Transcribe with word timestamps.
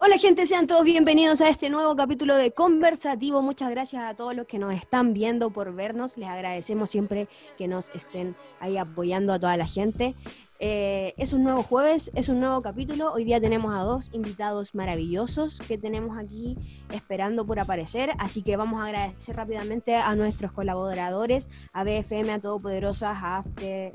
Hola 0.00 0.16
gente, 0.16 0.46
sean 0.46 0.68
todos 0.68 0.84
bienvenidos 0.84 1.40
a 1.40 1.48
este 1.48 1.70
nuevo 1.70 1.96
capítulo 1.96 2.36
de 2.36 2.52
Conversativo. 2.52 3.42
Muchas 3.42 3.68
gracias 3.70 4.04
a 4.04 4.14
todos 4.14 4.32
los 4.32 4.46
que 4.46 4.56
nos 4.56 4.72
están 4.72 5.12
viendo 5.12 5.50
por 5.50 5.74
vernos. 5.74 6.16
Les 6.16 6.28
agradecemos 6.28 6.88
siempre 6.88 7.26
que 7.58 7.66
nos 7.66 7.90
estén 7.90 8.36
ahí 8.60 8.76
apoyando 8.76 9.32
a 9.32 9.40
toda 9.40 9.56
la 9.56 9.66
gente. 9.66 10.14
Eh, 10.60 11.14
es 11.16 11.32
un 11.32 11.42
nuevo 11.42 11.64
jueves, 11.64 12.12
es 12.14 12.28
un 12.28 12.38
nuevo 12.38 12.62
capítulo. 12.62 13.12
Hoy 13.12 13.24
día 13.24 13.40
tenemos 13.40 13.74
a 13.74 13.80
dos 13.80 14.10
invitados 14.12 14.72
maravillosos 14.72 15.58
que 15.66 15.78
tenemos 15.78 16.16
aquí 16.16 16.56
esperando 16.92 17.44
por 17.44 17.58
aparecer. 17.58 18.12
Así 18.18 18.42
que 18.42 18.56
vamos 18.56 18.80
a 18.80 18.86
agradecer 18.86 19.34
rápidamente 19.34 19.96
a 19.96 20.14
nuestros 20.14 20.52
colaboradores, 20.52 21.50
a 21.72 21.82
BFM, 21.82 22.30
a 22.30 22.38
Todopoderosas, 22.38 23.16
a 23.20 23.38
After 23.38 23.90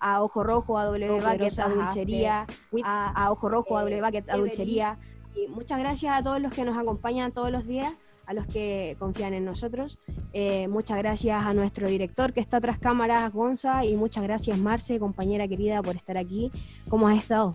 A 0.00 0.22
Ojo 0.22 0.44
Rojo, 0.44 0.78
a 0.78 0.84
W 0.84 1.20
Bucket, 1.20 1.58
a 1.58 1.68
Dulcería, 1.68 2.46
a, 2.84 3.24
a 3.24 3.30
Ojo 3.30 3.48
Rojo, 3.48 3.78
a 3.78 3.82
W 3.82 4.02
Bucket, 4.02 4.28
a 4.28 4.36
Dulcería. 4.36 4.98
Y 5.34 5.48
muchas 5.48 5.78
gracias 5.78 6.18
a 6.18 6.22
todos 6.22 6.40
los 6.40 6.52
que 6.52 6.64
nos 6.64 6.76
acompañan 6.76 7.32
todos 7.32 7.50
los 7.50 7.66
días, 7.66 7.92
a 8.26 8.34
los 8.34 8.46
que 8.46 8.96
confían 8.98 9.32
en 9.34 9.44
nosotros. 9.44 9.98
Eh, 10.32 10.68
muchas 10.68 10.98
gracias 10.98 11.44
a 11.44 11.52
nuestro 11.52 11.88
director 11.88 12.32
que 12.32 12.40
está 12.40 12.60
tras 12.60 12.78
cámaras, 12.78 13.32
Gonza, 13.32 13.84
y 13.84 13.96
muchas 13.96 14.24
gracias, 14.24 14.58
Marce, 14.58 14.98
compañera 14.98 15.48
querida, 15.48 15.82
por 15.82 15.96
estar 15.96 16.18
aquí. 16.18 16.50
¿Cómo 16.88 17.08
has 17.08 17.18
estado? 17.18 17.52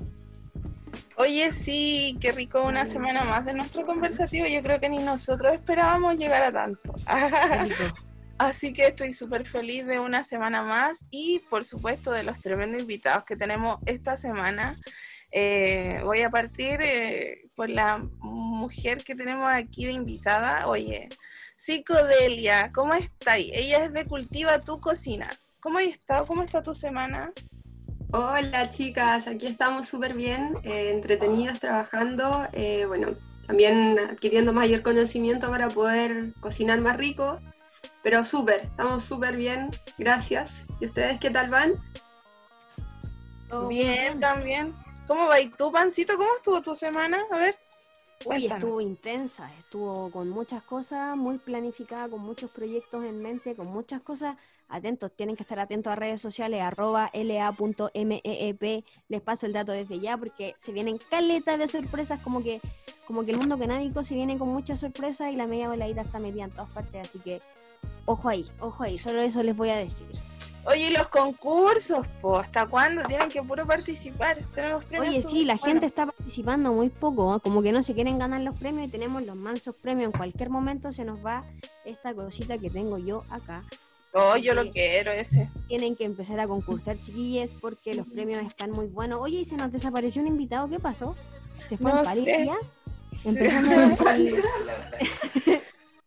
Oye, 1.17 1.51
sí, 1.53 2.17
qué 2.19 2.31
rico 2.31 2.61
una 2.63 2.85
semana 2.85 3.23
más 3.23 3.45
de 3.45 3.53
nuestro 3.53 3.85
conversativo. 3.85 4.47
Yo 4.47 4.61
creo 4.61 4.79
que 4.79 4.89
ni 4.89 4.97
nosotros 4.97 5.53
esperábamos 5.53 6.17
llegar 6.17 6.43
a 6.43 6.51
tanto. 6.51 6.93
Así 8.37 8.73
que 8.73 8.87
estoy 8.87 9.13
súper 9.13 9.47
feliz 9.47 9.85
de 9.85 9.99
una 9.99 10.25
semana 10.25 10.61
más 10.61 11.07
y 11.09 11.39
por 11.49 11.63
supuesto 11.63 12.11
de 12.11 12.23
los 12.23 12.41
tremendos 12.41 12.81
invitados 12.81 13.23
que 13.23 13.37
tenemos 13.37 13.79
esta 13.85 14.17
semana. 14.17 14.75
Eh, 15.31 16.01
voy 16.03 16.21
a 16.21 16.29
partir 16.29 16.81
eh, 16.81 17.49
por 17.55 17.69
la 17.69 17.97
mujer 18.19 19.03
que 19.05 19.15
tenemos 19.15 19.49
aquí 19.49 19.85
de 19.85 19.93
invitada. 19.93 20.67
Oye, 20.67 21.07
Psicodelia, 21.55 22.73
¿cómo 22.73 22.93
estáis? 22.93 23.51
Ella 23.53 23.85
es 23.85 23.93
de 23.93 24.05
Cultiva 24.05 24.59
tu 24.59 24.81
Cocina. 24.81 25.29
¿Cómo 25.61 25.77
has 25.79 25.85
estado? 25.85 26.25
¿Cómo 26.25 26.43
está 26.43 26.61
tu 26.61 26.73
semana? 26.73 27.31
Hola 28.11 28.69
chicas, 28.69 29.27
aquí 29.27 29.45
estamos 29.45 29.87
súper 29.87 30.13
bien, 30.13 30.57
eh, 30.63 30.91
entretenidas 30.91 31.59
trabajando, 31.59 32.47
bueno, 32.87 33.15
también 33.47 33.97
adquiriendo 33.99 34.53
mayor 34.53 34.83
conocimiento 34.83 35.49
para 35.49 35.69
poder 35.69 36.33
cocinar 36.39 36.79
más 36.79 36.97
rico 36.97 37.39
pero 38.05 38.23
súper, 38.23 38.65
estamos 38.65 39.03
súper 39.03 39.35
bien, 39.35 39.71
gracias. 39.97 40.51
¿Y 40.79 40.85
ustedes 40.85 41.19
qué 41.19 41.31
tal 41.31 41.49
van? 41.49 41.73
bien, 43.67 44.19
también. 44.19 44.75
¿Cómo 45.07 45.25
va? 45.25 45.39
¿Y 45.39 45.49
tú, 45.49 45.71
Pancito, 45.71 46.15
cómo 46.15 46.29
estuvo 46.35 46.61
tu 46.61 46.75
semana? 46.75 47.17
A 47.31 47.37
ver. 47.39 47.55
Uy, 48.25 48.45
estuvo 48.45 48.79
intensa, 48.79 49.51
estuvo 49.57 50.11
con 50.11 50.29
muchas 50.29 50.61
cosas, 50.61 51.17
muy 51.17 51.39
planificada, 51.39 52.07
con 52.07 52.21
muchos 52.21 52.51
proyectos 52.51 53.03
en 53.03 53.23
mente, 53.23 53.55
con 53.55 53.65
muchas 53.65 54.01
cosas. 54.01 54.37
Atentos, 54.69 55.11
tienen 55.15 55.35
que 55.35 55.41
estar 55.41 55.59
atentos 55.59 55.91
a 55.91 55.95
redes 55.95 56.21
sociales, 56.21 56.61
arroba 56.61 57.09
la.meep. 57.11 58.85
Les 59.09 59.21
paso 59.21 59.47
el 59.47 59.53
dato 59.53 59.71
desde 59.71 59.99
ya 59.99 60.15
porque 60.15 60.53
se 60.59 60.71
vienen 60.71 60.99
caletas 61.09 61.57
de 61.57 61.67
sorpresas, 61.67 62.23
como 62.23 62.43
que, 62.43 62.59
como 63.07 63.23
que 63.23 63.31
el 63.31 63.37
mundo 63.37 63.57
canábico 63.57 64.03
se 64.03 64.13
viene 64.13 64.37
con 64.37 64.49
muchas 64.49 64.79
sorpresas 64.79 65.33
y 65.33 65.35
la 65.35 65.47
media 65.47 65.69
voladita 65.69 66.03
está 66.03 66.19
metida 66.19 66.43
en 66.43 66.51
todas 66.51 66.69
partes, 66.69 67.07
así 67.07 67.17
que 67.19 67.41
Ojo 68.05 68.29
ahí, 68.29 68.45
ojo 68.59 68.83
ahí, 68.83 68.99
solo 68.99 69.21
eso 69.21 69.41
les 69.43 69.55
voy 69.55 69.69
a 69.69 69.77
decir. 69.77 70.07
Oye, 70.67 70.89
los 70.89 71.07
concursos, 71.09 72.07
po, 72.21 72.37
¿hasta 72.37 72.65
cuándo 72.65 73.03
tienen 73.03 73.29
que 73.29 73.41
puro 73.43 73.67
participar? 73.67 74.43
Oye, 74.99 75.21
sí, 75.21 75.45
la 75.45 75.57
gente 75.57 75.85
está 75.85 76.05
participando 76.05 76.73
muy 76.73 76.89
poco, 76.89 77.39
como 77.39 77.61
que 77.61 77.71
no 77.71 77.83
se 77.83 77.93
quieren 77.93 78.17
ganar 78.17 78.41
los 78.41 78.55
premios 78.55 78.87
y 78.87 78.91
tenemos 78.91 79.23
los 79.23 79.35
mansos 79.35 79.75
premios. 79.75 80.07
En 80.07 80.17
cualquier 80.17 80.49
momento 80.49 80.91
se 80.91 81.05
nos 81.05 81.23
va 81.23 81.45
esta 81.85 82.15
cosita 82.15 82.57
que 82.57 82.69
tengo 82.69 82.97
yo 82.97 83.19
acá. 83.29 83.59
Oh, 84.15 84.37
yo 84.37 84.55
lo 84.55 84.63
quiero 84.71 85.11
ese. 85.11 85.51
Tienen 85.67 85.95
que 85.95 86.05
empezar 86.05 86.39
a 86.39 86.47
concursar, 86.47 86.99
chiquilles, 86.99 87.53
porque 87.53 87.93
los 87.93 88.07
premios 88.07 88.43
están 88.45 88.71
muy 88.71 88.87
buenos. 88.87 89.19
Oye, 89.21 89.41
y 89.41 89.45
se 89.45 89.57
nos 89.57 89.71
desapareció 89.71 90.21
un 90.21 90.29
invitado, 90.29 90.67
¿qué 90.67 90.79
pasó? 90.79 91.13
¿Se 91.67 91.77
fue 91.77 91.91
en 91.91 92.03
París 92.03 92.25
ya? 92.25 92.57
Empezamos 93.23 93.99
a... 94.01 94.15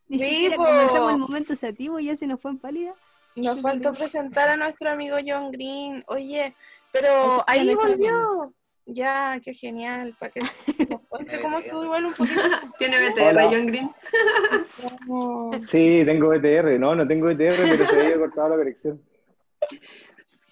Ni 0.09 0.19
siquiera 0.19 0.57
comenzamos 0.57 1.13
el 1.13 1.19
momento 1.19 1.55
sativo 1.57 2.01
y 2.01 2.07
ya 2.07 2.17
se 2.17 2.27
nos 2.27 2.41
fue 2.41 2.53
en 2.53 2.59
pálida. 2.59 2.95
Nos 3.37 3.61
faltó 3.61 3.93
presentar 3.93 4.49
a 4.49 4.57
nuestro 4.57 4.91
amigo 4.91 5.17
John 5.25 5.53
Green. 5.53 6.03
Oye, 6.09 6.55
pero 6.93 7.45
ahí 7.47 7.75
volvió. 7.75 8.53
Ya, 8.91 9.39
qué 9.45 9.53
genial. 9.53 10.17
Para 10.19 10.33
que 10.33 10.41
cómo 11.43 11.59
estuvo 11.59 11.85
igual 11.85 12.07
un 12.07 12.15
poquito. 12.15 12.41
¿Tiene 12.79 13.11
BTR 13.11 13.43
John 13.43 13.67
Green? 13.67 13.91
Sí, 15.59 16.03
tengo 16.05 16.31
BTR. 16.31 16.79
No, 16.81 16.95
no 16.95 17.07
tengo 17.07 17.27
BTR, 17.27 17.57
pero 17.57 17.87
se 17.87 18.01
había 18.01 18.19
cortado 18.19 18.49
la 18.51 18.57
conexión. 18.57 19.03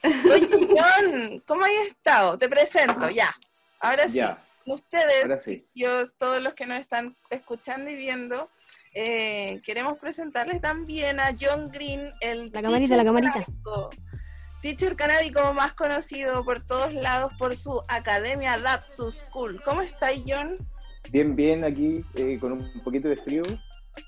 Oye, 0.03 0.49
John, 0.51 1.43
¿cómo 1.47 1.65
has 1.65 1.87
estado? 1.89 2.37
Te 2.37 2.49
presento, 2.49 3.09
ya. 3.11 3.35
Ahora 3.81 4.09
sí. 4.09 4.21
Ustedes, 4.67 5.63
yo, 5.75 6.11
todos 6.19 6.43
los 6.43 6.55
que 6.55 6.67
nos 6.67 6.81
están 6.81 7.17
escuchando 7.31 7.89
y 7.89 7.95
viendo, 7.95 8.51
eh, 8.99 9.61
queremos 9.63 9.99
presentarles 9.99 10.59
también 10.63 11.21
a 11.21 11.37
John 11.39 11.67
Green, 11.71 12.11
el 12.23 12.51
la 12.51 12.63
camarita, 12.63 12.97
la 12.97 13.05
camarita. 13.05 13.45
teacher 14.63 14.97
canábico 14.97 15.53
más 15.53 15.75
conocido 15.75 16.43
por 16.47 16.63
todos 16.63 16.95
lados 16.95 17.31
por 17.39 17.59
su 17.59 17.83
academia 17.89 18.55
Adapt 18.55 18.95
to 18.95 19.11
School. 19.11 19.61
¿Cómo 19.67 19.83
estáis, 19.83 20.25
John? 20.27 20.55
Bien, 21.11 21.37
bien, 21.37 21.63
aquí 21.63 22.03
eh, 22.15 22.39
con 22.41 22.53
un 22.53 22.83
poquito 22.83 23.11
de 23.11 23.19
frío, 23.19 23.43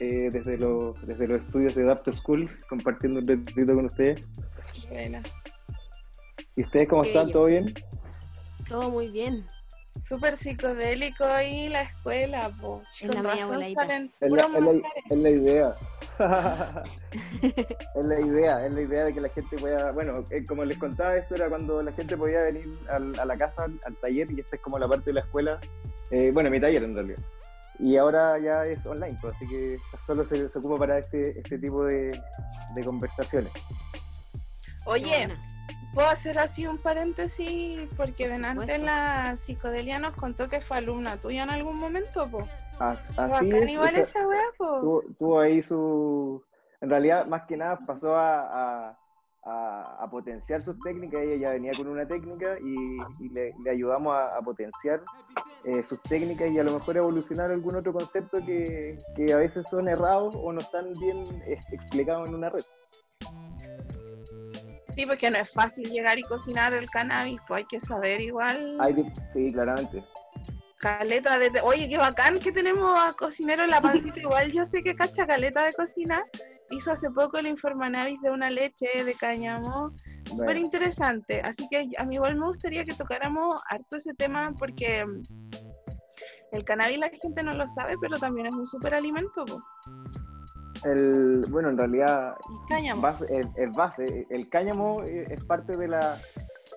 eh, 0.00 0.30
desde, 0.32 0.56
los, 0.56 0.94
desde 1.06 1.28
los 1.28 1.42
estudios 1.42 1.74
de 1.74 1.82
Adapt 1.82 2.04
to 2.06 2.12
School, 2.14 2.48
compartiendo 2.66 3.20
un 3.20 3.26
ratito 3.26 3.74
con 3.74 3.84
ustedes. 3.84 4.26
Buena. 4.88 5.22
¿Y 6.56 6.64
ustedes 6.64 6.88
cómo 6.88 7.04
están? 7.04 7.30
¿Todo 7.30 7.44
bien? 7.44 7.74
Todo 8.66 8.90
muy 8.90 9.10
bien 9.10 9.44
súper 10.06 10.36
psicodélico 10.36 11.24
ahí 11.24 11.68
la 11.68 11.82
escuela, 11.82 12.50
po. 12.60 12.82
Es 13.00 13.14
la 13.14 13.22
mía 13.22 13.48
Es 14.20 14.30
la, 15.18 15.30
idea. 15.30 15.74
es 17.94 18.06
la 18.06 18.20
idea, 18.20 18.66
es 18.66 18.72
la 18.74 18.80
idea 18.80 19.04
de 19.04 19.14
que 19.14 19.20
la 19.20 19.28
gente 19.28 19.56
pueda, 19.56 19.92
bueno, 19.92 20.24
eh, 20.30 20.44
como 20.46 20.64
les 20.64 20.78
contaba, 20.78 21.14
esto 21.14 21.34
era 21.34 21.48
cuando 21.48 21.82
la 21.82 21.92
gente 21.92 22.16
podía 22.16 22.40
venir 22.40 22.66
a 22.90 22.98
la 22.98 23.36
casa, 23.36 23.64
al, 23.64 23.96
taller, 23.96 24.30
y 24.30 24.40
esta 24.40 24.56
es 24.56 24.62
como 24.62 24.78
la 24.78 24.88
parte 24.88 25.10
de 25.10 25.14
la 25.14 25.20
escuela, 25.20 25.58
eh, 26.10 26.30
bueno, 26.32 26.50
mi 26.50 26.60
taller 26.60 26.82
en 26.82 26.94
realidad. 26.94 27.22
Y 27.80 27.96
ahora 27.96 28.38
ya 28.38 28.64
es 28.64 28.84
online, 28.86 29.16
pues, 29.20 29.34
así 29.34 29.46
que 29.46 29.78
solo 30.04 30.24
se, 30.24 30.46
ocupa 30.58 30.78
para 30.78 30.98
este, 30.98 31.38
este 31.38 31.58
tipo 31.58 31.84
de, 31.84 32.20
de 32.74 32.84
conversaciones. 32.84 33.52
Oye, 34.84 35.28
¿Puedo 35.98 36.10
hacer 36.10 36.38
así 36.38 36.64
un 36.64 36.78
paréntesis? 36.78 37.92
Porque 37.96 38.28
delante 38.28 38.78
la 38.78 39.34
psicodelia 39.34 39.98
nos 39.98 40.12
contó 40.12 40.48
que 40.48 40.60
fue 40.60 40.76
alumna 40.76 41.16
tuya 41.16 41.42
en 41.42 41.50
algún 41.50 41.76
momento, 41.80 42.24
po. 42.30 42.46
así 42.78 43.50
es, 43.50 43.68
igual 43.68 43.96
esa 43.96 44.20
Tuvo, 45.18 45.40
ahí 45.40 45.60
su... 45.60 46.40
En 46.80 46.88
realidad, 46.88 47.26
más 47.26 47.46
que 47.48 47.56
nada, 47.56 47.80
pasó 47.84 48.14
a, 48.16 48.96
a, 49.44 50.08
potenciar 50.08 50.62
sus 50.62 50.78
técnicas. 50.82 51.20
Ella 51.20 51.34
ya 51.34 51.50
venía 51.50 51.72
con 51.76 51.88
una 51.88 52.06
técnica 52.06 52.56
y, 52.60 53.28
le, 53.30 53.52
ayudamos 53.68 54.16
a, 54.16 54.40
potenciar 54.42 55.02
eh, 55.64 55.82
sus 55.82 56.00
técnicas 56.02 56.48
y 56.52 56.60
a 56.60 56.62
lo 56.62 56.74
mejor 56.74 56.96
evolucionar 56.96 57.50
algún 57.50 57.74
otro 57.74 57.92
concepto 57.92 58.38
que, 58.46 58.98
que 59.16 59.32
a 59.32 59.38
veces 59.38 59.68
son 59.68 59.88
errados 59.88 60.36
o 60.36 60.52
no 60.52 60.60
están 60.60 60.92
bien 60.92 61.24
eh, 61.44 61.58
explicados 61.72 62.28
en 62.28 62.36
una 62.36 62.50
red. 62.50 62.62
Sí, 64.98 65.06
porque 65.06 65.30
no 65.30 65.38
es 65.38 65.52
fácil 65.52 65.88
llegar 65.88 66.18
y 66.18 66.22
cocinar 66.22 66.74
el 66.74 66.90
cannabis, 66.90 67.40
pues 67.46 67.58
hay 67.58 67.64
que 67.66 67.80
saber 67.80 68.20
igual. 68.20 68.78
sí, 69.32 69.52
claramente. 69.52 70.04
Caleta 70.76 71.38
de. 71.38 71.52
Oye, 71.62 71.88
qué 71.88 71.96
bacán 71.96 72.40
que 72.40 72.50
tenemos 72.50 72.90
a 72.98 73.12
cocinero 73.12 73.62
en 73.62 73.70
la 73.70 73.80
pancita. 73.80 74.18
igual 74.18 74.50
yo 74.50 74.66
sé 74.66 74.82
que 74.82 74.96
cacha 74.96 75.24
caleta 75.24 75.62
de 75.62 75.72
cocina. 75.72 76.24
Hizo 76.70 76.90
hace 76.90 77.10
poco 77.12 77.38
el 77.38 77.46
Informanavis 77.46 78.20
de 78.22 78.30
una 78.32 78.50
leche 78.50 79.04
de 79.04 79.14
cáñamo. 79.14 79.94
Súper 80.34 80.56
interesante. 80.56 81.42
Así 81.42 81.68
que 81.70 81.90
a 81.96 82.04
mí 82.04 82.16
igual 82.16 82.34
me 82.34 82.46
gustaría 82.46 82.84
que 82.84 82.94
tocáramos 82.94 83.62
harto 83.70 83.98
ese 83.98 84.14
tema 84.14 84.52
porque 84.58 85.06
el 86.50 86.64
cannabis 86.64 86.98
la 86.98 87.10
gente 87.10 87.44
no 87.44 87.52
lo 87.52 87.68
sabe, 87.68 87.94
pero 88.00 88.18
también 88.18 88.48
es 88.48 88.54
un 88.54 88.66
súper 88.66 88.94
alimento. 88.94 89.44
El, 90.84 91.44
bueno, 91.48 91.70
en 91.70 91.78
realidad 91.78 92.36
el, 92.70 93.70
base, 93.70 94.26
el 94.30 94.48
cáñamo 94.48 95.02
eh, 95.04 95.26
es 95.30 95.44
parte 95.44 95.76
de, 95.76 95.88
la, 95.88 96.16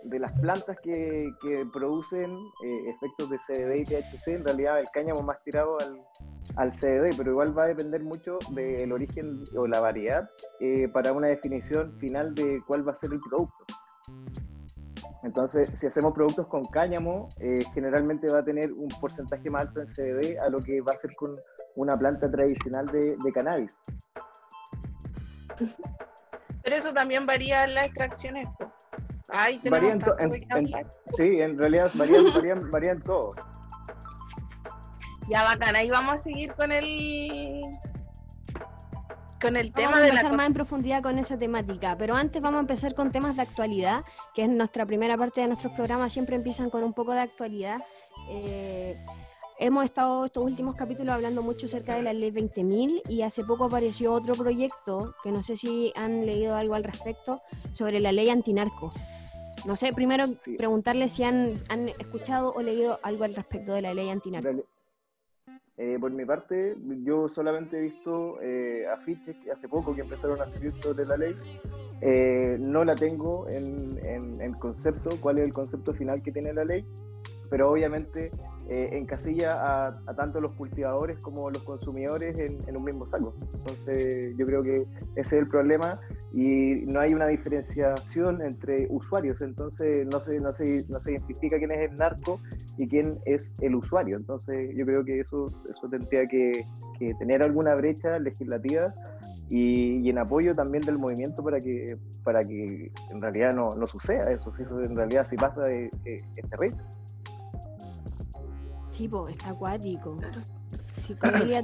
de 0.03 0.19
las 0.19 0.31
plantas 0.39 0.77
que, 0.81 1.31
que 1.41 1.65
producen 1.71 2.31
eh, 2.65 2.89
efectos 2.89 3.29
de 3.29 3.37
CBD 3.37 3.75
y 3.81 3.85
THC. 3.85 4.27
En 4.29 4.45
realidad 4.45 4.79
el 4.79 4.89
cáñamo 4.91 5.21
más 5.21 5.41
tirado 5.43 5.79
al, 5.79 6.01
al 6.55 6.71
CBD, 6.71 7.15
pero 7.15 7.31
igual 7.31 7.57
va 7.57 7.63
a 7.63 7.67
depender 7.67 8.01
mucho 8.03 8.39
del 8.51 8.91
origen 8.91 9.43
o 9.55 9.67
la 9.67 9.79
variedad 9.79 10.29
eh, 10.59 10.87
para 10.87 11.13
una 11.13 11.27
definición 11.27 11.97
final 11.99 12.35
de 12.35 12.61
cuál 12.67 12.87
va 12.87 12.93
a 12.93 12.97
ser 12.97 13.11
el 13.13 13.19
producto. 13.19 13.65
Entonces, 15.23 15.69
si 15.73 15.85
hacemos 15.85 16.13
productos 16.13 16.47
con 16.47 16.65
cáñamo, 16.65 17.29
eh, 17.39 17.63
generalmente 17.73 18.31
va 18.31 18.39
a 18.39 18.43
tener 18.43 18.73
un 18.73 18.89
porcentaje 18.99 19.49
más 19.49 19.63
alto 19.63 19.81
en 19.81 19.85
CBD 19.85 20.39
a 20.39 20.49
lo 20.49 20.59
que 20.59 20.81
va 20.81 20.93
a 20.93 20.97
ser 20.97 21.15
con 21.15 21.35
una 21.75 21.97
planta 21.97 22.29
tradicional 22.29 22.87
de, 22.87 23.17
cannabis. 23.33 23.79
Pero 26.63 26.75
eso 26.75 26.93
también 26.93 27.25
varía 27.25 27.63
en 27.63 27.75
las 27.75 27.87
extracciones. 27.87 28.47
sí, 31.17 31.41
en 31.41 31.57
realidad 31.57 31.91
varían, 31.95 32.71
varían, 32.71 33.01
todo. 33.01 33.35
Ya 35.29 35.43
bacán, 35.43 35.75
ahí 35.75 35.89
vamos 35.89 36.15
a 36.15 36.19
seguir 36.19 36.53
con 36.53 36.71
el 36.71 37.61
con 39.41 39.57
el 39.57 39.71
tema 39.73 39.91
vamos 39.91 40.03
a 40.03 40.07
empezar 40.07 40.33
más 40.33 40.45
en 40.45 40.53
profundidad 40.53 41.01
con 41.01 41.17
esa 41.17 41.37
temática, 41.37 41.95
pero 41.97 42.15
antes 42.15 42.41
vamos 42.43 42.59
a 42.59 42.61
empezar 42.61 42.93
con 42.93 43.11
temas 43.11 43.35
de 43.35 43.41
actualidad, 43.41 44.03
que 44.35 44.43
es 44.43 44.49
nuestra 44.49 44.85
primera 44.85 45.17
parte 45.17 45.41
de 45.41 45.47
nuestros 45.47 45.73
programas, 45.73 46.13
siempre 46.13 46.35
empiezan 46.35 46.69
con 46.69 46.83
un 46.83 46.93
poco 46.93 47.13
de 47.13 47.21
actualidad. 47.21 47.81
Eh, 48.29 49.03
hemos 49.61 49.85
estado 49.85 50.25
estos 50.25 50.43
últimos 50.43 50.75
capítulos 50.75 51.13
hablando 51.13 51.43
mucho 51.43 51.67
acerca 51.67 51.95
de 51.95 52.01
la 52.01 52.13
ley 52.13 52.31
20.000 52.31 53.03
y 53.07 53.21
hace 53.21 53.43
poco 53.43 53.65
apareció 53.65 54.11
otro 54.11 54.33
proyecto, 54.33 55.13
que 55.23 55.31
no 55.31 55.43
sé 55.43 55.55
si 55.55 55.93
han 55.95 56.25
leído 56.25 56.55
algo 56.55 56.73
al 56.73 56.83
respecto, 56.83 57.41
sobre 57.71 57.99
la 57.99 58.11
ley 58.11 58.29
antinarco. 58.29 58.91
No 59.65 59.75
sé, 59.75 59.93
primero 59.93 60.25
preguntarle 60.57 61.09
si 61.09 61.23
han, 61.23 61.53
han 61.69 61.89
escuchado 61.89 62.51
o 62.53 62.63
leído 62.63 62.99
algo 63.03 63.23
al 63.23 63.35
respecto 63.35 63.73
de 63.73 63.83
la 63.83 63.93
ley 63.93 64.09
antinarco. 64.09 64.65
Eh, 65.77 65.97
por 65.99 66.11
mi 66.11 66.25
parte, 66.25 66.75
yo 67.03 67.29
solamente 67.29 67.77
he 67.77 67.81
visto 67.81 68.41
eh, 68.41 68.85
afiches 68.87 69.37
que 69.37 69.51
hace 69.51 69.69
poco 69.69 69.95
que 69.95 70.01
empezaron 70.01 70.41
a 70.41 70.45
escribir 70.45 70.81
sobre 70.81 71.05
la 71.05 71.17
ley. 71.17 71.35
Eh, 72.01 72.57
no 72.59 72.83
la 72.83 72.95
tengo 72.95 73.47
en, 73.47 73.99
en, 74.41 74.53
concepto, 74.53 75.11
cuál 75.21 75.37
es 75.37 75.45
el 75.45 75.53
concepto 75.53 75.93
final 75.93 76.23
que 76.23 76.31
tiene 76.31 76.51
la 76.51 76.65
ley, 76.65 76.83
pero 77.51 77.69
obviamente 77.69 78.31
eh, 78.69 78.87
encasilla 78.93 79.89
a, 79.89 79.93
tanto 80.15 80.39
los 80.39 80.53
cultivadores 80.53 81.19
como 81.19 81.49
los 81.49 81.61
consumidores 81.63 82.39
en, 82.39 82.77
un 82.77 82.85
mismo 82.85 83.05
saco. 83.05 83.35
Entonces 83.53 84.33
yo 84.37 84.45
creo 84.45 84.63
que 84.63 84.87
ese 85.17 85.35
es 85.35 85.41
el 85.43 85.49
problema 85.49 85.99
y 86.33 86.85
no 86.85 87.01
hay 87.01 87.13
una 87.13 87.27
diferenciación 87.27 88.41
entre 88.41 88.87
usuarios, 88.89 89.41
entonces 89.41 90.07
no 90.09 90.21
se, 90.21 90.39
no 90.39 90.53
se, 90.53 90.85
no 90.87 90.99
se 91.01 91.11
identifica 91.11 91.57
quién 91.57 91.73
es 91.73 91.91
el 91.91 91.97
narco 91.97 92.39
y 92.77 92.87
quién 92.87 93.19
es 93.25 93.53
el 93.59 93.75
usuario. 93.75 94.15
Entonces 94.15 94.69
yo 94.73 94.85
creo 94.85 95.03
que 95.03 95.19
eso, 95.19 95.45
eso 95.45 95.89
tendría 95.89 96.25
que, 96.25 96.65
tener 97.17 97.41
alguna 97.41 97.73
brecha 97.73 98.19
legislativa 98.19 98.85
y, 99.49 100.07
en 100.07 100.19
apoyo 100.19 100.53
también 100.53 100.83
del 100.83 100.99
movimiento 100.99 101.43
para 101.43 101.59
que, 101.59 101.97
para 102.23 102.41
que 102.43 102.91
en 103.09 103.21
realidad 103.21 103.53
no, 103.55 103.71
no 103.71 103.87
suceda 103.87 104.29
eso. 104.31 104.53
Si 104.53 104.63
eso 104.63 104.79
en 104.81 104.95
realidad 104.95 105.25
si 105.25 105.35
pasa 105.35 105.63
es, 105.69 105.89
es 106.05 106.23
terrible 106.51 106.77
tipo, 108.91 109.27
está 109.27 109.49
acuático. 109.49 110.15
Claro. 110.17 110.41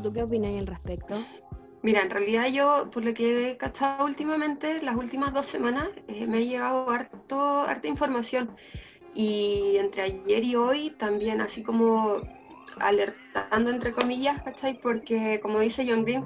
¿tú 0.01 0.11
qué 0.11 0.23
opinas 0.23 0.57
al 0.57 0.67
respecto? 0.67 1.15
Mira, 1.83 2.01
en 2.01 2.09
realidad 2.09 2.47
yo, 2.47 2.89
por 2.91 3.05
lo 3.05 3.13
que 3.13 3.51
he 3.51 3.57
cachado 3.57 4.05
últimamente, 4.05 4.81
las 4.81 4.95
últimas 4.95 5.33
dos 5.33 5.45
semanas, 5.45 5.89
eh, 6.07 6.25
me 6.25 6.37
ha 6.37 6.41
llegado 6.41 6.89
harto, 6.89 7.61
harta 7.61 7.87
información. 7.87 8.49
Y 9.13 9.77
entre 9.77 10.01
ayer 10.03 10.43
y 10.43 10.55
hoy 10.55 10.89
también, 10.97 11.41
así 11.41 11.63
como 11.63 12.17
alertando 12.79 13.69
entre 13.69 13.93
comillas, 13.93 14.41
¿cachai? 14.43 14.79
Porque 14.79 15.39
como 15.41 15.59
dice 15.59 15.85
John 15.87 16.03
Green, 16.03 16.25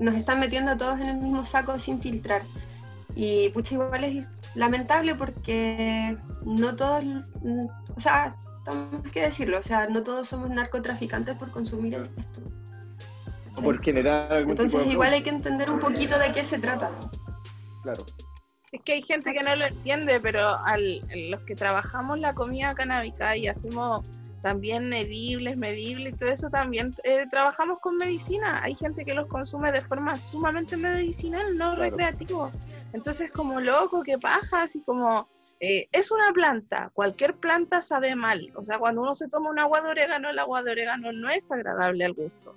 nos 0.00 0.14
están 0.14 0.40
metiendo 0.40 0.72
a 0.72 0.76
todos 0.76 1.00
en 1.00 1.08
el 1.08 1.16
mismo 1.16 1.44
saco 1.44 1.78
sin 1.78 2.00
filtrar. 2.00 2.42
Y 3.14 3.48
pucha, 3.50 3.74
igual 3.74 4.04
es 4.04 4.28
lamentable 4.54 5.14
porque 5.14 6.16
no 6.44 6.76
todos, 6.76 7.04
o 7.96 8.00
sea, 8.00 8.36
tenemos 8.66 9.12
que 9.12 9.22
decirlo, 9.22 9.58
o 9.58 9.62
sea, 9.62 9.86
no 9.86 10.02
todos 10.02 10.28
somos 10.28 10.50
narcotraficantes 10.50 11.36
por 11.36 11.50
consumir 11.50 11.94
esto. 11.94 12.40
O 13.56 13.62
por 13.62 13.82
generar 13.82 14.32
algún 14.32 14.50
Entonces 14.50 14.86
igual 14.86 15.12
hay 15.12 15.22
que 15.22 15.30
entender 15.30 15.70
un 15.70 15.80
poquito 15.80 16.18
de 16.18 16.32
qué 16.32 16.44
se 16.44 16.58
trata. 16.58 16.90
Claro. 17.82 18.04
Es 18.72 18.82
que 18.82 18.92
hay 18.92 19.02
gente 19.02 19.32
que 19.32 19.40
no 19.40 19.54
lo 19.56 19.66
entiende, 19.66 20.20
pero 20.20 20.58
al, 20.64 21.00
los 21.30 21.42
que 21.44 21.54
trabajamos 21.54 22.18
la 22.18 22.34
comida 22.34 22.74
canábica 22.74 23.36
y 23.36 23.46
hacemos 23.46 24.02
también 24.42 24.88
medibles, 24.88 25.58
medibles 25.58 26.12
y 26.12 26.16
todo 26.16 26.28
eso, 26.28 26.50
también 26.50 26.92
eh, 27.04 27.24
trabajamos 27.30 27.78
con 27.80 27.96
medicina. 27.96 28.60
Hay 28.62 28.74
gente 28.74 29.04
que 29.04 29.14
los 29.14 29.26
consume 29.26 29.72
de 29.72 29.80
forma 29.80 30.14
sumamente 30.16 30.76
medicinal, 30.76 31.56
no 31.56 31.74
recreativo. 31.74 32.50
Entonces, 32.92 33.30
como 33.30 33.60
loco, 33.60 34.02
que 34.02 34.18
paja, 34.18 34.62
así 34.62 34.84
como 34.84 35.28
eh, 35.60 35.88
es 35.92 36.10
una 36.10 36.32
planta, 36.32 36.90
cualquier 36.92 37.36
planta 37.36 37.80
sabe 37.82 38.14
mal. 38.14 38.52
O 38.54 38.64
sea, 38.64 38.78
cuando 38.78 39.02
uno 39.02 39.14
se 39.14 39.28
toma 39.28 39.50
un 39.50 39.58
agua 39.58 39.80
de 39.80 39.90
orégano, 39.90 40.30
el 40.30 40.38
agua 40.38 40.62
de 40.62 40.72
orégano 40.72 41.12
no 41.12 41.30
es 41.30 41.50
agradable 41.50 42.04
al 42.04 42.12
gusto. 42.14 42.54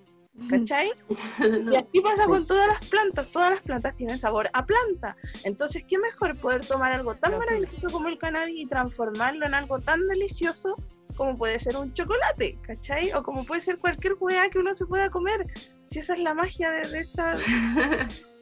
¿Cachai? 0.50 0.92
Y 1.72 1.76
así 1.76 2.02
pasa 2.02 2.26
con 2.26 2.46
todas 2.48 2.68
las 2.68 2.90
plantas, 2.90 3.28
todas 3.32 3.52
las 3.52 3.62
plantas 3.62 3.96
tienen 3.96 4.18
sabor 4.18 4.50
a 4.54 4.66
planta. 4.66 5.16
Entonces, 5.44 5.84
¿qué 5.88 5.98
mejor 5.98 6.38
poder 6.38 6.66
tomar 6.66 6.92
algo 6.92 7.16
tan 7.16 7.38
maravilloso 7.38 7.90
como 7.90 8.08
el 8.08 8.18
cannabis 8.18 8.58
y 8.58 8.66
transformarlo 8.66 9.46
en 9.46 9.54
algo 9.54 9.80
tan 9.80 10.08
delicioso 10.08 10.76
como 11.16 11.38
puede 11.38 11.60
ser 11.60 11.76
un 11.76 11.92
chocolate, 11.94 12.58
¿cachai? 12.62 13.12
O 13.12 13.24
como 13.24 13.44
puede 13.44 13.60
ser 13.60 13.78
cualquier 13.78 14.14
hueá 14.18 14.50
que 14.50 14.60
uno 14.60 14.74
se 14.74 14.86
pueda 14.86 15.10
comer. 15.10 15.48
Si 15.88 16.00
esa 16.00 16.14
es 16.14 16.20
la 16.20 16.34
magia 16.34 16.72
de, 16.72 16.88
de 16.88 17.00
esta 17.00 17.38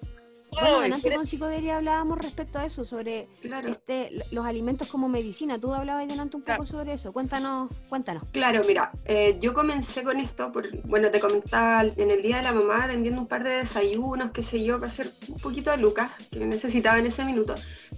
Bueno, 0.59 0.95
antes 0.95 1.13
con 1.13 1.25
psicodelia 1.25 1.77
hablábamos 1.77 2.17
respecto 2.17 2.59
a 2.59 2.65
eso, 2.65 2.83
sobre 2.85 3.27
este, 3.67 4.11
los 4.31 4.45
alimentos 4.45 4.87
como 4.89 5.07
medicina. 5.07 5.59
Tú 5.59 5.73
hablabas 5.73 6.07
delante 6.07 6.37
un 6.37 6.43
poco 6.43 6.65
sobre 6.65 6.93
eso. 6.93 7.13
Cuéntanos, 7.13 7.71
cuéntanos. 7.89 8.23
Claro, 8.31 8.61
mira, 8.67 8.91
eh, 9.05 9.37
yo 9.39 9.53
comencé 9.53 10.03
con 10.03 10.19
esto, 10.19 10.51
por, 10.51 10.69
bueno, 10.87 11.11
te 11.11 11.19
comentaba 11.19 11.83
en 11.83 12.11
el 12.11 12.21
Día 12.21 12.37
de 12.37 12.43
la 12.43 12.53
Mamá 12.53 12.87
vendiendo 12.87 13.21
un 13.21 13.27
par 13.27 13.43
de 13.43 13.51
desayunos, 13.51 14.31
qué 14.31 14.43
sé 14.43 14.63
yo, 14.63 14.79
para 14.79 14.91
hacer 14.91 15.11
un 15.27 15.39
poquito 15.39 15.71
de 15.71 15.77
lucas 15.77 16.11
que 16.31 16.45
necesitaba 16.45 16.97
en 16.97 17.07
ese 17.07 17.23
minuto. 17.23 17.55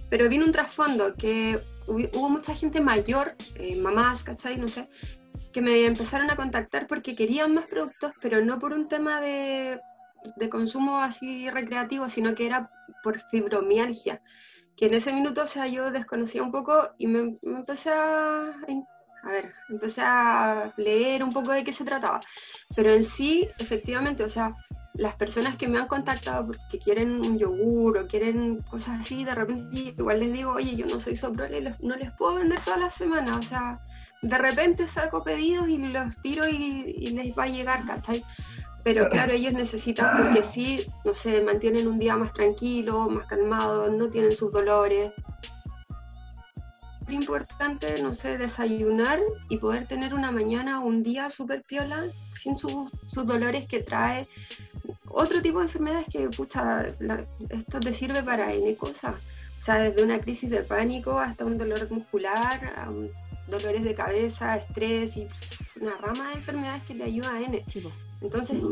Pero 0.08 0.28
vino 0.28 0.44
un 0.44 0.52
trasfondo 0.52 1.14
que 1.14 1.58
hubo 1.86 2.28
mucha 2.28 2.54
gente 2.54 2.80
mayor, 2.80 3.34
eh, 3.56 3.76
mamás, 3.76 4.22
¿cachai? 4.22 4.56
No 4.56 4.68
sé, 4.68 4.88
que 5.52 5.60
me 5.60 5.84
empezaron 5.84 6.30
a 6.30 6.36
contactar 6.36 6.86
porque 6.86 7.14
querían 7.16 7.54
más 7.54 7.66
productos, 7.66 8.12
pero 8.20 8.44
no 8.44 8.58
por 8.58 8.72
un 8.72 8.88
tema 8.88 9.20
de 9.20 9.80
de 10.36 10.48
consumo 10.48 10.98
así 10.98 11.48
recreativo, 11.50 12.08
sino 12.08 12.34
que 12.34 12.46
era 12.46 12.70
por 13.02 13.20
fibromialgia, 13.30 14.22
que 14.76 14.86
en 14.86 14.94
ese 14.94 15.12
minuto, 15.12 15.42
o 15.42 15.46
sea, 15.46 15.66
yo 15.66 15.90
desconocía 15.90 16.42
un 16.42 16.52
poco 16.52 16.90
y 16.98 17.06
me, 17.06 17.38
empecé 17.42 17.90
a, 17.90 18.54
a 19.22 19.30
ver, 19.30 19.54
empecé 19.68 20.00
a 20.02 20.72
leer 20.76 21.22
un 21.22 21.32
poco 21.32 21.52
de 21.52 21.64
qué 21.64 21.72
se 21.72 21.84
trataba. 21.84 22.20
Pero 22.74 22.90
en 22.90 23.04
sí, 23.04 23.48
efectivamente, 23.58 24.24
o 24.24 24.28
sea, 24.28 24.54
las 24.94 25.14
personas 25.14 25.56
que 25.56 25.68
me 25.68 25.78
han 25.78 25.86
contactado 25.86 26.46
porque 26.46 26.78
quieren 26.78 27.20
un 27.20 27.38
yogur 27.38 27.98
o 27.98 28.06
quieren 28.06 28.62
cosas 28.62 29.00
así, 29.00 29.24
de 29.24 29.34
repente 29.34 29.94
igual 29.98 30.20
les 30.20 30.32
digo, 30.32 30.52
oye, 30.52 30.76
yo 30.76 30.86
no 30.86 31.00
soy 31.00 31.16
soprole, 31.16 31.74
no 31.80 31.96
les 31.96 32.12
puedo 32.12 32.36
vender 32.36 32.60
todas 32.60 32.80
las 32.80 32.94
semanas, 32.94 33.36
o 33.38 33.42
sea, 33.42 33.78
de 34.22 34.36
repente 34.36 34.86
saco 34.86 35.22
pedidos 35.22 35.68
y 35.68 35.78
los 35.78 36.14
tiro 36.22 36.48
y, 36.48 36.94
y 36.96 37.10
les 37.10 37.36
va 37.36 37.44
a 37.44 37.48
llegar, 37.48 37.86
¿cachai? 37.86 38.24
Pero 38.82 39.08
claro, 39.08 39.32
ellos 39.32 39.52
necesitan, 39.52 40.16
porque 40.16 40.42
sí, 40.42 40.86
no 41.04 41.12
sé, 41.14 41.42
mantienen 41.42 41.86
un 41.86 41.98
día 41.98 42.16
más 42.16 42.32
tranquilo, 42.32 43.08
más 43.10 43.26
calmado, 43.26 43.90
no 43.90 44.08
tienen 44.08 44.34
sus 44.34 44.52
dolores. 44.52 45.12
Es 47.06 47.14
importante, 47.14 48.00
no 48.00 48.14
sé, 48.14 48.38
desayunar 48.38 49.20
y 49.48 49.58
poder 49.58 49.86
tener 49.86 50.14
una 50.14 50.30
mañana 50.30 50.80
o 50.80 50.86
un 50.86 51.02
día 51.02 51.28
súper 51.28 51.62
piola, 51.64 52.06
sin 52.32 52.56
sus, 52.56 52.90
dolores 53.26 53.68
que 53.68 53.82
trae. 53.82 54.26
Otro 55.08 55.42
tipo 55.42 55.58
de 55.58 55.64
enfermedades 55.64 56.06
que, 56.10 56.28
pucha, 56.28 56.86
esto 57.50 57.80
te 57.80 57.92
sirve 57.92 58.22
para 58.22 58.52
N 58.54 58.76
cosas. 58.76 59.14
O 59.58 59.62
sea, 59.62 59.74
desde 59.74 60.02
una 60.02 60.20
crisis 60.20 60.48
de 60.48 60.62
pánico 60.62 61.18
hasta 61.18 61.44
un 61.44 61.58
dolor 61.58 61.90
muscular, 61.90 62.72
dolores 63.46 63.84
de 63.84 63.94
cabeza, 63.94 64.56
estrés 64.56 65.18
y 65.18 65.28
una 65.80 65.96
rama 65.98 66.28
de 66.28 66.36
enfermedades 66.36 66.82
que 66.84 66.94
le 66.94 67.04
ayuda 67.04 67.34
a 67.34 67.40
N. 67.42 67.62
Entonces, 68.20 68.62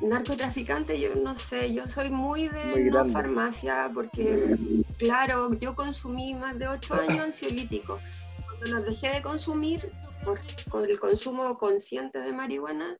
narcotraficante, 0.00 1.00
yo 1.00 1.14
no 1.14 1.34
sé, 1.36 1.72
yo 1.72 1.86
soy 1.86 2.10
muy 2.10 2.48
de 2.48 2.90
la 2.90 3.04
farmacia 3.06 3.90
porque, 3.92 4.56
claro, 4.98 5.52
yo 5.54 5.74
consumí 5.74 6.34
más 6.34 6.58
de 6.58 6.68
8 6.68 6.94
años 6.94 7.26
ansiolítico. 7.26 8.00
Cuando 8.46 8.78
los 8.78 8.86
dejé 8.86 9.14
de 9.14 9.22
consumir 9.22 9.92
por, 10.24 10.40
el 10.88 10.98
consumo 10.98 11.56
consciente 11.58 12.20
de 12.20 12.32
marihuana, 12.32 12.96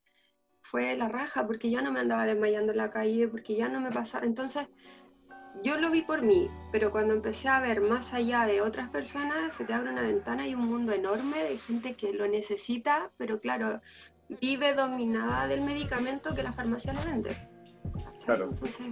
fue 0.62 0.96
la 0.96 1.08
raja, 1.08 1.46
porque 1.46 1.70
ya 1.70 1.82
no 1.82 1.92
me 1.92 2.00
andaba 2.00 2.24
desmayando 2.24 2.72
en 2.72 2.78
la 2.78 2.90
calle, 2.90 3.28
porque 3.28 3.56
ya 3.56 3.68
no 3.68 3.80
me 3.80 3.90
pasaba. 3.90 4.24
Entonces, 4.24 4.66
yo 5.62 5.76
lo 5.76 5.90
vi 5.90 6.02
por 6.02 6.22
mí, 6.22 6.48
pero 6.70 6.90
cuando 6.90 7.12
empecé 7.12 7.48
a 7.48 7.60
ver 7.60 7.80
más 7.80 8.14
allá 8.14 8.46
de 8.46 8.62
otras 8.62 8.88
personas, 8.90 9.54
se 9.54 9.64
te 9.64 9.74
abre 9.74 9.90
una 9.90 10.02
ventana 10.02 10.48
y 10.48 10.54
un 10.54 10.66
mundo 10.66 10.92
enorme 10.92 11.42
de 11.42 11.58
gente 11.58 11.94
que 11.94 12.14
lo 12.14 12.26
necesita, 12.26 13.10
pero 13.18 13.38
claro, 13.38 13.80
vive 14.40 14.74
dominada 14.74 15.46
del 15.46 15.62
medicamento 15.62 16.34
que 16.34 16.42
la 16.42 16.52
farmacia 16.52 16.92
le 16.92 17.04
vende. 17.04 17.36
Claro. 18.24 18.50
Entonces, 18.50 18.86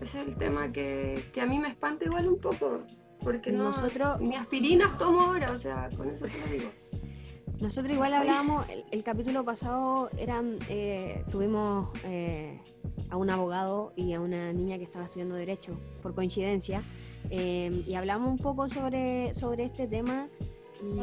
ese 0.00 0.20
es 0.20 0.28
el 0.28 0.36
tema 0.36 0.72
que, 0.72 1.30
a 1.40 1.46
mí 1.46 1.58
me 1.58 1.68
espanta 1.68 2.04
igual 2.04 2.28
un 2.28 2.38
poco. 2.38 2.82
porque 3.22 3.50
no, 3.50 3.64
nosotros, 3.64 4.20
ni 4.20 4.36
aspirinas 4.36 4.98
tomo 4.98 5.22
ahora, 5.22 5.50
o 5.52 5.58
sea, 5.58 5.88
con 5.96 6.08
eso 6.08 6.26
te 6.26 6.38
lo 6.40 6.46
digo. 6.46 6.70
Nosotros 7.60 7.94
igual 7.94 8.12
hablábamos, 8.12 8.66
el, 8.90 9.02
capítulo 9.02 9.42
pasado 9.42 10.10
eran, 10.18 10.58
eh, 10.68 11.24
tuvimos 11.30 11.88
eh, 12.04 12.60
a 13.08 13.16
un 13.16 13.30
abogado 13.30 13.94
y 13.96 14.12
a 14.12 14.20
una 14.20 14.52
niña 14.52 14.76
que 14.76 14.84
estaba 14.84 15.06
estudiando 15.06 15.36
Derecho, 15.36 15.78
por 16.02 16.14
coincidencia, 16.14 16.82
eh, 17.30 17.82
y 17.86 17.94
hablamos 17.94 18.28
un 18.28 18.38
poco 18.38 18.68
sobre, 18.68 19.32
sobre 19.32 19.64
este 19.64 19.88
tema 19.88 20.28
y, 20.82 20.98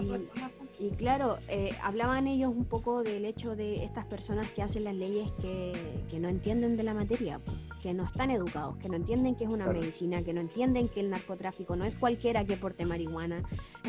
claro, 0.92 1.38
eh, 1.48 1.72
hablaban 1.82 2.28
ellos 2.28 2.52
un 2.52 2.66
poco 2.66 3.04
del 3.04 3.26
hecho 3.26 3.56
de 3.56 3.84
estas 3.84 4.06
personas 4.06 4.50
que 4.52 4.62
hacen 4.62 4.84
las 4.84 4.96
leyes 4.96 5.32
que, 5.34 5.74
no 6.20 6.30
entienden 6.30 6.78
de 6.78 6.84
la 6.84 6.94
materia, 6.94 7.42
que 7.82 7.94
no 7.94 8.06
están 8.06 8.32
educados, 8.32 8.78
que 8.78 8.88
no 8.88 8.96
entienden 8.96 9.36
que 9.36 9.44
es 9.44 9.50
una 9.50 9.68
medicina, 9.68 10.24
que 10.24 10.34
no 10.34 10.42
entienden 10.42 10.88
que 10.88 11.02
el 11.02 11.10
narcotráfico 11.10 11.76
no 11.76 11.86
es 11.86 11.96
cualquiera 11.96 12.46
que 12.46 12.56
porte 12.56 12.86
marihuana, 12.86 13.44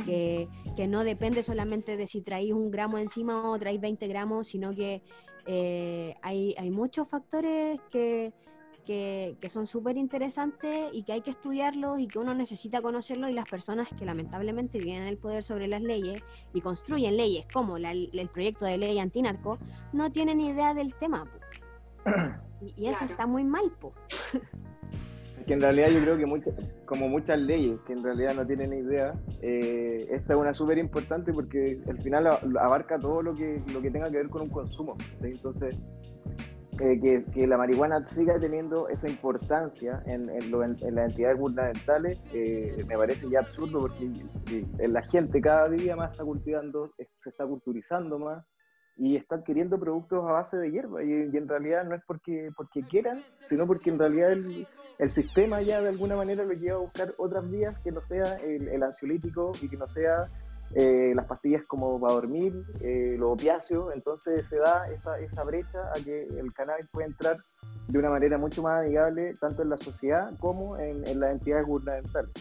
que, 0.04 0.48
no 0.88 1.04
depende 1.04 1.42
solamente 1.42 1.96
de 1.96 2.06
si 2.06 2.20
traéis 2.20 2.52
un 2.52 2.70
gramo 2.70 2.98
encima 2.98 3.50
o 3.50 3.58
traéis 3.58 3.80
20 3.80 4.06
gramos, 4.06 4.48
sino 4.48 4.74
que 4.74 5.02
eh, 5.46 6.16
hay, 6.22 6.54
hay 6.58 6.70
muchos 6.70 7.08
factores 7.08 7.80
que 7.90 8.32
que, 8.84 9.36
son 9.48 9.66
súper 9.66 9.96
interesantes 9.96 10.90
y 10.92 11.02
que 11.02 11.12
hay 11.12 11.20
que 11.20 11.30
estudiarlos 11.30 11.98
y 12.00 12.06
que 12.06 12.18
uno 12.18 12.34
necesita 12.34 12.80
conocerlos 12.80 13.30
y 13.30 13.34
las 13.34 13.48
personas 13.48 13.88
que 13.96 14.04
lamentablemente 14.04 14.78
tienen 14.78 15.08
el 15.08 15.18
poder 15.18 15.42
sobre 15.42 15.68
las 15.68 15.82
leyes 15.82 16.22
y 16.52 16.60
construyen 16.60 17.16
leyes 17.16 17.46
como 17.52 17.76
el 17.76 18.30
proyecto 18.32 18.64
de 18.64 18.78
ley 18.78 18.98
antinarco 18.98 19.58
no 19.92 20.10
tienen 20.12 20.40
idea 20.40 20.74
del 20.74 20.94
tema. 20.94 21.28
Y, 22.76 22.86
eso 22.86 23.04
está 23.04 23.26
muy 23.26 23.44
mal. 23.44 23.70
Po. 23.78 23.92
que 25.46 25.52
en 25.52 25.60
realidad 25.60 25.88
yo 25.88 26.00
creo 26.00 26.16
que 26.16 26.52
como 26.86 27.08
muchas 27.08 27.38
leyes 27.38 27.78
que 27.86 27.92
en 27.92 28.02
realidad 28.02 28.34
no 28.34 28.46
tienen 28.46 28.72
idea, 28.72 29.14
eh, 29.42 30.06
esta 30.10 30.32
es 30.32 30.38
una 30.38 30.54
súper 30.54 30.78
importante 30.78 31.32
porque 31.32 31.78
al 31.86 32.02
final 32.02 32.26
abarca 32.58 32.98
todo 32.98 33.20
lo 33.20 33.34
que, 33.34 33.60
lo 33.72 33.82
que 33.82 33.90
tenga 33.90 34.10
que 34.10 34.16
ver 34.16 34.28
con 34.28 34.42
un 34.42 34.48
consumo. 34.48 34.96
Entonces, 35.22 35.76
eh, 36.80 37.24
que, 37.32 37.46
la 37.46 37.56
marihuana 37.56 38.04
siga 38.06 38.38
teniendo 38.40 38.88
esa 38.88 39.08
importancia 39.08 40.02
en, 40.06 40.26
las 40.26 41.10
entidades 41.10 41.38
gubernamentales 41.38 42.18
eh, 42.32 42.84
me 42.88 42.96
parece 42.96 43.30
ya 43.30 43.40
absurdo 43.40 43.80
porque 43.80 44.10
eh, 44.50 44.88
la 44.88 45.02
gente 45.02 45.40
cada 45.40 45.68
día 45.68 45.94
más 45.94 46.10
está 46.12 46.24
cultivando, 46.24 46.90
se 47.16 47.30
está 47.30 47.46
culturizando 47.46 48.18
más 48.18 48.44
y 48.96 49.16
está 49.16 49.36
adquiriendo 49.36 49.78
productos 49.78 50.24
a 50.24 50.32
base 50.32 50.56
de 50.56 50.72
hierba 50.72 51.04
y, 51.04 51.12
en 51.12 51.48
realidad 51.48 51.84
no 51.84 51.94
es 51.94 52.02
porque, 52.06 52.50
quieran, 52.90 53.22
sino 53.46 53.66
porque 53.66 53.90
en 53.90 53.98
realidad 53.98 54.32
el, 54.32 55.10
sistema 55.10 55.60
ya 55.62 55.80
de 55.80 55.90
alguna 55.90 56.16
manera 56.16 56.44
lo 56.44 56.54
lleva 56.54 56.76
a 56.76 56.80
buscar 56.80 57.08
otras 57.18 57.48
vías 57.50 57.78
que 57.80 57.92
no 57.92 58.00
sea 58.00 58.36
el, 58.44 58.68
el 58.68 58.82
ansiolítico 58.82 59.52
y 59.62 59.68
que 59.68 59.76
no 59.76 59.86
sea 59.86 60.26
eh, 60.74 61.12
las 61.14 61.26
pastillas 61.26 61.66
como 61.66 62.00
para 62.00 62.14
dormir, 62.14 62.64
eh, 62.80 63.16
los 63.18 63.32
opiáceos, 63.32 63.94
entonces 63.94 64.46
se 64.48 64.58
da 64.58 64.88
esa, 64.90 65.18
esa 65.18 65.44
brecha 65.44 65.78
a 65.90 66.02
que 66.02 66.22
el 66.22 66.52
cannabis 66.52 66.86
puede 66.90 67.06
entrar 67.06 67.36
de 67.88 67.98
una 67.98 68.10
manera 68.10 68.38
mucho 68.38 68.62
más 68.62 68.80
amigable 68.80 69.34
tanto 69.40 69.62
en 69.62 69.70
la 69.70 69.78
sociedad 69.78 70.32
como 70.40 70.76
en, 70.78 71.06
en 71.06 71.20
las 71.20 71.32
entidades 71.32 71.66
gubernamentales. 71.66 72.32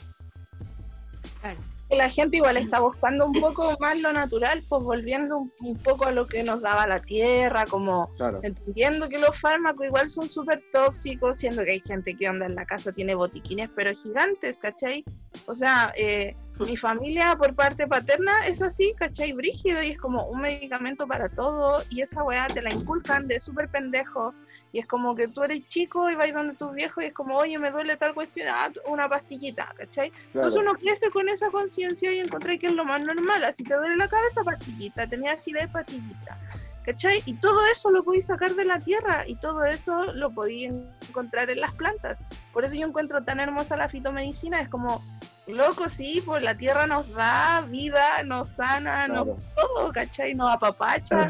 Claro 1.41 1.59
la 1.95 2.09
gente 2.09 2.37
igual 2.37 2.57
está 2.57 2.79
buscando 2.79 3.25
un 3.25 3.39
poco 3.39 3.75
más 3.79 3.99
lo 3.99 4.13
natural, 4.13 4.63
pues 4.67 4.83
volviendo 4.83 5.45
un, 5.59 5.77
poco 5.77 6.05
a 6.05 6.11
lo 6.11 6.27
que 6.27 6.43
nos 6.43 6.61
daba 6.61 6.87
la 6.87 7.01
tierra, 7.01 7.65
como 7.65 8.09
entendiendo 8.41 9.09
que 9.09 9.17
los 9.17 9.39
fármacos 9.39 9.85
igual 9.85 10.09
son 10.09 10.29
súper 10.29 10.61
tóxicos, 10.71 11.37
siendo 11.37 11.63
que 11.63 11.71
hay 11.71 11.79
gente 11.81 12.15
que 12.15 12.27
anda 12.27 12.45
en 12.45 12.55
la 12.55 12.65
casa, 12.65 12.91
tiene 12.91 13.15
botiquines, 13.15 13.69
pero 13.75 13.93
gigantes, 13.93 14.57
¿cachai? 14.57 15.03
O 15.47 15.55
sea, 15.55 15.93
eh, 15.95 16.35
mi 16.59 16.77
familia 16.77 17.35
por 17.35 17.55
parte 17.55 17.87
paterna 17.87 18.45
es 18.45 18.61
así, 18.61 18.93
¿cachai? 18.97 19.33
Brígido 19.33 19.81
y 19.81 19.91
es 19.91 19.97
como 19.97 20.25
un 20.27 20.41
medicamento 20.41 21.07
para 21.07 21.29
todo 21.29 21.83
y 21.89 22.01
esa 22.01 22.23
weá 22.23 22.47
te 22.47 22.61
la 22.61 22.73
inculcan 22.73 23.27
de 23.27 23.39
súper 23.39 23.69
pendejo 23.69 24.33
y 24.71 24.79
es 24.79 24.87
como 24.87 25.15
que 25.15 25.27
tú 25.27 25.43
eres 25.43 25.67
chico 25.67 26.09
y 26.09 26.15
vas 26.15 26.33
donde 26.33 26.55
tus 26.55 26.73
viejos 26.73 27.03
y 27.03 27.07
es 27.07 27.13
como, 27.13 27.37
oye, 27.37 27.57
me 27.59 27.71
duele 27.71 27.95
tal 27.95 28.13
cuestión, 28.13 28.47
ah, 28.51 28.71
una 28.87 29.07
pastillita, 29.07 29.73
¿cachai? 29.77 30.11
Entonces 30.33 30.59
uno 30.59 30.73
crece 30.73 31.09
con 31.11 31.29
esa 31.29 31.51
conciencia 31.51 32.11
y 32.11 32.19
encontré 32.19 32.57
que 32.57 32.67
es 32.67 32.73
lo 32.73 32.83
más 32.83 33.01
normal. 33.01 33.43
Así 33.43 33.63
te 33.63 33.75
duele 33.75 33.95
la 33.97 34.07
cabeza, 34.07 34.43
pastillita, 34.43 35.07
tenía 35.07 35.35
de 35.35 35.67
pastillita. 35.67 36.37
¿Cachai? 36.85 37.21
Y 37.25 37.35
todo 37.35 37.59
eso 37.71 37.91
lo 37.91 38.03
podéis 38.03 38.25
sacar 38.25 38.55
de 38.55 38.65
la 38.65 38.77
tierra 38.77 39.25
y 39.25 39.35
todo 39.35 39.63
eso 39.63 40.11
lo 40.13 40.31
podéis 40.31 40.73
encontrar 41.07 41.49
en 41.49 41.61
las 41.61 41.73
plantas. 41.75 42.17
Por 42.51 42.65
eso 42.65 42.75
yo 42.75 42.85
encuentro 42.85 43.23
tan 43.23 43.39
hermosa 43.39 43.77
la 43.77 43.87
fitomedicina. 43.87 44.59
Es 44.59 44.67
como, 44.67 45.01
loco, 45.47 45.89
sí, 45.89 46.21
pues 46.25 46.41
la 46.41 46.55
tierra 46.55 46.85
nos 46.85 47.09
da 47.13 47.65
vida, 47.67 48.23
nos 48.23 48.49
sana, 48.49 49.07
nos 49.07 49.27
todo, 49.55 49.91
¿cachai? 49.91 50.33
Nos 50.33 50.53
apapacha. 50.53 51.27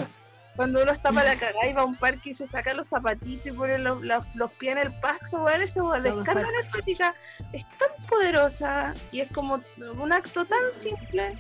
Cuando 0.56 0.84
uno 0.84 0.92
está 0.92 1.12
para 1.12 1.36
cagar 1.36 1.68
y 1.68 1.74
va 1.74 1.82
a 1.82 1.86
un 1.86 1.96
parque 1.96 2.30
y 2.30 2.34
se 2.36 2.48
saca 2.48 2.76
los 2.76 2.88
zapatitos 2.88 3.48
y 3.48 3.52
pone 3.52 3.80
los, 3.80 4.52
pies 4.60 4.74
en 4.74 4.78
el 4.78 4.94
pasto, 5.00 5.40
bueno, 5.40 5.64
eso, 5.64 5.92
la 5.92 6.00
descarga 6.00 6.48
energética. 6.48 7.16
Es 7.54 7.66
tan 7.80 7.90
poderosa 8.08 8.94
y 9.12 9.22
es 9.22 9.32
como 9.32 9.60
un 9.98 10.14
acto 10.14 10.46
tan 10.46 10.72
simple. 10.72 11.36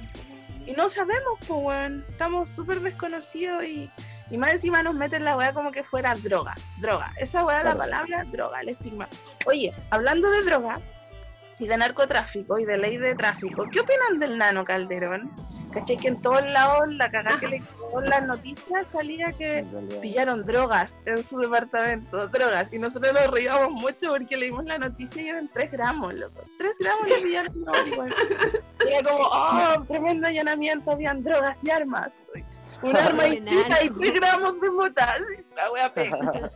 Y 0.65 0.71
no 0.71 0.89
sabemos, 0.89 1.37
pues, 1.39 1.59
weón, 1.61 2.05
estamos 2.09 2.49
súper 2.49 2.79
desconocidos 2.79 3.63
y, 3.65 3.91
y, 4.31 4.37
más 4.37 4.53
encima 4.53 4.81
nos 4.81 4.95
meten 4.95 5.25
la 5.25 5.37
weá 5.37 5.53
como 5.53 5.71
que 5.71 5.83
fuera 5.83 6.15
droga, 6.15 6.55
droga, 6.79 7.11
esa 7.17 7.45
weá 7.45 7.63
la 7.63 7.75
palabra 7.75 8.23
droga, 8.31 8.61
el 8.61 8.69
estigma. 8.69 9.07
Oye, 9.45 9.73
hablando 9.91 10.31
de 10.31 10.41
droga 10.43 10.79
y 11.63 11.67
de 11.67 11.77
narcotráfico 11.77 12.59
y 12.59 12.65
de 12.65 12.77
ley 12.77 12.97
de 12.97 13.15
tráfico, 13.15 13.65
¿qué 13.71 13.79
opinan 13.79 14.19
del 14.19 14.37
nano 14.37 14.65
Calderón? 14.65 15.31
¿Cachai? 15.73 15.97
Que 15.97 16.09
en 16.09 16.21
todos 16.21 16.43
lados 16.43 16.87
la 16.89 17.09
cagada 17.09 17.39
que 17.39 17.47
le 17.47 17.59
quedó 17.59 18.03
en 18.03 18.09
las 18.09 18.23
noticias 18.27 18.85
salía 18.91 19.31
que 19.31 19.65
pillaron 20.01 20.45
drogas 20.45 20.97
en 21.05 21.23
su 21.23 21.39
departamento, 21.39 22.27
drogas. 22.27 22.71
Y 22.73 22.79
nosotros 22.79 23.13
nos 23.13 23.27
reíamos 23.27 23.71
mucho 23.71 24.11
porque 24.11 24.37
leímos 24.37 24.65
la 24.65 24.77
noticia 24.77 25.21
y 25.21 25.29
eran 25.29 25.47
3 25.47 25.71
gramos, 25.71 26.13
loco. 26.13 26.43
3 26.59 26.77
gramos 26.79 27.07
le 27.07 27.21
pillaron. 27.21 27.63
No, 27.63 27.73
Era 28.87 29.09
como, 29.09 29.23
oh, 29.23 29.85
tremendo 29.87 30.27
allanamiento, 30.27 30.91
habían 30.91 31.23
drogas 31.23 31.57
y 31.63 31.71
armas. 31.71 32.11
Un 32.83 32.97
arma 32.97 33.27
y 33.29 33.41
3 33.41 34.13
gramos 34.13 34.59
de 34.59 34.69
motas. 34.69 35.21
La 35.55 35.71
wea 35.71 35.93
pega. 35.93 36.51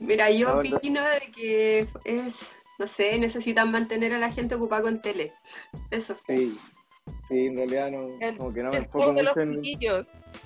Mira, 0.00 0.30
yo 0.30 0.58
opino 0.58 1.02
de 1.02 1.32
que 1.34 1.88
es, 2.04 2.36
no 2.78 2.86
sé, 2.86 3.18
necesitan 3.18 3.70
mantener 3.70 4.12
a 4.12 4.18
la 4.18 4.32
gente 4.32 4.54
ocupada 4.54 4.82
con 4.82 5.00
tele. 5.00 5.32
Eso. 5.90 6.16
Sí. 6.26 6.58
Sí, 7.28 7.46
en 7.46 7.56
realidad 7.56 7.90
no, 7.90 8.36
como 8.36 8.52
que 8.52 8.62
no 8.62 8.70
me 8.70 8.78
enfoco 8.78 9.12
mucho 9.12 9.22
los 9.22 9.36
en... 9.36 9.62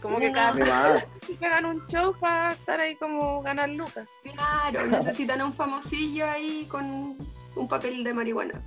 Como 0.00 0.18
que 0.18 0.32
cada 0.32 0.52
vez 0.52 1.04
se 1.26 1.34
pegan 1.34 1.64
un 1.64 1.86
show 1.86 2.14
para 2.18 2.52
estar 2.52 2.80
ahí 2.80 2.94
como 2.96 3.42
ganar 3.42 3.68
lucas. 3.68 4.08
Claro, 4.22 4.86
necesitan 4.88 5.42
un 5.42 5.52
famosillo 5.52 6.26
ahí 6.26 6.66
con 6.70 7.16
un 7.56 7.68
papel 7.68 8.04
de 8.04 8.14
marihuana. 8.14 8.62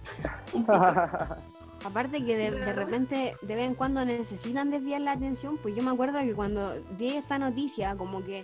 Aparte 1.84 2.26
que 2.26 2.36
de, 2.36 2.74
repente, 2.74 3.36
de 3.42 3.56
vez 3.56 3.68
en 3.68 3.76
cuando 3.76 4.04
necesitan 4.04 4.72
desviar 4.72 5.02
la 5.02 5.12
atención, 5.12 5.58
pues 5.58 5.76
yo 5.76 5.84
me 5.84 5.92
acuerdo 5.92 6.20
que 6.20 6.34
cuando 6.34 6.74
vi 6.98 7.16
esta 7.16 7.38
noticia, 7.38 7.96
como 7.96 8.24
que 8.24 8.42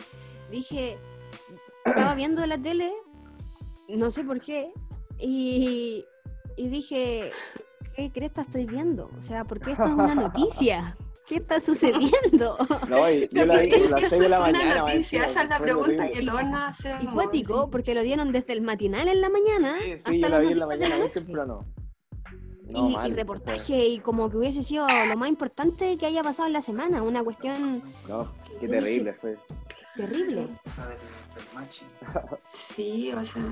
dije, 0.52 0.98
estaba 1.84 2.14
viendo 2.14 2.46
la 2.46 2.60
tele, 2.60 2.94
no 3.88 4.12
sé 4.12 4.24
por 4.24 4.42
qué, 4.42 4.72
y, 5.22 6.06
y 6.58 6.68
dije, 6.70 7.32
¿qué 7.96 8.12
cresta 8.12 8.42
estoy 8.42 8.66
viendo? 8.66 9.10
O 9.18 9.22
sea, 9.24 9.46
¿por 9.46 9.60
qué 9.60 9.72
esto 9.72 9.86
es 9.86 9.92
una 9.94 10.16
noticia? 10.16 10.98
¿Qué 11.28 11.38
está 11.38 11.60
sucediendo? 11.60 12.58
No, 12.90 13.10
yo 13.32 13.46
la 13.46 13.62
vi 13.62 13.74
a 13.74 13.90
las 13.90 14.10
6 14.10 14.22
de 14.22 14.30
la 14.30 14.40
mañana. 14.52 14.80
Noticia, 14.80 15.26
esa 15.26 15.44
es 15.44 15.50
la 15.50 15.60
pregunta 15.60 16.10
que 16.10 16.26
todos 16.26 16.44
nos 16.44 16.62
hacemos. 16.62 17.08
Acuático, 17.08 17.70
porque 17.70 17.94
lo 17.94 18.02
dieron 18.02 18.32
desde 18.32 18.54
el 18.54 18.62
matinal 18.62 19.08
en 19.08 19.22
la 19.22 19.30
mañana 19.30 19.78
sí, 19.82 19.94
sí, 20.06 20.16
hasta 20.16 20.30
la 20.30 20.40
vi 20.40 20.48
en 20.50 20.60
la 20.60 20.68
mañana, 20.68 20.98
muy 20.98 21.10
temprano. 21.10 21.66
y, 22.68 22.96
y, 23.08 23.14
reportaje 23.14 23.88
y 23.88 24.00
como 24.00 24.30
que 24.30 24.38
hubiese 24.38 24.64
sido 24.64 24.88
lo 24.88 25.16
más 25.16 25.30
importante 25.30 25.98
que 25.98 26.06
haya 26.06 26.24
pasado 26.24 26.48
en 26.48 26.54
la 26.54 26.62
semana, 26.62 27.02
una 27.02 27.24
cuestión... 27.24 27.82
No, 28.08 28.30
qué 28.60 28.68
terrible 28.68 29.14
fue. 29.14 29.38
Terrible. 29.96 30.48
Sí, 32.54 33.12
o 33.14 33.24
sea, 33.24 33.44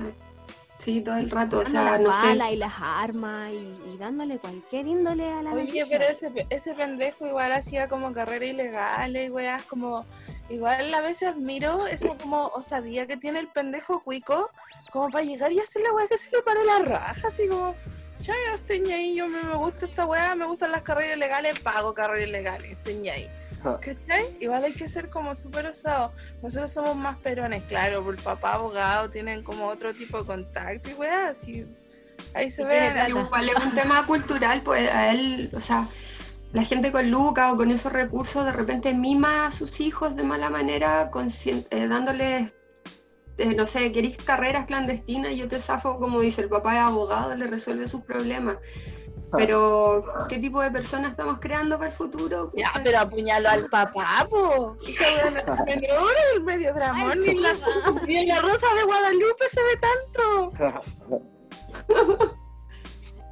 Sí, 0.82 1.02
todo 1.02 1.16
el 1.16 1.28
rato, 1.28 1.58
o 1.58 1.66
sea, 1.66 1.98
no 1.98 2.08
bala 2.08 2.50
y 2.50 2.56
las 2.56 2.72
armas 2.80 3.52
y, 3.52 3.98
dándole 3.98 4.38
cualquier 4.38 4.86
índole 4.86 5.30
a 5.30 5.42
la 5.42 5.52
Oye, 5.52 5.84
pero 5.86 6.04
ese, 6.04 6.46
ese 6.48 6.74
pendejo 6.74 7.26
igual 7.26 7.52
hacía 7.52 7.86
como 7.86 8.12
carreras 8.14 8.48
ilegales, 8.48 9.30
weas, 9.30 9.62
como... 9.64 10.06
Igual 10.48 10.92
a 10.92 11.00
veces 11.00 11.28
admiro 11.28 11.86
eso 11.86 12.16
como 12.18 12.46
osadía 12.48 13.06
que 13.06 13.16
tiene 13.16 13.38
el 13.38 13.48
pendejo 13.48 14.00
cuico, 14.00 14.50
como 14.90 15.10
para 15.10 15.22
llegar 15.22 15.52
y 15.52 15.60
hacer 15.60 15.82
la 15.82 15.92
wea 15.92 16.08
que 16.08 16.18
se 16.18 16.30
le 16.30 16.42
paró 16.42 16.64
la 16.64 16.78
raja, 16.78 17.28
así 17.28 17.46
como... 17.46 17.74
Ya, 18.20 18.34
estoy 18.54 18.90
ahí, 18.90 19.14
yo 19.14 19.28
me, 19.28 19.42
me 19.42 19.56
gusta 19.56 19.86
esta 19.86 20.06
wea, 20.06 20.34
me 20.34 20.46
gustan 20.46 20.72
las 20.72 20.82
carreras 20.82 21.16
ilegales, 21.16 21.60
pago 21.60 21.94
carreras 21.94 22.28
ilegales, 22.28 22.72
estoy 22.72 23.08
ahí. 23.08 23.28
¿Cachai? 23.62 24.36
Igual 24.40 24.64
hay 24.64 24.72
que 24.72 24.88
ser 24.88 25.10
como 25.10 25.34
súper 25.34 25.66
osado. 25.66 26.12
Nosotros 26.42 26.72
somos 26.72 26.96
más 26.96 27.16
perones, 27.18 27.62
claro, 27.64 28.02
por 28.02 28.14
el 28.14 28.22
papá 28.22 28.54
abogado 28.54 29.10
tienen 29.10 29.42
como 29.42 29.66
otro 29.66 29.92
tipo 29.92 30.18
de 30.18 30.26
contacto 30.26 30.90
y 30.90 30.94
weá, 30.94 31.28
así. 31.28 31.66
Ahí 32.34 32.50
se 32.50 32.64
ve. 32.64 32.92
Igual 33.08 33.48
es 33.48 33.64
un 33.64 33.74
tema 33.74 34.06
cultural, 34.06 34.62
pues 34.62 34.90
a 34.90 35.12
él, 35.12 35.50
o 35.52 35.60
sea, 35.60 35.88
la 36.52 36.64
gente 36.64 36.90
con 36.90 37.10
Luca 37.10 37.52
o 37.52 37.56
con 37.56 37.70
esos 37.70 37.92
recursos 37.92 38.44
de 38.44 38.52
repente 38.52 38.92
mima 38.94 39.46
a 39.46 39.52
sus 39.52 39.80
hijos 39.80 40.16
de 40.16 40.24
mala 40.24 40.50
manera, 40.50 41.10
eh, 41.44 41.86
dándoles, 41.86 42.52
eh, 43.38 43.54
no 43.54 43.66
sé, 43.66 43.92
queréis 43.92 44.16
carreras 44.16 44.66
clandestinas, 44.66 45.36
yo 45.36 45.48
te 45.48 45.60
zafo, 45.60 45.98
como 45.98 46.20
dice 46.20 46.42
el 46.42 46.48
papá 46.48 46.74
es 46.74 46.80
abogado, 46.80 47.34
le 47.36 47.46
resuelve 47.46 47.86
sus 47.88 48.02
problemas. 48.02 48.56
Pero, 49.36 50.04
¿qué 50.28 50.38
tipo 50.38 50.60
de 50.60 50.70
personas 50.70 51.12
estamos 51.12 51.38
creando 51.40 51.78
para 51.78 51.90
el 51.90 51.96
futuro? 51.96 52.52
Ya, 52.56 52.72
pero 52.82 53.00
apuñalo 53.00 53.48
al 53.48 53.66
papá, 53.66 54.26
po. 54.28 54.76
Menor, 55.66 56.12
el 56.34 56.42
medio 56.42 56.74
dramón, 56.74 57.20
ni, 57.22 57.38
la, 57.38 57.50
en 58.08 58.28
la 58.28 58.40
rosa 58.40 58.66
de 58.74 58.84
Guadalupe 58.84 59.44
se 59.50 59.62
ve 59.62 59.76
tanto. 59.80 60.52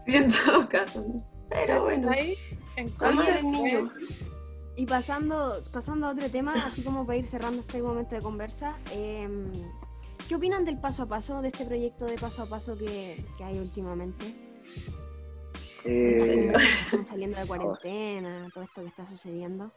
sí, 0.07 0.17
en 0.17 0.33
todo 0.33 0.69
caso. 0.69 1.05
Pero 1.50 1.83
bueno. 1.83 2.11
Y 4.76 4.87
pasando, 4.87 5.61
pasando 5.73 6.07
a 6.07 6.11
otro 6.11 6.31
tema, 6.31 6.64
así 6.64 6.85
como 6.85 7.05
para 7.05 7.19
ir 7.19 7.26
cerrando 7.26 7.61
este 7.61 7.83
momento 7.83 8.14
de 8.14 8.23
conversa, 8.23 8.78
em, 8.93 9.50
¿qué 10.28 10.37
opinan 10.37 10.64
del 10.64 10.78
paso 10.78 11.02
a 11.02 11.07
paso, 11.07 11.43
de 11.43 11.49
este 11.49 11.64
proyecto 11.64 12.05
de 12.05 12.17
paso 12.17 12.45
a 12.45 12.47
paso 12.47 12.78
que, 12.78 13.26
que 13.37 13.43
hay 13.43 13.59
últimamente? 13.59 14.48
Eh, 15.90 16.52
están 16.85 17.04
saliendo 17.07 17.40
de 17.40 17.47
cuarentena, 17.47 18.49
todo 18.52 18.62
esto 18.62 18.83
que 18.83 18.88
está 18.88 19.07
sucediendo. 19.07 19.73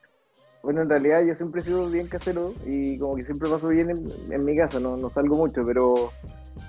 Bueno, 0.62 0.82
en 0.82 0.90
realidad 0.90 1.22
yo 1.26 1.34
siempre 1.34 1.62
he 1.62 1.64
sido 1.64 1.90
bien 1.90 2.08
casero 2.08 2.54
y 2.66 3.00
como 3.00 3.16
que 3.16 3.24
siempre 3.24 3.50
paso 3.50 3.70
bien 3.70 3.90
en, 3.90 4.46
mi 4.46 4.56
casa, 4.56 4.80
no, 4.80 4.96
no 4.96 5.10
salgo 5.10 5.36
mucho, 5.36 5.64
pero 5.66 6.12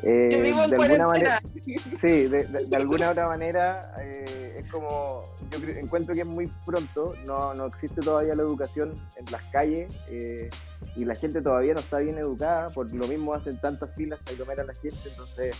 eh, 0.02 0.52
de 0.68 0.76
alguna 0.76 1.08
manera, 1.08 1.42
sí, 1.88 2.26
de, 2.26 2.76
alguna 2.76 3.11
otra 3.11 3.28
manera 3.28 3.80
eh, 4.00 4.54
es 4.58 4.70
como, 4.70 5.22
yo 5.50 5.68
encuentro 5.76 6.14
que 6.14 6.20
es 6.20 6.26
muy 6.26 6.49
pronto, 6.64 7.11
no, 7.26 7.52
no 7.52 7.66
existe 7.66 8.00
todavía 8.00 8.34
la 8.34 8.42
educación 8.42 8.94
en 9.16 9.30
las 9.30 9.46
calles 9.49 9.94
eh, 10.08 10.49
y 10.96 11.04
la 11.04 11.14
gente 11.14 11.42
todavía 11.42 11.75
no 11.75 11.80
está 11.80 11.99
bien 11.99 12.16
educada, 12.16 12.70
por 12.70 12.90
lo 12.94 13.06
mismo 13.06 13.34
hacen 13.34 13.61
tantas 13.61 13.94
filas 13.94 14.20
a 14.26 14.42
comer 14.42 14.61
a 14.61 14.64
la 14.64 14.75
gente, 14.75 15.08
entonces 15.11 15.54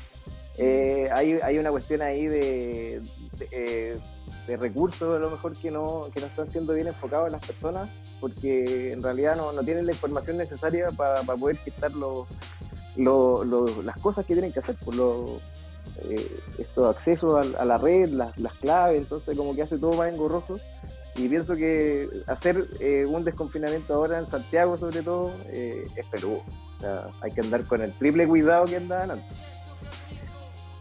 hay, 0.59 1.39
hay 1.43 1.59
una 1.59 1.71
cuestión 1.71 2.03
ahí 2.03 2.27
de, 2.27 3.03
de, 3.51 4.57
recursos 4.57 5.11
a 5.11 5.19
lo 5.19 5.31
mejor 5.31 5.57
que 5.57 5.71
no, 5.71 6.09
que 6.13 6.21
no 6.21 6.27
están 6.27 6.51
siendo 6.51 6.75
bien 6.75 6.89
enfocados 6.89 7.27
en 7.29 7.33
las 7.33 7.47
personas 7.47 7.89
porque 8.21 8.93
en 8.93 9.03
realidad 9.03 9.37
no, 9.37 9.53
no 9.53 9.63
tienen 9.63 9.87
la 9.87 9.93
información 9.93 10.37
necesaria 10.37 10.89
para, 10.97 11.23
poder 11.23 11.57
quitar 11.59 11.93
los 11.93 12.29
lo, 12.97 13.45
las 13.83 13.97
cosas 14.01 14.27
que 14.27 14.35
tienen 14.35 14.53
que 14.53 14.59
hacer, 14.59 14.77
por 14.85 14.95
lo, 14.95 15.39
eh, 16.09 16.41
estos 16.59 16.97
accesos 16.97 17.55
a, 17.57 17.65
la 17.65 17.79
red, 17.79 18.09
las, 18.09 18.39
las, 18.39 18.55
claves, 18.55 19.01
entonces 19.01 19.37
como 19.37 19.55
que 19.55 19.63
hace 19.63 19.79
todo 19.79 19.95
más 19.95 20.13
engorroso. 20.13 20.57
Y 21.15 21.29
pienso 21.29 21.55
que 21.55 22.09
hacer 22.27 22.67
eh, 22.81 23.05
un 23.07 23.23
desconfinamiento 23.23 23.93
ahora 23.93 24.19
en 24.19 24.27
Santiago 24.27 24.79
sobre 24.79 25.03
todo 25.03 25.31
eh, 25.49 25.83
es 25.95 26.07
Perú. 26.07 26.41
O 26.79 26.81
sea, 26.81 27.11
hay 27.21 27.31
que 27.33 27.43
andar 27.43 27.65
con 27.65 27.83
el 27.83 27.93
triple 27.93 28.27
cuidado 28.27 28.65
que 28.65 28.77
andaban 28.77 29.13
antes. 29.13 29.37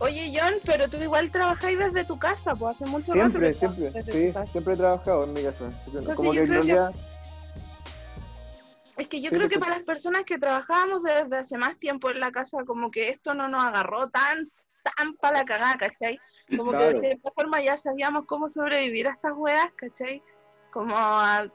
Oye, 0.02 0.34
John, 0.36 0.56
pero 0.66 0.90
tú 0.90 0.98
igual 0.98 1.30
trabajáis 1.30 1.78
desde 1.78 2.04
tu 2.04 2.18
casa, 2.18 2.56
pues 2.56 2.76
hace 2.76 2.88
mucho 2.88 3.14
siempre, 3.14 3.54
Siempre, 3.54 3.92
sí, 4.02 4.34
siempre 4.52 4.74
he 4.74 4.78
trabajado 4.78 5.26
en 5.26 5.34
mi 5.34 5.44
casa. 5.44 5.68
como 6.16 6.32
que, 6.32 6.90
es 8.98 9.08
que 9.08 9.22
yo 9.22 9.30
creo 9.30 9.48
que 9.48 9.60
para 9.60 9.76
las 9.76 9.84
personas 9.84 10.24
que 10.24 10.40
trabajábamos 10.40 11.04
desde 11.04 11.38
hace 11.38 11.56
más 11.56 11.78
tiempo 11.78 12.10
en 12.10 12.20
la 12.20 12.32
casa, 12.32 12.64
como 12.66 12.90
que 12.90 13.10
esto 13.10 13.36
no 13.36 13.48
nos 13.48 13.64
agarró 13.64 14.10
tan, 14.10 14.52
tan 14.84 15.14
para 15.18 15.40
la 15.40 15.46
cagada, 15.46 15.78
¿cachai? 15.78 16.20
Como 16.58 16.72
que 16.72 16.94
de 16.94 17.00
cierta 17.00 17.32
forma 17.36 17.62
ya 17.62 17.78
sabíamos 17.78 18.26
cómo 18.26 18.50
sobrevivir 18.50 19.08
a 19.08 19.12
estas 19.12 19.34
weas, 19.36 19.72
¿cachai? 19.76 20.24
Como 20.74 20.96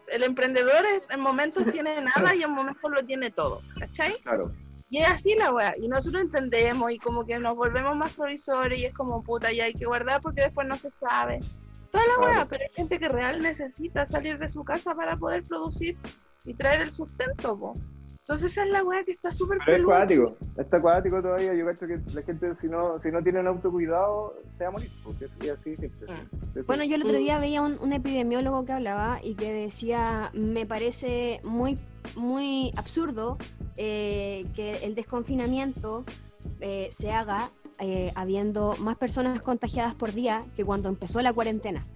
el 0.07 0.23
emprendedor 0.23 0.85
en 1.11 1.21
momentos 1.21 1.67
tiene 1.73 2.01
nada 2.01 2.33
y 2.33 2.45
en 2.45 2.53
momentos 2.53 2.89
lo 2.93 3.05
tiene 3.05 3.33
todo, 3.33 3.61
¿cachai? 3.77 4.15
Claro. 4.23 4.53
Y 4.89 4.99
es 4.99 5.09
así 5.09 5.35
la 5.35 5.53
wea, 5.53 5.73
y 5.77 5.89
nosotros 5.89 6.23
entendemos 6.23 6.93
y 6.93 6.99
como 6.99 7.27
que 7.27 7.39
nos 7.39 7.57
volvemos 7.57 7.97
más 7.97 8.13
provisores 8.13 8.79
y 8.79 8.85
es 8.85 8.95
como 8.95 9.23
puta, 9.23 9.53
ya 9.53 9.65
hay 9.65 9.75
que 9.75 9.85
guardar 9.85 10.21
porque 10.21 10.43
después 10.43 10.67
no 10.69 10.77
se 10.77 10.91
sabe. 10.91 11.41
Toda 11.91 12.05
la 12.07 12.27
wea, 12.27 12.47
pero 12.49 12.63
hay 12.63 12.75
gente 12.75 12.99
que 12.99 13.09
real 13.09 13.41
necesita 13.41 14.07
salir 14.07 14.39
de 14.39 14.49
su 14.49 14.63
casa 14.63 14.95
para 14.95 15.17
poder 15.17 15.43
producir 15.43 15.99
y 16.45 16.55
traer 16.55 16.83
el 16.83 16.93
sustento, 16.93 17.59
po. 17.59 17.75
Entonces 18.29 18.51
esa 18.51 18.65
es 18.65 18.71
la 18.73 18.83
weá 18.83 19.05
que 19.05 19.13
está 19.13 19.31
súper 19.31 19.59
Es 19.69 19.81
acuático, 19.81 20.37
está 20.57 20.79
acuático 20.79 21.23
todavía. 21.23 21.55
Yo 21.55 21.65
creo 21.65 21.89
que 21.89 22.13
la 22.13 22.23
gente, 22.23 22.57
si 22.57 22.67
no, 22.67 22.99
si 22.99 23.13
no 23.13 23.23
tiene 23.23 23.39
un 23.39 23.47
autocuidado, 23.47 24.35
se 24.59 24.65
va 24.65 24.71
a 24.71 24.73
morir. 24.73 24.91
Porque 25.05 25.27
es 25.27 25.51
así 25.53 25.77
siempre. 25.77 26.13
Mm. 26.13 26.67
Bueno, 26.67 26.83
yo 26.83 26.97
el 26.97 27.05
otro 27.05 27.17
día 27.19 27.39
veía 27.39 27.63
un, 27.63 27.79
un, 27.81 27.93
epidemiólogo 27.93 28.65
que 28.65 28.73
hablaba 28.73 29.21
y 29.23 29.37
que 29.37 29.53
decía: 29.53 30.33
Me 30.35 30.67
parece 30.67 31.41
muy, 31.45 31.79
muy 32.17 32.73
absurdo 32.75 33.39
eh, 33.77 34.45
que 34.55 34.73
el 34.85 34.95
desconfinamiento 34.95 36.05
eh, 36.61 36.89
se 36.91 37.11
haga 37.11 37.51
eh, 37.81 38.11
habiendo 38.15 38.75
más 38.81 38.97
personas 38.97 39.41
contagiadas 39.41 39.95
por 39.95 40.13
día 40.13 40.41
que 40.57 40.65
cuando 40.65 40.89
empezó 40.89 41.21
la 41.21 41.33
cuarentena. 41.33 41.87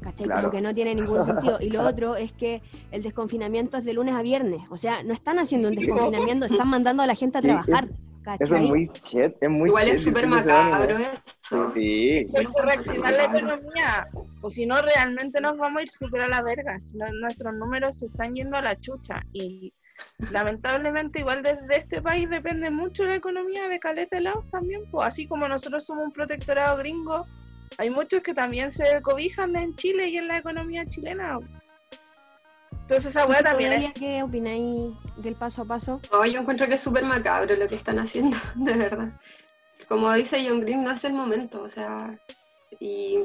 ¿cachai? 0.00 0.28
Como 0.28 0.50
que 0.50 0.60
no 0.60 0.72
tiene 0.72 0.94
ningún 0.94 1.24
sentido. 1.24 1.58
Y 1.60 1.70
lo 1.70 1.82
otro 1.86 2.16
es 2.16 2.32
que 2.32 2.62
el 2.90 3.02
desconfinamiento 3.02 3.78
es 3.78 3.84
de 3.84 3.92
lunes 3.92 4.14
a 4.14 4.22
viernes. 4.22 4.62
O 4.70 4.76
sea, 4.76 5.02
no 5.02 5.14
están 5.14 5.38
haciendo 5.38 5.68
un 5.68 5.74
desconfinamiento, 5.74 6.46
están 6.46 6.68
mandando 6.68 7.02
a 7.02 7.06
la 7.06 7.14
gente 7.14 7.38
a 7.38 7.42
trabajar. 7.42 7.88
¿cachai? 8.22 8.46
Eso 8.46 8.56
es 8.56 8.68
muy 8.68 8.88
chet, 8.88 9.36
es 9.40 9.50
muy 9.50 9.68
Igual 9.70 9.88
es 9.88 10.02
súper 10.02 10.26
macabro 10.26 10.98
eso. 10.98 11.72
Sí. 11.74 12.26
Hay 12.36 12.46
que 12.46 12.62
reactivar 12.62 13.12
la 13.12 13.24
economía. 13.24 14.08
O 14.42 14.50
si 14.50 14.66
no, 14.66 14.76
realmente 14.80 15.40
nos 15.40 15.56
vamos 15.56 15.80
a 15.80 15.82
ir 15.82 15.90
súper 15.90 16.22
a 16.22 16.28
la 16.28 16.42
verga. 16.42 16.80
nuestros 17.20 17.54
números 17.54 17.96
se 17.96 18.06
están 18.06 18.34
yendo 18.34 18.56
a 18.56 18.62
la 18.62 18.78
chucha. 18.78 19.22
Y 19.32 19.72
lamentablemente, 20.18 21.20
igual 21.20 21.42
desde 21.42 21.76
este 21.76 22.02
país 22.02 22.28
depende 22.28 22.70
mucho 22.70 23.04
la 23.04 23.16
economía 23.16 23.68
de 23.68 23.78
Caleta 23.78 24.20
Laos 24.20 24.44
también. 24.50 24.82
Pues 24.90 25.08
así 25.08 25.26
como 25.26 25.48
nosotros 25.48 25.84
somos 25.84 26.04
un 26.04 26.12
protectorado 26.12 26.76
gringo 26.78 27.26
hay 27.78 27.90
muchos 27.90 28.22
que 28.22 28.34
también 28.34 28.70
se 28.70 29.00
cobijan 29.02 29.56
en 29.56 29.74
Chile 29.76 30.08
y 30.08 30.18
en 30.18 30.28
la 30.28 30.38
economía 30.38 30.86
chilena. 30.86 31.38
Entonces 32.72 33.06
esa 33.06 33.26
weá 33.26 33.42
también 33.42 33.92
¿Qué 33.92 34.22
opináis 34.22 34.92
del 35.16 35.34
paso 35.34 35.62
a 35.62 35.64
paso? 35.64 36.00
yo 36.10 36.40
encuentro 36.40 36.66
que 36.66 36.74
es 36.74 36.80
súper 36.80 37.04
macabro 37.04 37.54
lo 37.56 37.68
que 37.68 37.76
están 37.76 37.98
haciendo, 37.98 38.36
de 38.54 38.74
verdad. 38.74 39.08
Como 39.88 40.12
dice 40.12 40.44
John 40.46 40.60
Green, 40.60 40.84
no 40.84 40.90
es 40.90 41.04
el 41.04 41.12
momento, 41.14 41.62
o 41.62 41.70
sea, 41.70 42.14
y 42.78 43.24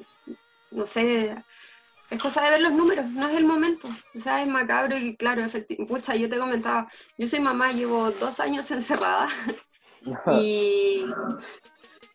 no 0.71 0.85
sé, 0.85 1.35
es 2.15 2.21
cosa 2.21 2.41
de 2.41 2.51
ver 2.51 2.61
los 2.61 2.71
números, 2.71 3.05
no 3.11 3.27
es 3.27 3.37
el 3.37 3.45
momento. 3.45 3.87
O 4.17 4.19
sea, 4.19 4.41
es 4.41 4.47
macabro 4.47 4.97
y 4.97 5.15
claro, 5.15 5.43
efectivamente. 5.43 5.93
Pucha, 5.93 6.15
yo 6.15 6.29
te 6.29 6.37
comentaba, 6.37 6.89
yo 7.17 7.27
soy 7.27 7.39
mamá, 7.39 7.71
llevo 7.71 8.11
dos 8.11 8.39
años 8.39 8.69
encerrada 8.71 9.27
y 10.39 11.05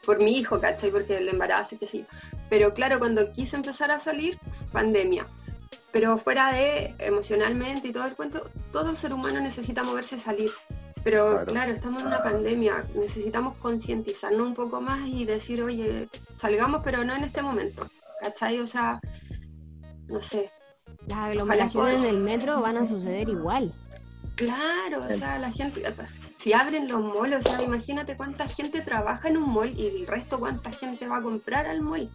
por 0.05 0.23
mi 0.23 0.39
hijo, 0.39 0.61
¿cachai? 0.61 0.91
Porque 0.91 1.15
el 1.15 1.29
embarazo 1.29 1.75
y 1.75 1.79
que 1.79 1.87
sí. 1.87 2.05
Pero 2.49 2.71
claro, 2.71 2.99
cuando 2.99 3.31
quise 3.33 3.57
empezar 3.57 3.91
a 3.91 3.99
salir, 3.99 4.39
pandemia. 4.73 5.27
Pero 5.93 6.19
fuera 6.19 6.53
de 6.53 6.95
emocionalmente 6.99 7.89
y 7.89 7.93
todo 7.93 8.07
el 8.07 8.15
cuento, 8.15 8.45
todo 8.71 8.95
ser 8.95 9.13
humano 9.13 9.41
necesita 9.41 9.83
moverse, 9.83 10.17
salir. 10.17 10.51
Pero 11.03 11.45
claro. 11.45 11.73
estamos 11.73 12.03
en 12.03 12.09
una 12.09 12.23
pandemia, 12.23 12.85
necesitamos 12.95 13.59
concientizarnos 13.59 14.49
un 14.49 14.55
poco 14.55 14.81
más 14.81 15.01
y 15.03 15.25
decir, 15.25 15.63
oye, 15.63 16.09
salgamos, 16.39 16.83
pero 16.85 17.05
no 17.05 17.15
en 17.15 17.25
este 17.25 17.43
momento. 17.43 17.89
¿Cachai? 18.21 18.61
O 18.61 18.67
sea, 18.67 19.01
no 20.11 20.21
sé. 20.21 20.51
Las 21.07 21.19
aglomeraciones 21.19 22.03
en 22.03 22.05
el 22.05 22.21
metro 22.21 22.61
van 22.61 22.77
a 22.77 22.87
suceder 22.87 23.29
igual. 23.29 23.71
Claro, 24.35 25.01
o 25.01 25.17
sea, 25.17 25.39
la 25.39 25.53
gente, 25.53 25.83
si 26.37 26.53
abren 26.53 26.89
los 26.89 27.03
malls, 27.03 27.47
o 27.47 27.49
sea, 27.49 27.63
imagínate 27.63 28.17
cuánta 28.17 28.49
gente 28.49 28.81
trabaja 28.81 29.29
en 29.29 29.37
un 29.37 29.53
mall 29.53 29.71
y 29.79 29.87
el 29.87 30.07
resto 30.07 30.39
cuánta 30.39 30.73
gente 30.73 31.07
va 31.07 31.19
a 31.19 31.23
comprar 31.23 31.71
al 31.71 31.83
mall. 31.83 32.07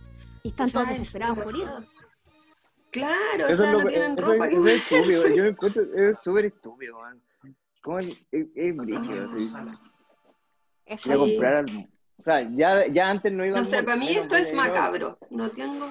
Y 0.43 0.49
están 0.49 0.71
todos 0.71 0.89
desesperados 0.89 1.39
por 1.39 1.55
ir. 1.55 1.67
Claro, 2.91 3.51
o 3.51 3.55
sea, 3.55 3.71
no 3.71 3.85
tienen 3.85 4.17
ropa. 4.17 4.47
Es, 4.47 4.65
es 4.65 4.91
estúpido, 4.91 5.27
yo 5.27 5.43
me 5.43 5.49
encuentro, 5.49 5.83
es 5.83 6.21
súper 6.21 6.45
estúpido, 6.45 6.97
man. 6.99 7.21
¿Cómo 7.81 7.99
es, 7.99 8.07
es, 8.31 8.47
es 8.55 8.75
brígido? 8.75 9.29
Es 10.85 11.07
a 11.07 11.15
comprar 11.15 11.55
al... 11.55 11.89
O 12.17 12.23
sea, 12.23 12.49
ya, 12.55 12.87
ya 12.87 13.09
antes 13.09 13.31
no 13.31 13.45
iba 13.45 13.57
No 13.57 13.63
sé, 13.63 13.83
para 13.83 13.97
mí 13.97 14.09
esto 14.09 14.35
es 14.35 14.53
macabro. 14.53 15.19
No 15.29 15.51
tengo... 15.51 15.87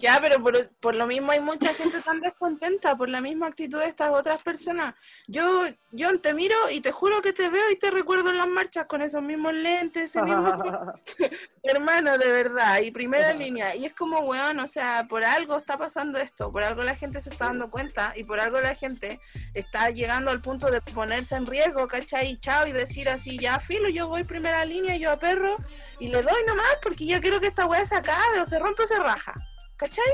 Ya, 0.00 0.18
pero 0.20 0.42
por, 0.80 0.94
lo 0.94 1.06
mismo 1.06 1.30
hay 1.30 1.40
mucha 1.40 1.74
gente 1.74 2.00
tan 2.00 2.20
descontenta 2.20 2.96
por 2.96 3.10
la 3.10 3.20
misma 3.20 3.48
actitud 3.48 3.78
de 3.78 3.86
estas 3.86 4.10
otras 4.10 4.42
personas. 4.42 4.94
Yo, 5.28 5.64
yo 5.92 6.18
te 6.20 6.32
miro 6.32 6.56
y 6.70 6.80
te 6.80 6.90
juro 6.90 7.20
que 7.20 7.34
te 7.34 7.50
veo 7.50 7.70
y 7.70 7.76
te 7.76 7.90
recuerdo 7.90 8.30
en 8.30 8.38
las 8.38 8.48
marchas 8.48 8.86
con 8.86 9.02
esos 9.02 9.22
mismos 9.22 9.52
lentes, 9.52 10.04
ese 10.04 10.22
mismo... 10.22 10.50
hermano, 11.62 12.16
de 12.16 12.32
verdad, 12.32 12.80
y 12.80 12.90
primera 12.90 13.34
línea. 13.34 13.76
Y 13.76 13.84
es 13.84 13.94
como, 13.94 14.20
weón, 14.20 14.58
o 14.60 14.66
sea, 14.66 15.06
por 15.06 15.22
algo 15.22 15.58
está 15.58 15.76
pasando 15.76 16.18
esto, 16.18 16.50
por 16.50 16.62
algo 16.62 16.82
la 16.82 16.96
gente 16.96 17.20
se 17.20 17.28
está 17.28 17.46
dando 17.46 17.70
cuenta 17.70 18.14
y 18.16 18.24
por 18.24 18.40
algo 18.40 18.58
la 18.60 18.74
gente 18.74 19.20
está 19.52 19.90
llegando 19.90 20.30
al 20.30 20.40
punto 20.40 20.70
de 20.70 20.80
ponerse 20.80 21.36
en 21.36 21.46
riesgo, 21.46 21.86
¿cachai? 21.88 22.30
Y 22.30 22.38
chao, 22.38 22.66
y 22.66 22.72
decir 22.72 23.10
así, 23.10 23.38
ya, 23.38 23.60
filo, 23.60 23.90
yo 23.90 24.08
voy 24.08 24.24
primera 24.24 24.64
línea, 24.64 24.96
yo 24.96 25.10
a 25.10 25.18
perro, 25.18 25.56
y 25.98 26.08
le 26.08 26.22
doy 26.22 26.42
nomás 26.46 26.78
porque 26.82 27.04
ya 27.04 27.20
quiero 27.20 27.40
que 27.40 27.48
esta 27.48 27.66
weá 27.66 27.84
se 27.84 27.96
acabe 27.96 28.40
o 28.40 28.46
se 28.46 28.58
rompe 28.58 28.82
o 28.84 28.86
se 28.86 28.98
raja. 28.98 29.34
¿Cachai? 29.80 30.04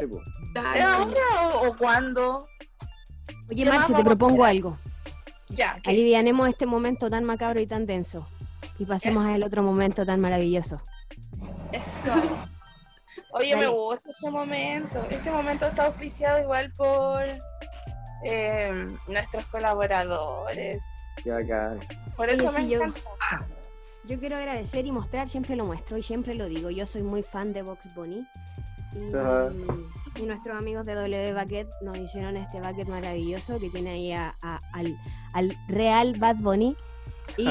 ¿Es 0.77 0.81
ahora 0.81 1.57
o, 1.57 1.69
o 1.69 1.77
cuándo? 1.77 2.47
Oye, 3.51 3.65
Marce, 3.65 3.93
te 3.95 4.05
propongo 4.05 4.45
algo. 4.45 4.79
Ya. 5.49 5.81
Alivianemos 5.85 6.49
este 6.49 6.67
momento 6.67 7.11
tan 7.11 7.25
macabro 7.25 7.61
y 7.61 7.67
tan 7.67 7.85
denso. 7.85 8.29
Y 8.79 8.85
pasemos 8.85 9.25
al 9.25 9.43
otro 9.43 9.65
momento 9.65 10.07
tan 10.07 10.21
maravilloso. 10.21 10.81
Eso. 11.73 12.39
Oye, 13.33 13.57
me 13.57 13.67
gusta 13.67 14.09
este 14.11 14.31
momento. 14.31 15.05
Este 15.11 15.31
momento 15.33 15.67
está 15.67 15.87
auspiciado 15.87 16.41
igual 16.41 16.73
por 16.73 17.25
eh, 18.25 18.87
nuestros 19.09 19.47
colaboradores. 19.49 20.81
Por 22.17 22.31
eso 22.31 22.53
me 22.53 22.69
yo, 22.69 22.81
yo 24.05 24.21
quiero 24.21 24.37
agradecer 24.37 24.87
y 24.87 24.93
mostrar, 24.93 25.29
siempre 25.29 25.57
lo 25.57 25.65
muestro 25.65 25.99
y 25.99 26.05
siempre 26.05 26.35
lo 26.35 26.47
digo. 26.47 26.71
Yo 26.71 26.87
soy 26.87 27.03
muy 27.03 27.25
fan 27.25 27.53
de 27.53 27.63
Box 27.63 27.93
Bunny 27.97 28.25
y, 30.17 30.23
nuestros 30.23 30.57
amigos 30.57 30.87
de 30.87 30.95
W 30.95 31.35
Bucket 31.35 31.69
nos 31.83 31.97
hicieron 31.97 32.37
este 32.37 32.61
bucket 32.61 32.89
maravilloso 32.89 33.61
que 33.61 33.69
tiene 33.69 33.91
ahí 33.91 34.13
al, 34.13 35.57
Real 35.69 36.15
Bad 36.19 36.37
Bunny. 36.37 36.77
Y 37.37 37.47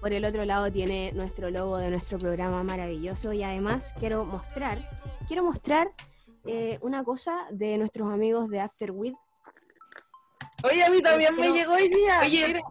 por 0.00 0.12
el 0.12 0.24
otro 0.24 0.44
lado 0.44 0.70
tiene 0.70 1.12
nuestro 1.14 1.50
logo 1.50 1.78
de 1.78 1.90
nuestro 1.90 2.18
programa 2.18 2.62
maravilloso. 2.62 3.32
Y 3.32 3.42
además 3.42 3.94
quiero 3.98 4.24
mostrar, 4.24 4.78
quiero 5.26 5.42
mostrar 5.42 5.92
eh, 6.44 6.78
una 6.82 7.02
cosa 7.02 7.46
de 7.50 7.78
nuestros 7.78 8.12
amigos 8.12 8.48
de 8.48 8.60
After 8.60 8.92
Oye, 8.92 10.84
a 10.84 10.90
mí 10.90 11.02
también 11.02 11.34
me 11.36 11.52
llegó 11.52 11.74
hoy 11.74 11.88
día. 11.88 12.20
Oye, 12.20 12.62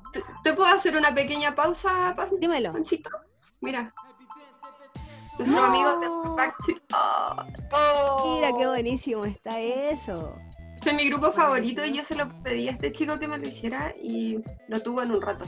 ¿te, 0.43 0.53
puedo 0.53 0.69
hacer 0.73 0.95
una 0.95 1.13
pequeña 1.13 1.55
pausa, 1.55 2.15
Dímelo. 2.39 2.73
Mira. 3.61 3.93
Nuestro 5.37 5.63
amigo 5.63 5.99
de 5.99 6.07
oh. 6.07 6.35
Mira 8.35 8.51
qué 8.57 8.67
buenísimo 8.67 9.25
está 9.25 9.59
eso. 9.59 10.35
Este 10.75 10.91
es 10.91 10.95
mi 10.95 11.09
grupo 11.09 11.31
favorito 11.31 11.83
y 11.85 11.93
yo 11.93 12.05
se 12.05 12.15
lo 12.15 12.29
pedí 12.41 12.67
a 12.67 12.71
este 12.71 12.91
chico 12.93 13.19
que 13.19 13.27
me 13.27 13.37
lo 13.37 13.47
hiciera 13.47 13.93
y 14.01 14.39
lo 14.67 14.81
tuvo 14.81 15.01
en 15.01 15.11
un 15.11 15.21
rato. 15.21 15.45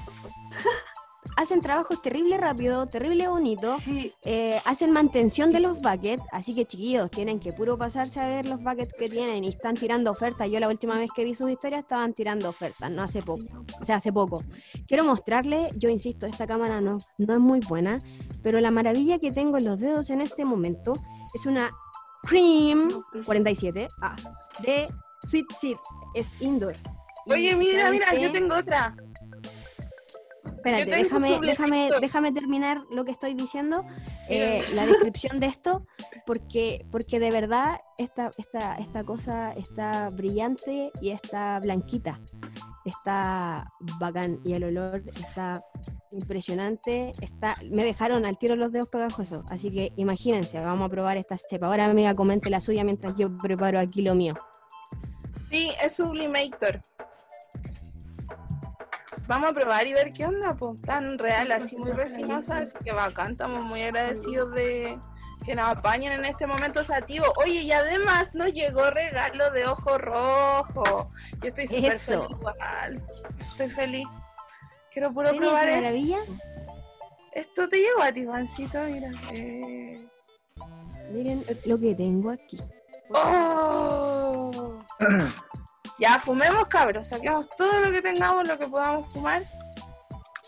Hacen 1.37 1.61
trabajos 1.61 2.01
terrible 2.01 2.37
rápido, 2.37 2.87
terrible 2.87 3.27
bonito, 3.27 3.77
eh, 4.25 4.59
hacen 4.65 4.91
mantención 4.91 5.51
de 5.51 5.59
los 5.59 5.79
buckets, 5.79 6.23
así 6.31 6.55
que 6.55 6.65
chiquillos, 6.65 7.11
tienen 7.11 7.39
que 7.39 7.53
puro 7.53 7.77
pasarse 7.77 8.19
a 8.19 8.27
ver 8.27 8.47
los 8.47 8.61
buckets 8.61 8.93
que 8.97 9.07
tienen 9.07 9.43
y 9.43 9.49
están 9.49 9.75
tirando 9.75 10.09
ofertas. 10.09 10.49
Yo 10.49 10.59
la 10.59 10.67
última 10.67 10.97
vez 10.97 11.11
que 11.15 11.23
vi 11.23 11.35
sus 11.35 11.51
historias 11.51 11.83
estaban 11.83 12.13
tirando 12.13 12.49
ofertas, 12.49 12.89
no 12.89 13.03
hace 13.03 13.21
poco, 13.21 13.45
o 13.79 13.85
sea, 13.85 13.97
hace 13.97 14.11
poco.Quiero 14.11 15.03
mostrarle, 15.03 15.69
yo 15.75 15.89
insisto, 15.89 16.25
esta 16.25 16.47
cámara 16.47 16.81
no, 16.81 16.97
no 17.19 17.33
es 17.33 17.39
muy 17.39 17.59
buena, 17.59 18.01
pero 18.41 18.59
la 18.59 18.71
maravilla 18.71 19.19
que 19.19 19.31
tengo 19.31 19.57
en 19.57 19.65
los 19.65 19.79
dedos 19.79 20.09
en 20.09 20.21
este 20.21 20.43
momento 20.43 20.93
es 21.35 21.45
una 21.45 21.69
Cream 22.23 23.03
47 23.25 23.87
ah, 24.01 24.15
de 24.63 24.87
Sweet 25.23 25.51
Seeds, 25.51 25.87
es 26.15 26.41
indoor. 26.41 26.75
Oye, 27.27 27.55
mira, 27.55 27.91
mira, 27.91 28.13
yo 28.15 28.31
tengo 28.31 28.55
otra. 28.55 28.95
Espérate, 30.67 31.03
déjame, 31.03 31.39
déjame, 31.41 31.89
déjame 32.01 32.31
terminar 32.31 32.83
lo 32.91 33.05
que 33.05 33.11
estoy 33.11 33.33
diciendo, 33.33 33.85
eh, 34.29 34.63
la 34.73 34.85
descripción 34.85 35.39
de 35.39 35.47
esto, 35.47 35.85
porque, 36.25 36.85
porque 36.91 37.19
de 37.19 37.31
verdad 37.31 37.79
esta, 37.97 38.31
esta, 38.37 38.75
esta 38.75 39.03
cosa 39.03 39.53
está 39.53 40.09
brillante 40.09 40.91
y 41.01 41.11
está 41.11 41.59
blanquita, 41.59 42.19
está 42.85 43.71
bacán 43.99 44.39
y 44.43 44.53
el 44.53 44.65
olor 44.65 45.03
está 45.15 45.63
impresionante, 46.11 47.13
está, 47.21 47.57
me 47.69 47.83
dejaron 47.83 48.25
al 48.25 48.37
tiro 48.37 48.55
los 48.55 48.71
dedos 48.71 48.89
pegajosos, 48.89 49.45
así 49.49 49.71
que 49.71 49.93
imagínense, 49.95 50.59
vamos 50.59 50.85
a 50.85 50.89
probar 50.89 51.17
esta 51.17 51.37
cepa. 51.37 51.67
Ahora 51.67 51.85
amiga 51.85 52.15
comente 52.15 52.49
la 52.49 52.61
suya 52.61 52.83
mientras 52.83 53.15
yo 53.15 53.37
preparo 53.37 53.79
aquí 53.79 54.01
lo 54.01 54.15
mío. 54.15 54.35
Sí, 55.49 55.71
es 55.81 55.93
Sublimator. 55.93 56.81
Vamos 59.27 59.49
a 59.49 59.53
probar 59.53 59.85
y 59.85 59.93
ver 59.93 60.13
qué 60.13 60.25
onda, 60.25 60.55
pues. 60.55 60.81
Tan 60.81 61.17
real, 61.17 61.51
así 61.51 61.75
muy 61.75 61.91
resinosa, 61.91 62.59
así 62.59 62.73
que 62.83 62.91
bacán, 62.91 63.31
estamos 63.31 63.63
muy 63.63 63.83
agradecidos 63.83 64.53
de 64.53 64.97
que 65.45 65.55
nos 65.55 65.67
apañen 65.67 66.13
en 66.13 66.25
este 66.25 66.47
momento 66.47 66.83
sativo. 66.83 67.25
Oye, 67.37 67.61
y 67.61 67.71
además 67.71 68.33
nos 68.33 68.53
llegó 68.53 68.89
regalo 68.89 69.51
de 69.51 69.65
ojo 69.65 69.97
rojo. 69.97 71.11
Yo 71.41 71.49
estoy 71.49 71.67
súper 71.67 71.93
feliz 71.93 72.29
igual. 72.31 73.03
Estoy 73.39 73.69
feliz. 73.69 74.07
Quiero 74.93 75.13
puro 75.13 75.29
probar. 75.35 75.69
maravilla? 75.69 76.19
Esto 77.33 77.69
te 77.69 77.77
llegó 77.77 78.01
a 78.01 78.11
ti, 78.11 78.25
Juancito, 78.25 78.79
mira. 78.85 79.11
Eh. 79.31 80.01
Miren 81.11 81.43
lo 81.65 81.79
que 81.79 81.95
tengo 81.95 82.31
aquí. 82.31 82.57
¡Oh! 83.13 84.79
Ya, 85.99 86.19
fumemos, 86.19 86.67
cabros. 86.67 87.07
Saquemos 87.07 87.49
todo 87.57 87.81
lo 87.81 87.91
que 87.91 88.01
tengamos, 88.01 88.47
lo 88.47 88.57
que 88.57 88.67
podamos 88.67 89.11
fumar. 89.11 89.43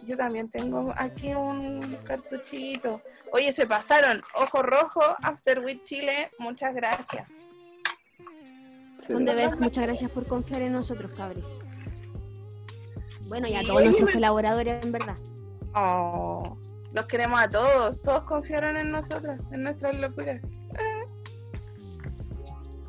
Yo 0.05 0.15
también 0.15 0.49
tengo 0.49 0.93
aquí 0.95 1.33
un 1.33 1.97
cartuchito. 2.03 3.01
Oye, 3.31 3.51
se 3.53 3.67
pasaron. 3.67 4.21
Ojo 4.35 4.63
rojo, 4.63 5.01
After 5.21 5.59
With 5.59 5.83
Chile. 5.83 6.31
Muchas 6.39 6.73
gracias. 6.73 7.27
Son 9.07 9.25
de 9.25 9.33
vez, 9.33 9.59
muchas 9.59 9.85
gracias 9.85 10.11
por 10.11 10.25
confiar 10.27 10.61
en 10.61 10.73
nosotros, 10.73 11.11
cabros. 11.13 11.57
Bueno, 13.27 13.47
y 13.47 13.55
a 13.55 13.61
todos 13.61 13.83
nuestros 13.83 14.11
colaboradores, 14.11 14.83
en 14.83 14.91
verdad. 14.91 15.15
Oh, 15.75 16.57
los 16.93 17.05
queremos 17.05 17.39
a 17.39 17.49
todos. 17.49 18.01
Todos 18.01 18.23
confiaron 18.25 18.77
en 18.77 18.91
nosotros, 18.91 19.41
en 19.51 19.63
nuestras 19.63 19.95
locuras. 19.95 20.39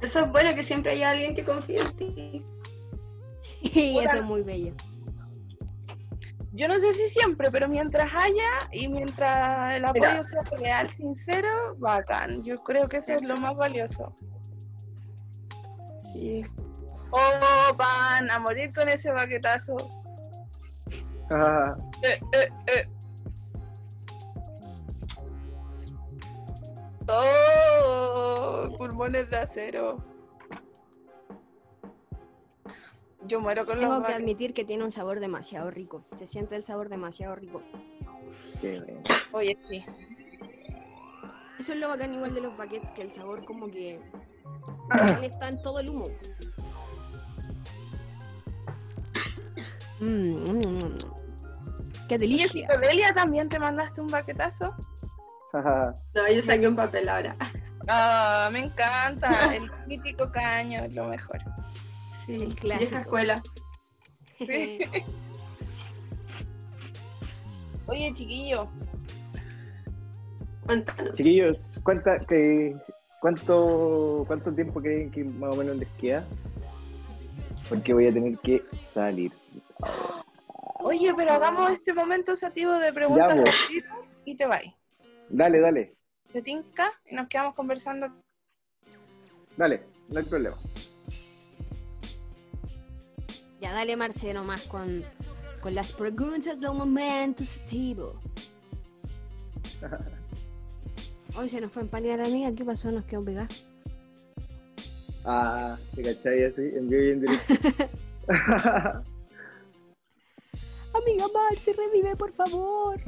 Eso 0.03 0.21
es 0.21 0.29
bueno 0.31 0.55
que 0.55 0.63
siempre 0.63 0.93
haya 0.93 1.11
alguien 1.11 1.35
que 1.35 1.45
confíe 1.45 1.81
en 1.81 1.97
ti. 1.97 2.45
Sí, 3.73 3.99
eso 3.99 4.17
es 4.17 4.25
muy 4.25 4.43
bello. 4.43 4.73
Yo 6.53 6.67
no 6.67 6.79
sé 6.81 6.93
si 6.95 7.09
siempre, 7.11 7.51
pero 7.51 7.69
mientras 7.69 8.13
haya 8.13 8.69
y 8.73 8.89
mientras 8.89 9.75
el 9.75 9.85
apoyo 9.85 10.23
sea 10.25 10.43
real, 10.59 10.95
sincero, 10.97 11.77
bacán. 11.79 12.43
Yo 12.43 12.63
creo 12.65 12.89
que 12.89 12.97
eso 12.99 13.13
es 13.13 13.25
lo 13.25 13.37
más 13.37 13.55
valioso. 13.55 14.15
Sí. 16.13 16.45
Oh, 17.13 17.75
van 17.77 18.31
a 18.31 18.39
morir 18.39 18.73
con 18.75 18.89
ese 18.89 19.13
baquetazo. 19.13 19.77
Ah. 21.31 21.73
Eh, 22.03 22.19
eh, 22.33 22.49
eh. 22.67 22.89
Oh, 27.07 27.50
pulmones 28.77 29.31
de 29.31 29.37
acero. 29.37 30.05
Yo 33.23 33.41
muero 33.41 33.67
con 33.67 33.79
Tengo 33.79 34.03
que 34.03 34.13
admitir 34.13 34.55
que 34.55 34.65
tiene 34.65 34.85
un 34.85 34.93
sabor 34.93 35.21
demasiado 35.21 35.71
rico. 35.71 36.05
Se 36.17 36.27
siente 36.27 36.57
el 36.57 36.63
sabor 36.63 36.89
demasiado 36.89 37.37
rico. 37.37 37.63
Oye, 39.33 39.59
sí. 39.69 39.85
Eso 41.59 41.73
es 41.75 41.79
lo 41.79 41.89
bacán 41.89 42.15
igual 42.15 42.35
de 42.35 42.41
los 42.41 42.57
baguettes, 42.57 42.91
que 42.93 43.03
el 43.03 43.13
sabor 43.13 43.45
como 43.45 43.71
que 43.71 44.01
está 45.23 45.49
en 45.49 45.63
todo 45.63 45.81
el 45.81 45.91
humo. 45.91 46.07
Mmm, 50.01 50.99
¡Qué 52.09 52.19
delicia! 52.19 52.67
¿Y 52.93 53.15
también 53.15 53.49
te 53.49 53.59
mandaste 53.59 54.01
un 54.01 54.07
baquetazo? 54.07 54.75
no, 55.53 56.29
yo 56.33 56.43
saqué 56.43 56.67
un 56.67 56.77
papel 56.77 57.09
ahora. 57.09 57.37
Ah, 57.93 58.49
me 58.53 58.61
encanta. 58.61 59.53
El 59.57 59.69
mítico 59.89 60.31
caño 60.31 60.85
es 60.85 60.95
lo 60.95 61.09
mejor. 61.09 61.41
Sí, 62.27 62.47
clásico. 62.61 62.99
escuela. 62.99 63.43
Oye, 67.89 68.15
chiquillo. 68.15 68.69
Chiquillos, 71.17 71.73
¿cuánta, 71.83 72.21
que, 72.21 72.77
cuánto, 73.21 74.23
¿cuánto 74.25 74.55
tiempo 74.55 74.79
creen 74.81 75.11
que 75.11 75.25
más 75.25 75.53
o 75.53 75.57
menos 75.57 75.75
les 75.75 75.91
queda? 75.93 76.25
Porque 77.69 77.93
voy 77.93 78.07
a 78.07 78.13
tener 78.13 78.39
que 78.39 78.63
salir. 78.95 79.33
Oye, 80.79 81.13
pero 81.17 81.33
hagamos 81.33 81.73
este 81.73 81.93
momento 81.93 82.37
sativo 82.37 82.71
de 82.75 82.93
preguntas 82.93 83.41
y 84.25 84.37
te 84.37 84.47
vais. 84.47 84.73
Dale, 85.29 85.59
dale. 85.59 86.00
¿Te 86.33 86.43
tinca? 86.43 86.93
Y 87.11 87.15
nos 87.15 87.29
quedamos 87.29 87.55
conversando. 87.55 88.09
Dale. 89.57 89.83
no 90.09 90.19
hay 90.19 90.25
problema. 90.25 90.57
Ya, 93.61 93.73
dale 93.73 93.97
Marcelo 93.97 94.43
más 94.45 94.63
con, 94.63 95.03
con 95.61 95.75
las 95.75 95.93
preguntas 95.93 96.61
del 96.61 96.73
momento, 96.73 97.45
Steve. 97.45 98.05
Hoy 101.37 101.49
se 101.49 101.61
nos 101.61 101.71
fue 101.73 101.83
a 101.83 102.01
la 102.17 102.25
amiga, 102.25 102.53
¿qué 102.55 102.65
pasó? 102.65 102.91
Nos 102.91 103.05
quedó 103.05 103.25
pegada. 103.25 103.49
Ah, 105.25 105.77
¿te 105.95 106.03
cachai 106.03 106.45
así? 106.45 106.63
Envío 106.75 107.01
bien 107.01 107.21
directo. 107.21 107.55
amiga 110.95 111.27
Marce, 111.33 111.73
revive, 111.73 112.17
por 112.17 112.33
favor. 112.33 113.01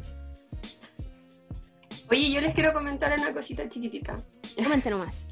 Oye, 2.13 2.31
yo 2.31 2.43
les 2.43 2.55
quiero 2.55 2.75
comentar 2.75 3.11
una 3.19 3.33
cosita 3.33 3.67
chiquitita. 3.71 4.19
Comente 4.63 4.91
nomás. 4.91 5.27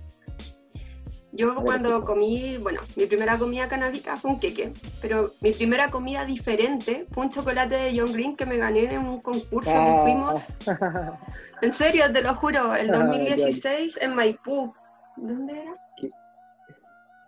Yo 1.31 1.55
cuando 1.57 2.03
comí, 2.07 2.57
bueno, 2.57 2.81
mi 2.97 3.05
primera 3.05 3.37
comida 3.37 3.69
canábica 3.69 4.17
fue 4.17 4.31
un 4.31 4.41
queque, 4.41 4.73
pero 5.03 5.35
mi 5.43 5.53
primera 5.53 5.91
comida 5.91 6.25
diferente 6.25 7.07
fue 7.13 7.25
un 7.25 7.31
chocolate 7.31 7.75
de 7.75 8.01
John 8.01 8.15
Green 8.15 8.35
que 8.35 8.47
me 8.47 8.57
gané 8.57 8.95
en 8.95 9.01
un 9.01 9.21
concurso 9.21 9.71
que 9.71 9.77
ah. 9.77 10.01
fuimos. 10.03 10.43
En 11.63 11.75
serio, 11.75 12.11
te 12.11 12.23
lo 12.23 12.35
juro, 12.35 12.75
el 12.75 12.91
2016 12.91 13.99
en 14.01 14.15
Maipú. 14.15 14.73
¿Dónde 15.19 15.61
era? 15.61 15.77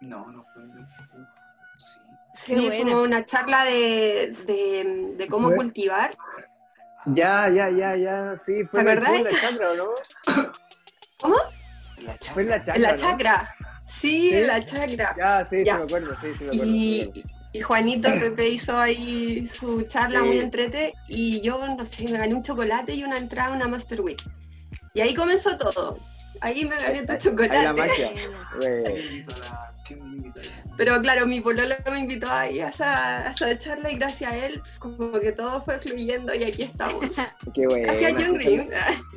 No, 0.01 0.33
no 0.33 0.47
fue 0.55 0.63
en 0.63 0.89
Sí, 2.37 2.71
sí 2.71 2.91
fue 2.91 3.03
una 3.03 3.27
charla 3.27 3.65
de, 3.65 4.35
de, 4.47 5.15
de 5.19 5.29
cómo 5.29 5.55
cultivar. 5.55 6.17
Ya, 7.07 7.49
ya, 7.49 7.69
ya, 7.71 7.97
ya, 7.97 8.39
sí, 8.43 8.65
fue 8.65 8.81
en 8.81 9.25
la 9.25 9.31
chacra, 9.31 9.75
¿no? 9.75 9.89
¿Cómo? 11.21 11.37
En 11.99 12.07
la 12.07 12.13
chacra. 12.19 12.33
Fue 12.33 12.43
en 12.43 12.49
la 12.49 12.59
chacra. 12.59 12.75
En 12.77 12.83
la 12.83 12.97
chacra. 12.97 13.55
Sí, 14.01 14.31
en 14.33 14.47
la 14.47 14.65
chacra. 14.65 15.15
Ya, 15.17 15.45
sí, 15.45 15.65
ya. 15.65 15.75
sí 15.75 15.79
me 15.79 15.85
acuerdo, 15.85 16.17
sí, 16.21 16.29
sí 16.39 16.45
me 16.45 16.51
acuerdo. 16.51 16.73
Y, 16.73 17.25
y 17.53 17.61
Juanito 17.61 18.09
Pepe 18.09 18.49
hizo 18.49 18.79
ahí 18.79 19.49
su 19.49 19.83
charla 19.83 20.23
muy 20.23 20.39
entrete 20.39 20.95
y 21.09 21.41
yo, 21.43 21.67
no 21.67 21.85
sé, 21.85 22.05
me 22.05 22.19
gané 22.19 22.35
un 22.35 22.43
chocolate 22.43 22.95
y 22.95 23.05
una 23.05 23.19
entrada 23.19 23.53
a 23.53 23.57
una 23.57 23.69
Master 23.69 24.01
Week. 24.01 24.23
Y 24.95 25.01
ahí 25.01 25.15
comenzó 25.15 25.57
todo. 25.57 25.99
Ahí 26.41 26.65
me 26.65 26.77
gané 26.77 27.05
tu 27.05 27.17
chocolate. 27.17 27.57
Ahí 27.57 27.65
la 27.65 27.73
magia. 27.73 28.13
Pero 30.77 31.01
claro, 31.01 31.27
mi 31.27 31.41
pololo 31.41 31.75
me 31.91 31.99
invitó 31.99 32.29
ahí 32.31 32.61
a 32.61 32.69
esa, 32.69 33.29
a 33.29 33.31
esa 33.31 33.59
charla 33.59 33.93
y 33.93 33.97
gracias 33.97 34.33
a 34.33 34.37
él 34.37 34.63
como 34.79 35.13
que 35.19 35.33
todo 35.33 35.63
fue 35.63 35.79
fluyendo 35.79 36.35
y 36.35 36.45
aquí 36.45 36.63
estamos. 36.63 37.05
Qué 37.55 37.67
bueno. 37.67 37.87
Gracias 37.87 38.13
John 38.17 38.35
Green. 38.35 38.71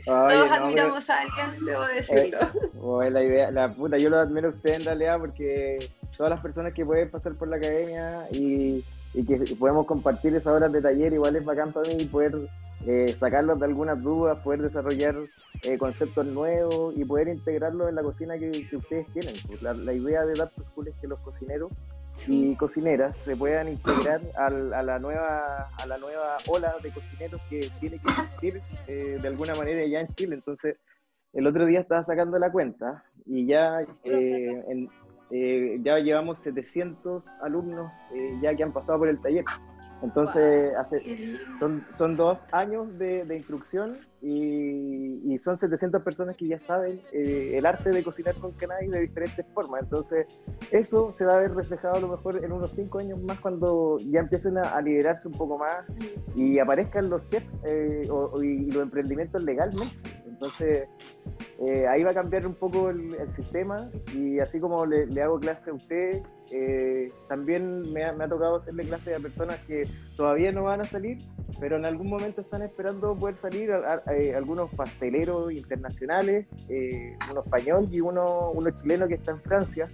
Todos 0.05 0.51
admiramos 0.51 1.09
a 1.09 1.21
alguien, 1.21 1.65
debo 1.65 1.87
decirlo. 1.87 3.01
Eh, 3.01 3.09
la 3.09 3.23
idea, 3.23 3.51
la 3.51 3.73
puta, 3.73 3.97
yo 3.97 4.09
lo 4.09 4.19
admiro 4.19 4.47
a 4.47 4.51
usted 4.51 4.73
en 4.73 4.85
realidad 4.85 5.17
porque 5.19 5.89
todas 6.17 6.29
las 6.29 6.41
personas 6.41 6.73
que 6.73 6.85
pueden 6.85 7.09
pasar 7.09 7.35
por 7.35 7.47
la 7.47 7.57
academia 7.57 8.27
y, 8.31 8.83
y 9.15 9.25
que 9.25 9.55
podemos 9.55 9.85
compartir 9.85 10.35
esas 10.35 10.53
horas 10.53 10.71
de 10.71 10.81
taller, 10.81 11.13
igual 11.13 11.35
es 11.35 11.45
bacán 11.45 11.71
para 11.71 11.87
mí 11.87 12.05
poder 12.05 12.35
eh, 12.85 13.15
sacarlos 13.17 13.59
de 13.59 13.65
algunas 13.65 14.01
dudas, 14.03 14.37
poder 14.39 14.61
desarrollar 14.61 15.15
eh, 15.63 15.77
conceptos 15.77 16.25
nuevos 16.25 16.95
y 16.97 17.05
poder 17.05 17.29
integrarlos 17.29 17.89
en 17.89 17.95
la 17.95 18.03
cocina 18.03 18.37
que, 18.37 18.67
ustedes 18.75 19.07
tienen. 19.13 19.35
Pues 19.47 19.61
la, 19.61 19.93
idea 19.93 20.25
de 20.25 20.33
Dark 20.33 20.51
School 20.69 20.89
es 20.89 20.95
que 20.95 21.07
los 21.07 21.19
cocineros 21.19 21.71
y 22.27 22.55
cocineras 22.55 23.17
se 23.17 23.35
puedan 23.35 23.67
integrar 23.67 24.21
a 24.37 24.49
la 24.49 24.99
nueva 24.99 25.67
a 25.77 25.85
la 25.85 25.97
nueva 25.97 26.37
ola 26.47 26.73
de 26.81 26.89
cocineros 26.91 27.41
que 27.49 27.69
tiene 27.79 27.99
que 27.99 28.07
existir 28.07 28.61
eh, 28.87 29.19
de 29.21 29.27
alguna 29.27 29.55
manera 29.55 29.85
ya 29.85 30.01
en 30.01 30.07
Chile. 30.13 30.35
Entonces, 30.35 30.77
el 31.33 31.47
otro 31.47 31.65
día 31.65 31.79
estaba 31.79 32.03
sacando 32.03 32.37
la 32.37 32.51
cuenta 32.51 33.03
y 33.25 33.47
ya 33.47 33.85
ya 35.29 35.99
llevamos 35.99 36.39
700 36.39 37.27
alumnos 37.41 37.91
ya 38.41 38.55
que 38.55 38.63
han 38.63 38.71
pasado 38.71 38.99
por 38.99 39.09
el 39.09 39.19
taller. 39.19 39.45
Entonces, 40.01 40.75
hace, 40.75 41.39
son, 41.57 41.85
son 41.89 42.17
dos 42.17 42.39
años 42.51 42.97
de, 42.99 43.25
instrucción 43.35 43.97
y, 44.21 45.37
son 45.39 45.57
700 45.57 46.01
personas 46.03 46.37
que 46.37 46.47
ya 46.47 46.59
saben 46.59 47.01
eh, 47.11 47.53
el 47.55 47.65
arte 47.65 47.89
de 47.89 48.03
cocinar 48.03 48.35
con 48.35 48.51
cannabis 48.53 48.91
de 48.91 49.01
diferentes 49.01 49.45
formas. 49.53 49.83
Entonces, 49.83 50.27
eso 50.71 51.11
se 51.11 51.25
va 51.25 51.35
a 51.35 51.39
ver 51.39 51.55
reflejado 51.55 51.95
a 51.95 51.99
lo 51.99 52.07
mejor 52.09 52.43
en 52.43 52.51
unos 52.51 52.73
cinco 52.73 52.99
años 52.99 53.19
más 53.21 53.39
cuando 53.39 53.97
ya 53.99 54.19
empiecen 54.19 54.57
a, 54.57 54.79
liderarse 54.81 55.27
un 55.27 55.33
poco 55.33 55.57
más 55.57 55.85
y 56.35 56.59
aparezcan 56.59 57.09
los 57.09 57.27
chefs 57.27 57.47
eh, 57.63 58.07
y 58.41 58.71
los 58.71 58.83
emprendimientos 58.83 59.43
legalmente. 59.43 60.14
Entonces, 60.35 60.87
eh, 61.59 61.87
ahí 61.87 62.03
va 62.03 62.11
a 62.11 62.13
cambiar 62.13 62.45
un 62.45 62.55
poco 62.55 62.89
el, 62.89 63.15
sistema 63.31 63.89
y 64.13 64.39
así 64.39 64.59
como 64.59 64.85
le, 64.85 65.07
le 65.07 65.21
hago 65.21 65.39
clase 65.39 65.69
a 65.69 65.73
ustedes, 65.73 66.21
eh, 66.51 67.11
también 67.27 67.91
me 67.91 68.03
ha, 68.03 68.13
tocado 68.27 68.57
hacerle 68.57 68.83
clase 68.83 69.15
a 69.15 69.19
personas 69.19 69.57
que 69.65 69.87
todavía 70.15 70.51
no 70.51 70.63
van 70.63 70.81
a 70.81 70.85
salir, 70.85 71.17
pero 71.59 71.77
en 71.77 71.85
algún 71.85 72.07
momento 72.07 72.41
están 72.41 72.61
esperando 72.61 73.15
poder 73.15 73.37
salir, 73.37 73.71
eh, 74.11 74.35
algunos 74.35 74.69
pasteleros 74.75 75.51
internacionales, 75.51 76.45
eh, 76.69 77.17
uno 77.31 77.41
español 77.41 77.87
y 77.91 77.99
uno, 77.99 78.51
uno 78.51 78.69
chileno 78.69 79.07
que 79.07 79.15
está 79.15 79.31
en 79.31 79.41
Francia. 79.41 79.89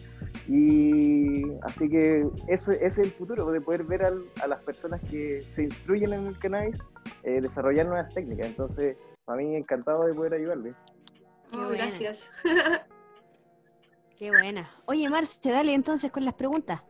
Y 0.47 1.43
así 1.61 1.89
que 1.89 2.21
eso, 2.47 2.71
es 2.71 2.97
el 2.97 3.11
futuro, 3.11 3.51
de 3.51 3.61
poder 3.61 3.83
ver 3.83 4.05
a 4.05 4.47
las 4.47 4.61
personas 4.61 5.01
que 5.09 5.43
se 5.47 5.63
instruyen 5.63 6.13
en 6.13 6.27
el 6.27 6.39
canal 6.39 6.71
desarrollar 7.23 7.85
nuevas 7.85 8.13
técnicas. 8.13 8.47
Entonces, 8.47 8.97
a 9.27 9.35
mí 9.35 9.55
encantado 9.55 10.05
de 10.05 10.13
poder 10.13 10.33
ayudarles. 10.35 10.75
Oh, 11.53 11.69
gracias. 11.69 12.19
Qué 14.17 14.29
buena. 14.29 14.69
Oye, 14.85 15.09
Marce, 15.09 15.51
dale 15.51 15.73
entonces 15.73 16.11
con 16.11 16.25
las 16.25 16.33
preguntas. 16.33 16.81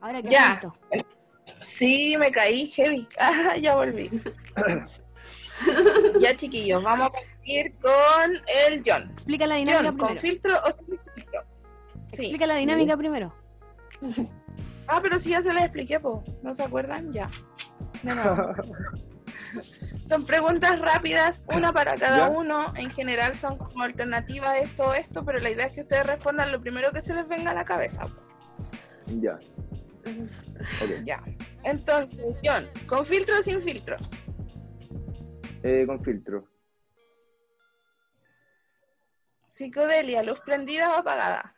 Ahora 0.00 0.22
que 0.22 0.30
ya. 0.30 0.60
Sí, 1.60 2.16
me 2.18 2.30
caí 2.30 2.66
heavy. 2.68 3.08
Ah, 3.18 3.56
ya 3.56 3.74
volví. 3.74 4.10
ya, 6.20 6.36
chiquillos, 6.36 6.82
vamos 6.82 7.08
a 7.08 7.12
partir 7.12 7.74
con 7.78 8.32
el 8.46 8.82
John. 8.84 9.10
Explica 9.12 9.46
la 9.46 9.54
dinámica 9.56 9.84
John, 9.84 9.98
¿con 9.98 10.16
filtro 10.18 10.54
o 10.54 10.76
sin 10.76 10.98
filtro? 11.14 11.42
Sí. 12.12 12.22
Explica 12.22 12.46
la 12.46 12.56
dinámica 12.56 12.96
primero. 12.96 13.34
Ah, 14.86 15.00
pero 15.02 15.18
si 15.18 15.30
ya 15.30 15.42
se 15.42 15.52
les 15.52 15.64
expliqué, 15.64 15.98
po. 15.98 16.22
¿No 16.42 16.52
se 16.52 16.62
acuerdan? 16.62 17.12
Ya. 17.12 17.30
De 18.02 18.14
nuevo. 18.14 18.52
Son 20.08 20.24
preguntas 20.24 20.78
rápidas, 20.78 21.44
una 21.48 21.72
para 21.72 21.96
cada 21.96 22.28
uno. 22.28 22.72
En 22.76 22.90
general 22.90 23.36
son 23.36 23.58
como 23.58 23.82
alternativas 23.82 24.50
a 24.50 24.58
esto 24.58 24.84
o 24.84 24.94
esto, 24.94 25.24
pero 25.24 25.40
la 25.40 25.50
idea 25.50 25.66
es 25.66 25.72
que 25.72 25.82
ustedes 25.82 26.06
respondan 26.06 26.52
lo 26.52 26.60
primero 26.60 26.92
que 26.92 27.00
se 27.00 27.14
les 27.14 27.26
venga 27.26 27.50
a 27.50 27.54
la 27.54 27.64
cabeza. 27.64 28.06
Ya. 29.06 29.38
Ya. 31.04 31.22
Entonces, 31.64 32.36
John, 32.44 32.64
¿con 32.86 33.04
filtro 33.06 33.38
o 33.38 33.42
sin 33.42 33.62
filtro? 33.62 33.96
Eh, 35.62 35.84
con 35.86 36.02
filtro. 36.04 36.48
Psicodelia, 39.52 40.22
¿luz 40.22 40.38
prendida 40.40 40.90
o 40.90 40.98
apagada? 40.98 41.54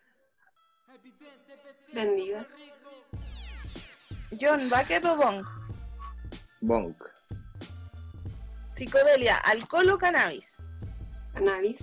Prendida. 1.93 2.47
John, 4.41 4.69
¿bucket 4.71 5.05
o 5.05 5.17
bong? 5.17 5.45
Bong. 6.61 6.95
Psicodelia, 8.79 9.39
¿alcohol 9.39 9.91
o 9.91 9.99
cannabis? 9.99 10.55
Cannabis. 11.35 11.79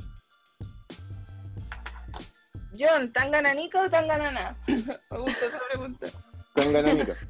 John, 2.71 3.12
¿tangananica 3.12 3.81
o 3.81 3.89
tanganana? 3.89 4.55
Me 4.67 5.17
gusta 5.19 5.45
esa 5.45 5.60
pregunta. 5.67 6.08
Tangananica. 6.53 7.17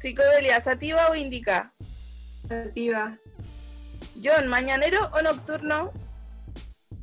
Psicodelia, 0.00 0.60
¿sativa 0.60 1.10
o 1.10 1.14
indica? 1.14 1.72
Sativa. 2.48 3.16
John, 4.20 4.48
¿mañanero 4.48 4.98
o 5.12 5.22
nocturno? 5.22 5.92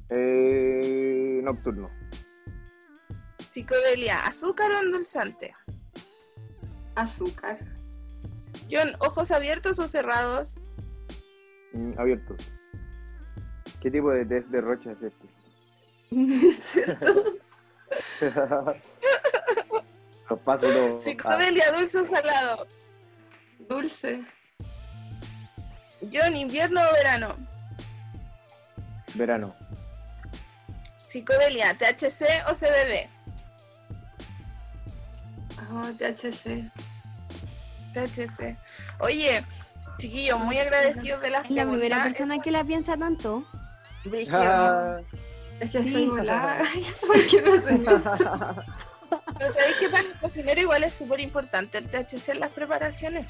Eh, 0.10 1.40
nocturno. 1.42 1.90
Psicodelia, 3.38 4.26
¿azúcar 4.26 4.70
o 4.72 4.80
endulzante? 4.82 5.54
Azúcar. 6.96 7.58
John, 8.72 8.96
¿ojos 9.00 9.32
abiertos 9.32 9.80
o 9.80 9.88
cerrados? 9.88 10.60
Mm, 11.74 12.00
abiertos. 12.00 12.48
¿Qué 13.82 13.92
tipo 13.92 14.12
de 14.12 14.26
test 14.26 14.48
de 14.48 14.62
rocha 14.62 14.92
es 14.92 15.02
este? 15.04 15.28
Los 20.30 20.40
paso 20.40 20.68
todo. 20.68 21.00
Psicodelia, 21.00 21.72
dulce 21.72 21.98
o 22.00 22.08
salado. 22.08 22.68
Dulce. 23.68 24.24
John, 26.12 26.36
¿invierno 26.36 26.80
o 26.82 26.94
verano? 26.94 27.36
Verano. 29.16 29.54
Psicodelia, 31.08 31.74
¿THC 31.74 32.48
o 32.50 32.56
CBD? 32.56 33.10
Oh, 35.74 35.92
THC. 35.98 36.72
THC. 37.94 38.58
Oye, 39.00 39.44
chiquillos, 39.98 40.40
muy 40.40 40.58
agradecidos 40.58 41.22
de 41.22 41.30
las 41.30 41.46
Es 41.46 41.52
la 41.52 41.66
primera 41.70 42.04
persona 42.04 42.40
que 42.40 42.52
la 42.52 42.64
piensa 42.64 42.98
tanto. 42.98 43.44
Ah. 44.32 45.00
Es 45.60 45.70
que 45.70 45.78
estoy 45.80 46.08
volada. 46.08 46.62
¿Por 47.08 47.28
qué 47.28 47.42
no 47.42 47.62
sé? 47.62 47.84
Pero 49.38 49.54
¿sabéis 49.54 49.76
que 49.80 49.90
para 49.90 50.04
el 50.04 50.14
cocinero 50.14 50.62
igual 50.62 50.84
es 50.84 50.94
súper 50.94 51.20
importante 51.20 51.78
el 51.78 51.86
THC 51.86 52.30
en 52.30 52.40
las 52.40 52.52
preparaciones? 52.52 53.28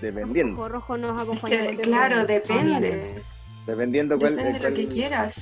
Dependiendo. 0.00 0.56
Rojo 0.56 0.68
rojo 0.68 0.98
nos 0.98 1.20
acompaña. 1.20 1.66
Que- 1.68 1.76
claro, 1.76 2.24
depende. 2.26 3.22
Dependiendo 3.66 4.18
cuál, 4.18 4.36
Depende 4.36 4.58
de 4.58 4.70
lo 4.70 4.76
que 4.76 4.84
cuál- 4.84 4.94
quieras. 4.94 5.34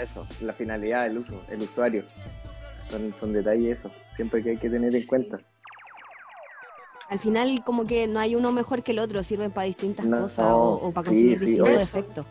Eso, 0.00 0.26
la 0.42 0.52
finalidad 0.52 1.04
del 1.04 1.18
uso, 1.18 1.44
el 1.48 1.60
usuario. 1.62 2.04
Son, 2.90 3.12
son 3.18 3.32
detalles 3.32 3.78
eso, 3.78 3.90
siempre 4.14 4.42
que 4.42 4.50
hay 4.50 4.56
que 4.56 4.70
tener 4.70 4.94
en 4.94 5.06
cuenta. 5.06 5.38
Al 7.08 7.18
final, 7.18 7.62
como 7.64 7.86
que 7.86 8.06
no 8.06 8.20
hay 8.20 8.34
uno 8.34 8.52
mejor 8.52 8.82
que 8.82 8.92
el 8.92 8.98
otro, 8.98 9.22
sirven 9.24 9.50
para 9.50 9.66
distintas 9.66 10.04
No, 10.04 10.22
cosas 10.22 10.46
o, 10.46 10.74
o 10.82 10.92
para 10.92 11.04
sí, 11.10 11.14
conseguir 11.14 11.38
sí, 11.38 11.44
distintos 11.46 11.68
obvio. 11.74 11.82
efectos. 11.82 12.26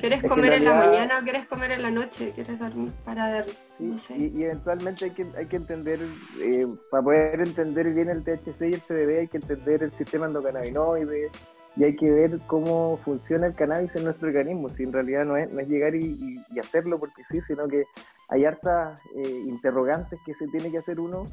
¿Quieres 0.00 0.18
Es 0.18 0.20
que 0.20 0.26
en 0.26 0.32
comer 0.34 0.52
en 0.52 0.64
la 0.64 0.74
mañana 0.74 1.18
o 1.18 1.22
quieres 1.22 1.46
comer 1.46 1.70
en 1.72 1.82
la 1.82 1.90
noche? 1.90 2.32
¿Quieres 2.34 2.58
dormir 2.58 2.92
para 3.06 3.28
dar, 3.30 3.46
Sí, 3.48 3.84
no 3.84 3.98
sé? 3.98 4.16
y, 4.18 4.24
y 4.38 4.44
eventualmente 4.44 5.06
hay 5.06 5.10
que, 5.12 5.26
hay 5.36 5.46
que 5.46 5.56
entender, 5.56 6.00
eh, 6.40 6.66
para 6.90 7.02
poder 7.02 7.40
entender 7.40 7.92
bien 7.94 8.10
el 8.10 8.22
THC 8.22 8.68
y 8.68 8.74
el 8.74 8.80
CBD, 8.82 9.18
hay 9.20 9.28
que 9.28 9.38
entender 9.38 9.82
el 9.82 9.92
sistema 9.92 10.26
endocannabinoide 10.26 11.30
y 11.76 11.84
hay 11.84 11.96
que 11.96 12.10
ver 12.10 12.38
cómo 12.46 12.98
funciona 12.98 13.46
el 13.46 13.54
cannabis 13.54 13.94
en 13.96 14.04
nuestro 14.04 14.28
organismo. 14.28 14.68
Si 14.68 14.82
en 14.82 14.92
realidad 14.92 15.24
no 15.24 15.36
es, 15.38 15.50
no 15.52 15.60
es 15.60 15.68
llegar 15.68 15.94
y, 15.94 16.04
y- 16.04 16.44
y 16.54 16.58
hacerlo 16.58 16.98
porque 16.98 17.22
sí, 17.30 17.40
sino 17.46 17.66
que 17.66 17.84
hay 18.28 18.44
hartas 18.44 19.00
eh, 19.16 19.42
interrogantes 19.46 20.20
que 20.26 20.34
se 20.34 20.46
tiene 20.48 20.70
que 20.70 20.78
hacer 20.78 21.00
uno 21.00 21.24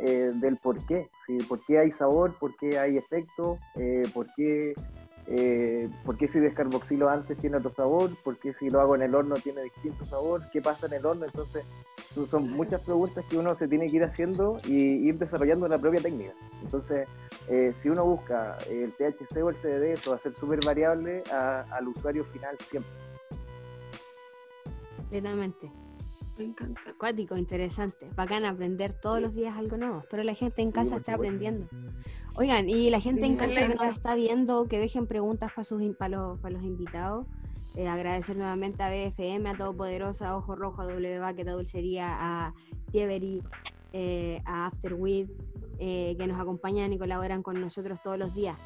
eh, 0.00 0.32
del 0.34 0.56
por 0.56 0.84
qué. 0.86 1.08
¿sí? 1.26 1.38
¿Por 1.48 1.64
qué 1.64 1.78
hay 1.78 1.90
sabor? 1.90 2.34
¿Por 2.38 2.56
qué 2.56 2.78
hay 2.78 2.96
efecto? 2.96 3.58
Eh, 3.76 4.04
¿Por 4.12 4.26
qué? 4.34 4.74
Eh, 5.30 5.88
¿Por 6.06 6.16
qué 6.16 6.26
si 6.26 6.40
descarboxilo 6.40 7.08
antes 7.10 7.36
tiene 7.38 7.58
otro 7.58 7.70
sabor? 7.70 8.10
¿Por 8.24 8.38
qué 8.38 8.54
si 8.54 8.70
lo 8.70 8.80
hago 8.80 8.94
en 8.94 9.02
el 9.02 9.14
horno 9.14 9.34
tiene 9.36 9.62
distinto 9.62 10.04
sabor? 10.06 10.42
¿Qué 10.52 10.62
pasa 10.62 10.86
en 10.86 10.94
el 10.94 11.04
horno? 11.04 11.26
Entonces, 11.26 11.64
son, 12.08 12.26
son 12.26 12.50
muchas 12.50 12.80
preguntas 12.80 13.24
que 13.28 13.36
uno 13.36 13.54
se 13.54 13.68
tiene 13.68 13.90
que 13.90 13.96
ir 13.96 14.04
haciendo 14.04 14.58
y 14.64 15.06
ir 15.06 15.18
desarrollando 15.18 15.68
la 15.68 15.78
propia 15.78 16.00
técnica. 16.00 16.32
Entonces, 16.62 17.06
eh, 17.50 17.72
si 17.74 17.90
uno 17.90 18.04
busca 18.06 18.56
el 18.70 18.92
THC 18.92 19.42
o 19.42 19.50
el 19.50 19.56
CBD, 19.56 19.92
eso 19.92 20.10
va 20.10 20.16
a 20.16 20.20
ser 20.20 20.32
súper 20.32 20.60
variable 20.64 21.22
a- 21.30 21.60
al 21.72 21.88
usuario 21.88 22.24
final 22.24 22.56
siempre. 22.70 22.90
Plenamente. 25.10 25.70
Me 26.38 26.44
encanta. 26.44 26.80
Acuático, 26.88 27.36
interesante. 27.36 28.08
Bacán 28.16 28.44
aprender 28.44 28.92
todos 28.92 29.20
los 29.20 29.34
días 29.34 29.56
algo 29.56 29.76
nuevo. 29.76 30.04
Pero 30.10 30.22
la 30.22 30.34
gente 30.34 30.62
en 30.62 30.68
Sí, 30.68 30.74
casa 30.74 30.90
por 30.92 31.00
está 31.00 31.12
supuesto. 31.12 31.34
aprendiendo. 31.36 31.68
Oigan, 32.36 32.68
y 32.68 32.90
la 32.90 33.00
gente 33.00 33.26
en 33.26 33.36
casa 33.36 33.66
que 33.66 33.74
nos 33.74 33.94
está 33.94 34.14
viendo, 34.14 34.66
que 34.68 34.78
dejen 34.78 35.06
preguntas 35.06 35.50
para 35.52 35.64
sus 35.64 35.82
para 35.96 36.16
los, 36.16 36.38
para 36.40 36.54
los 36.54 36.62
invitados. 36.62 37.26
Eh, 37.76 37.86
agradecer 37.86 38.36
nuevamente 38.36 38.82
a 38.82 38.88
BFM, 38.88 39.50
a 39.50 39.56
Todopoderosa, 39.56 40.28
a 40.30 40.36
Ojo 40.36 40.54
Rojo, 40.56 40.82
a 40.82 40.86
W 40.86 41.20
Bucket, 41.20 41.48
a 41.48 41.52
Dulcería, 41.52 42.08
a 42.18 42.54
Tievery, 42.90 43.42
eh, 43.92 44.40
a 44.44 44.66
Afterweed, 44.66 45.28
eh, 45.78 46.14
que 46.18 46.26
nos 46.26 46.40
acompañan 46.40 46.92
y 46.92 46.98
colaboran 46.98 47.42
con 47.42 47.60
nosotros 47.60 48.00
todos 48.02 48.18
los 48.18 48.34
días. 48.34 48.56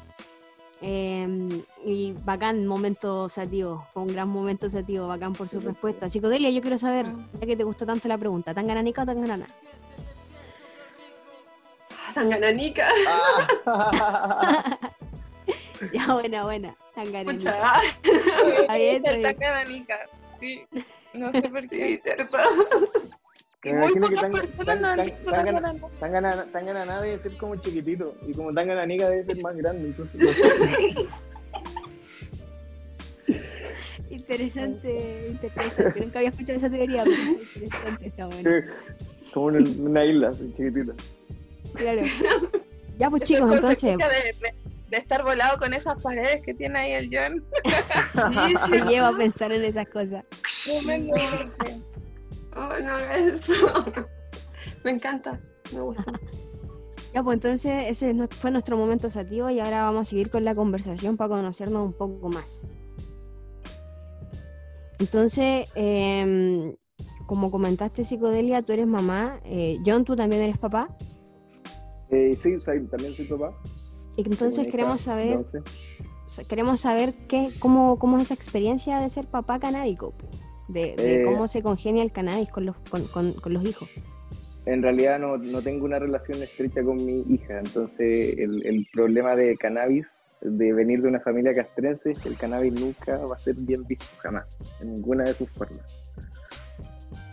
Eh, 0.85 1.63
y 1.85 2.11
bacán 2.25 2.67
momento 2.67 3.29
sativo, 3.29 3.87
fue 3.93 4.03
un 4.03 4.09
gran 4.09 4.27
momento 4.27 4.69
sativo, 4.69 5.07
bacán 5.07 5.31
por 5.31 5.47
su 5.47 5.61
respuesta. 5.61 6.09
Psicodelia, 6.09 6.49
yo 6.49 6.59
quiero 6.59 6.77
saber, 6.77 7.05
ya 7.39 7.47
que 7.47 7.55
te 7.55 7.63
gustó 7.63 7.85
tanto 7.85 8.09
la 8.09 8.17
pregunta, 8.17 8.53
¿tan 8.53 8.67
gananica 8.67 9.03
o 9.03 9.05
tan 9.05 9.21
ganana? 9.21 9.45
Ah, 11.89 12.11
Tan 12.13 12.29
gananica. 12.29 12.89
Ya, 15.91 16.13
buena, 16.13 16.43
buena, 16.43 16.75
tan 16.95 17.11
gananica. 17.11 17.81
Está 18.03 18.75
bien, 18.75 19.03
tan. 19.03 19.97
Sí, 20.39 20.65
no 21.13 21.31
sé 21.31 21.41
por 21.49 21.67
qué. 21.67 21.99
cierto. 22.03 22.37
Y 23.65 23.71
Me 23.71 23.79
muy 23.79 23.91
imagino 23.93 24.07
que 24.09 24.15
pocas 24.15 24.21
tan, 24.21 24.31
personas 24.41 24.65
tan, 24.65 24.81
no 24.81 24.87
han 24.89 24.97
tan, 24.97 25.05
visto 25.05 25.23
tan, 25.23 25.33
tan 25.33 25.45
gana- 25.45 25.61
gananica. 25.61 25.87
tan 25.99 26.11
gana- 26.11 26.45
tan 26.51 26.65
ganana 26.65 27.01
debe 27.01 27.19
ser 27.19 27.37
como 27.37 27.55
chiquitito 27.55 28.15
y 28.27 28.33
como 28.33 28.53
tan 28.53 28.67
gananica 28.67 29.09
debe 29.09 29.23
ser 29.25 29.37
más 29.41 29.55
grande. 29.55 29.87
Entonces. 29.87 30.21
Interesante, 34.09 35.27
interesante. 35.31 36.01
Nunca 36.01 36.19
había 36.19 36.29
escuchado 36.29 36.57
esa 36.57 36.69
teoría, 36.69 37.03
pero 37.03 37.15
interesante, 37.55 38.07
está 38.07 38.25
bueno. 38.27 38.49
como 39.33 39.45
una, 39.47 39.59
una 39.79 40.05
isla 40.05 40.29
así, 40.29 40.53
chiquitita. 40.55 40.93
Claro. 41.73 42.01
Ya, 42.99 43.09
pues 43.09 43.23
chicos, 43.23 43.51
entonces, 43.55 43.97
de- 43.97 44.53
de 44.89 44.97
estar 44.97 45.23
volado 45.23 45.57
con 45.57 45.73
esas 45.73 45.99
paredes 46.03 46.43
que 46.43 46.53
tiene 46.53 46.77
ahí 46.79 46.91
el 46.91 47.09
John. 47.11 47.43
Sí, 48.43 48.55
sí. 48.65 48.69
me 48.71 48.81
lleva 48.91 49.07
a 49.07 49.17
pensar 49.17 49.51
en 49.51 49.63
esas 49.65 49.87
cosas. 49.89 50.23
Oh, 52.55 52.79
no 52.83 52.93
hagas 52.93 53.19
eso. 53.19 53.53
Me 54.83 54.91
encanta. 54.91 55.39
Me 55.73 55.81
gusta. 55.81 56.05
Ya, 57.13 57.21
pues 57.21 57.35
entonces 57.35 57.85
ese 57.89 58.27
fue 58.29 58.49
nuestro 58.49 58.75
momento 58.75 59.07
sativo 59.07 59.47
y 59.51 59.59
ahora 59.59 59.83
vamos 59.83 60.01
a 60.01 60.05
seguir 60.09 60.31
con 60.31 60.43
la 60.43 60.55
conversación 60.55 61.15
para 61.15 61.29
conocernos 61.35 61.85
un 61.85 61.93
poco 61.93 62.27
más. 62.29 62.63
Entonces, 64.99 65.69
em, 65.75 66.75
como 67.27 67.51
comentaste, 67.51 68.03
Psicodelia, 68.03 68.63
tú 68.63 68.73
eres 68.73 68.87
mamá. 68.87 69.39
eh, 69.45 69.77
John, 69.85 70.05
tú 70.05 70.15
también 70.15 70.41
eres 70.41 70.57
papá. 70.57 70.87
Eh, 72.09 72.35
sí, 72.41 72.59
soy- 72.59 72.87
también 72.87 73.13
soy 73.13 73.25
papá. 73.27 73.53
Y 74.17 74.21
entonces 74.27 74.67
queremos 74.71 75.01
saber, 75.01 75.37
11. 75.37 75.59
sa- 76.25 76.43
queremos 76.43 76.79
saber 76.79 77.13
qué, 77.27 77.51
cómo, 77.59 77.99
cómo 77.99 78.17
es 78.17 78.23
esa 78.23 78.33
experiencia 78.33 78.99
de 78.99 79.09
ser 79.09 79.27
papá 79.27 79.59
canábico, 79.59 80.13
de, 80.69 80.95
de 80.95 81.15
Eh, 81.15 81.21
cómo 81.25 81.47
se 81.47 81.61
congenia 81.61 82.03
el 82.03 82.11
cannabis 82.11 82.49
con 82.49 82.65
los, 82.65 82.75
con, 82.89 83.03
con- 83.07 83.33
con 83.33 83.53
los 83.53 83.63
hijos. 83.65 83.89
En 84.65 84.81
realidad 84.81 85.19
no, 85.19 85.37
no 85.37 85.61
tengo 85.61 85.83
una 85.85 85.99
relación 85.99 86.41
estrecha 86.41 86.81
con 86.83 86.95
mi 87.05 87.19
hija, 87.33 87.59
entonces 87.59 88.37
el, 88.39 88.65
el 88.65 88.87
problema 88.93 89.35
de 89.35 89.57
cannabis, 89.57 90.05
de 90.41 90.71
venir 90.73 91.01
de 91.01 91.09
una 91.09 91.19
familia 91.19 91.53
castrense, 91.53 92.11
es 92.11 92.19
que 92.19 92.29
el 92.29 92.37
cannabis 92.37 92.73
nunca 92.73 93.17
va 93.17 93.35
a 93.35 93.39
ser 93.39 93.55
bien 93.55 93.83
visto, 93.87 94.05
jamás, 94.19 94.45
en 94.81 94.93
ninguna 94.93 95.25
de 95.25 95.33
sus 95.33 95.49
formas. 95.51 95.81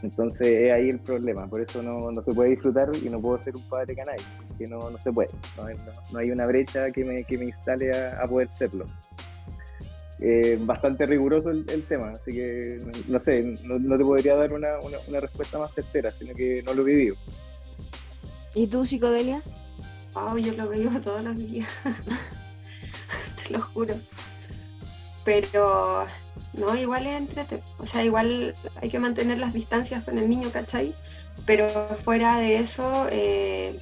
Entonces 0.02 0.62
es 0.62 0.72
ahí 0.72 0.88
el 0.88 0.98
problema, 1.00 1.46
por 1.46 1.60
eso 1.60 1.82
no, 1.82 2.10
no 2.10 2.22
se 2.22 2.32
puede 2.32 2.50
disfrutar 2.50 2.88
y 3.04 3.08
no 3.10 3.20
puedo 3.20 3.40
ser 3.42 3.54
un 3.54 3.68
padre 3.68 3.94
cannabis, 3.94 4.26
porque 4.48 4.64
no, 4.66 4.78
no 4.90 4.98
se 4.98 5.12
puede, 5.12 5.28
no, 5.58 5.66
hay- 5.66 5.76
no- 5.76 5.92
no 6.12 6.18
hay 6.18 6.30
una 6.30 6.46
brecha 6.46 6.86
que 6.86 7.04
me, 7.04 7.22
que 7.24 7.38
me 7.38 7.44
instale 7.44 7.92
a, 7.92 8.22
a 8.22 8.26
poder 8.26 8.48
serlo. 8.54 8.86
Eh, 10.22 10.58
bastante 10.60 11.06
riguroso 11.06 11.50
el, 11.50 11.64
el 11.70 11.82
tema, 11.82 12.10
así 12.10 12.32
que 12.32 12.78
no, 12.84 13.18
no 13.18 13.24
sé, 13.24 13.40
no, 13.64 13.78
no 13.78 13.96
te 13.96 14.04
podría 14.04 14.34
dar 14.36 14.52
una, 14.52 14.68
una, 14.82 14.98
una 15.08 15.20
respuesta 15.20 15.58
más 15.58 15.72
certera, 15.74 16.10
sino 16.10 16.34
que 16.34 16.62
no 16.62 16.74
lo 16.74 16.82
he 16.82 16.94
vivido. 16.94 17.16
¿Y 18.54 18.66
tú, 18.66 18.84
Psicodelia? 18.84 19.42
Oh, 20.14 20.36
yo 20.36 20.52
lo 20.54 20.68
veo 20.68 20.90
todos 21.04 21.24
los 21.24 21.38
días. 21.38 21.70
Te 23.42 23.52
lo 23.52 23.62
juro. 23.62 23.94
Pero 25.24 26.06
no, 26.54 26.76
igual 26.76 27.06
es 27.06 27.20
entrete. 27.20 27.62
O 27.78 27.86
sea, 27.86 28.04
igual 28.04 28.54
hay 28.80 28.90
que 28.90 28.98
mantener 28.98 29.38
las 29.38 29.52
distancias 29.52 30.02
con 30.02 30.18
el 30.18 30.28
niño, 30.28 30.50
¿cachai? 30.50 30.94
Pero 31.46 31.68
fuera 32.04 32.38
de 32.38 32.58
eso, 32.58 33.06
eh, 33.10 33.78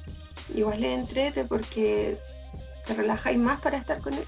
igual 0.53 0.83
es 0.83 1.03
entrete 1.03 1.45
porque 1.45 2.17
te 2.85 2.93
relajáis 2.93 3.39
más 3.39 3.59
para 3.61 3.77
estar 3.77 4.01
con 4.01 4.13
él. 4.13 4.25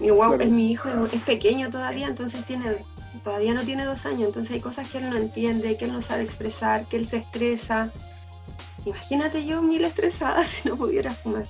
Mi 0.00 0.10
guau 0.10 0.30
Claro. 0.30 0.44
es 0.44 0.50
mi 0.50 0.70
hijo, 0.72 0.88
es 1.06 1.22
pequeño 1.22 1.70
todavía, 1.70 2.06
entonces 2.06 2.44
tiene, 2.44 2.76
todavía 3.24 3.54
no 3.54 3.62
tiene 3.64 3.84
dos 3.84 4.04
años, 4.06 4.26
entonces 4.28 4.52
hay 4.52 4.60
cosas 4.60 4.90
que 4.90 4.98
él 4.98 5.08
no 5.10 5.16
entiende, 5.16 5.76
que 5.78 5.86
él 5.86 5.92
no 5.92 6.02
sabe 6.02 6.22
expresar, 6.24 6.86
que 6.86 6.96
él 6.98 7.06
se 7.06 7.18
estresa. 7.18 7.90
Imagínate 8.84 9.44
yo 9.46 9.62
mil 9.62 9.84
estresada 9.84 10.44
si 10.44 10.68
no 10.68 10.76
pudiera 10.76 11.12
fumar. 11.12 11.44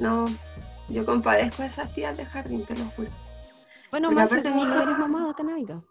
No, 0.00 0.26
yo 0.88 1.04
compadezco 1.04 1.62
a 1.62 1.66
esas 1.66 1.92
tías 1.94 2.16
de 2.16 2.24
jardín, 2.24 2.64
te 2.64 2.76
lo 2.76 2.84
juro. 2.90 3.10
Bueno, 3.90 4.08
aparte 4.10 4.42
tú 4.42 4.54
mi 4.54 4.62
hijo- 4.62 4.80
eres 4.80 4.98
mamá 4.98 5.34
canábica. 5.34 5.82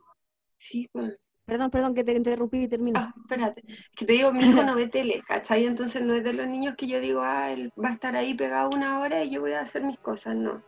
Sí, 0.59 0.87
pues. 0.91 1.15
Perdón, 1.45 1.71
perdón, 1.71 1.95
que 1.95 2.03
te 2.03 2.13
interrumpí 2.13 2.63
y 2.63 2.67
termina. 2.67 2.99
Ah, 2.99 3.13
espérate. 3.21 3.63
Que 3.95 4.05
te 4.05 4.13
digo, 4.13 4.33
mi 4.33 4.43
hijo 4.45 4.63
no 4.63 4.75
ve 4.75 4.87
tele, 4.87 5.23
¿cachai? 5.25 5.65
Entonces 5.65 6.01
no 6.03 6.13
es 6.13 6.23
de 6.23 6.33
los 6.33 6.45
niños 6.47 6.75
que 6.75 6.87
yo 6.87 6.99
digo, 6.99 7.21
ah, 7.21 7.51
él 7.51 7.71
va 7.81 7.89
a 7.89 7.93
estar 7.93 8.15
ahí 8.17 8.33
pegado 8.33 8.69
una 8.69 8.99
hora 8.99 9.23
y 9.23 9.29
yo 9.29 9.39
voy 9.41 9.53
a 9.53 9.61
hacer 9.61 9.81
mis 9.83 9.97
cosas, 9.97 10.35
no. 10.35 10.61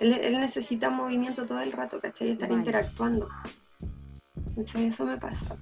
Él, 0.00 0.14
él 0.14 0.40
necesita 0.40 0.90
movimiento 0.90 1.46
todo 1.46 1.60
el 1.60 1.72
rato, 1.72 2.00
¿cachai? 2.00 2.30
Estar 2.30 2.48
Vale. 2.48 2.60
interactuando. 2.60 3.28
Entonces 4.34 4.80
eso 4.80 5.06
me 5.06 5.16
pasa. 5.18 5.56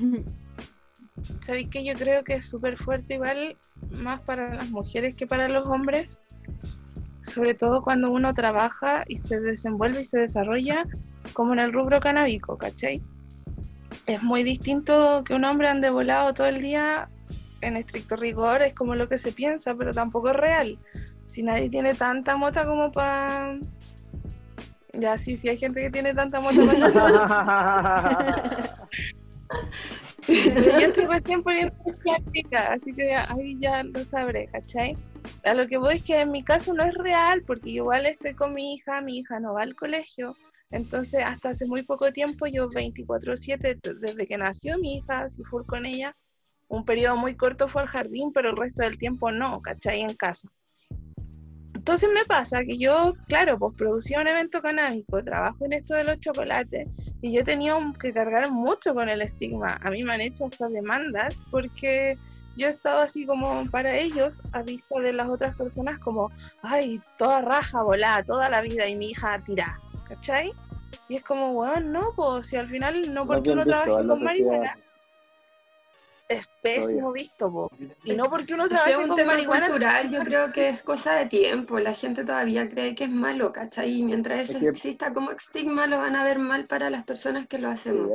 ¿Sabéis 1.44 1.68
que 1.68 1.84
yo 1.84 1.94
creo 1.94 2.22
que 2.24 2.34
es 2.34 2.48
súper 2.48 2.76
fuerte 2.76 3.14
igual, 3.14 3.56
más 4.02 4.20
para 4.20 4.54
las 4.54 4.70
mujeres 4.70 5.14
que 5.14 5.26
para 5.26 5.48
los 5.48 5.66
hombres? 5.66 6.22
Sobre 7.22 7.54
todo 7.54 7.82
cuando 7.82 8.10
uno 8.10 8.34
trabaja 8.34 9.04
y 9.08 9.16
se 9.16 9.40
desenvuelve 9.40 10.02
y 10.02 10.04
se 10.04 10.18
desarrolla 10.18 10.84
como 11.32 11.52
en 11.52 11.60
el 11.60 11.72
rubro 11.72 12.00
canábico, 12.00 12.56
¿cachai? 12.58 13.00
Es 14.06 14.22
muy 14.22 14.42
distinto 14.42 15.24
que 15.24 15.34
un 15.34 15.44
hombre 15.44 15.68
ande 15.68 15.90
volado 15.90 16.34
todo 16.34 16.46
el 16.46 16.60
día 16.60 17.08
en 17.60 17.76
estricto 17.76 18.16
rigor, 18.16 18.62
es 18.62 18.74
como 18.74 18.94
lo 18.94 19.08
que 19.08 19.18
se 19.18 19.32
piensa, 19.32 19.74
pero 19.74 19.92
tampoco 19.92 20.30
es 20.30 20.36
real. 20.36 20.78
Si 21.26 21.42
nadie 21.42 21.68
tiene 21.68 21.94
tanta 21.94 22.36
mota 22.36 22.64
como 22.64 22.90
para... 22.90 23.58
Ya, 24.94 25.18
sí, 25.18 25.36
sí 25.36 25.50
hay 25.50 25.58
gente 25.58 25.82
que 25.82 25.90
tiene 25.90 26.14
tanta 26.14 26.40
mota 26.40 26.64
para 26.64 28.88
yo 30.28 30.88
estoy 30.88 31.06
recién 31.06 31.42
poniendo 31.42 31.74
práctica, 32.02 32.72
así 32.72 32.92
que 32.92 33.14
ahí 33.14 33.56
ya 33.60 33.84
lo 33.84 34.04
sabré, 34.04 34.48
¿cachai? 34.48 34.94
A 35.44 35.54
lo 35.54 35.66
que 35.68 35.78
voy 35.78 35.96
es 35.96 36.02
que 36.02 36.20
en 36.20 36.32
mi 36.32 36.42
caso 36.42 36.74
no 36.74 36.84
es 36.84 36.94
real, 36.94 37.42
porque 37.46 37.70
igual 37.70 38.06
estoy 38.06 38.34
con 38.34 38.54
mi 38.54 38.74
hija, 38.74 39.00
mi 39.02 39.18
hija 39.18 39.38
no 39.38 39.54
va 39.54 39.62
al 39.62 39.76
colegio, 39.76 40.34
entonces 40.70 41.22
hasta 41.24 41.50
hace 41.50 41.66
muy 41.66 41.82
poco 41.82 42.12
tiempo, 42.12 42.46
yo 42.46 42.68
24/7, 42.68 43.78
desde 44.00 44.26
que 44.26 44.36
nació 44.36 44.78
mi 44.78 44.96
hija, 44.96 45.30
si 45.30 45.44
fui 45.44 45.64
con 45.64 45.86
ella, 45.86 46.16
un 46.68 46.84
periodo 46.84 47.16
muy 47.16 47.36
corto 47.36 47.68
fue 47.68 47.82
al 47.82 47.88
jardín, 47.88 48.32
pero 48.32 48.50
el 48.50 48.56
resto 48.56 48.82
del 48.82 48.98
tiempo 48.98 49.30
no, 49.30 49.62
¿cachai? 49.62 50.00
En 50.00 50.14
casa. 50.14 50.48
Entonces 51.86 52.10
me 52.12 52.24
pasa 52.24 52.64
que 52.64 52.76
yo, 52.78 53.14
claro, 53.28 53.60
pues 53.60 53.76
producía 53.76 54.20
un 54.20 54.26
evento 54.26 54.60
canábico, 54.60 55.22
trabajo 55.22 55.66
en 55.66 55.74
esto 55.74 55.94
de 55.94 56.02
los 56.02 56.18
chocolates 56.18 56.88
y 57.22 57.32
yo 57.32 57.42
he 57.42 57.44
tenido 57.44 57.78
que 58.00 58.12
cargar 58.12 58.50
mucho 58.50 58.92
con 58.92 59.08
el 59.08 59.22
estigma. 59.22 59.78
A 59.80 59.90
mí 59.92 60.02
me 60.02 60.14
han 60.14 60.20
hecho 60.20 60.46
estas 60.46 60.72
demandas 60.72 61.40
porque 61.48 62.18
yo 62.56 62.66
he 62.66 62.70
estado 62.70 63.02
así 63.02 63.24
como 63.24 63.70
para 63.70 63.96
ellos 63.96 64.42
a 64.50 64.62
vista 64.62 64.98
de 64.98 65.12
las 65.12 65.28
otras 65.28 65.54
personas 65.54 66.00
como, 66.00 66.32
ay, 66.60 67.00
toda 67.18 67.40
raja 67.40 67.80
volada 67.84 68.24
toda 68.24 68.48
la 68.48 68.62
vida 68.62 68.88
y 68.88 68.96
mi 68.96 69.10
hija 69.10 69.40
tirada, 69.46 69.78
¿cachai? 70.08 70.50
Y 71.08 71.14
es 71.14 71.22
como, 71.22 71.52
bueno, 71.52 71.78
no, 72.00 72.12
pues 72.16 72.48
si 72.48 72.56
al 72.56 72.68
final 72.68 73.14
no 73.14 73.28
porque 73.28 73.50
uno 73.50 73.64
trabaje 73.64 74.04
con 74.04 74.24
marihuana 74.24 74.76
es 76.28 76.48
pésimo 76.60 77.12
visto, 77.12 77.50
po. 77.50 77.70
y 78.04 78.14
no 78.14 78.28
porque 78.28 78.54
uno 78.54 78.68
trabaje 78.68 78.92
es 78.92 78.98
un 78.98 79.14
tema 79.14 79.34
cultural, 79.36 80.10
yo 80.10 80.20
creo 80.24 80.52
que 80.52 80.70
es 80.70 80.82
cosa 80.82 81.14
de 81.14 81.26
tiempo, 81.26 81.78
la 81.78 81.92
gente 81.94 82.24
todavía 82.24 82.68
cree 82.68 82.94
que 82.94 83.04
es 83.04 83.10
malo, 83.10 83.52
¿cachai? 83.52 83.98
Y 83.98 84.02
mientras 84.02 84.50
eso 84.50 84.58
exista 84.58 85.12
como 85.12 85.30
estigma, 85.30 85.86
lo 85.86 85.98
van 85.98 86.16
a 86.16 86.24
ver 86.24 86.38
mal 86.38 86.66
para 86.66 86.90
las 86.90 87.04
personas 87.04 87.46
que 87.46 87.58
lo 87.58 87.68
hacemos. 87.70 88.10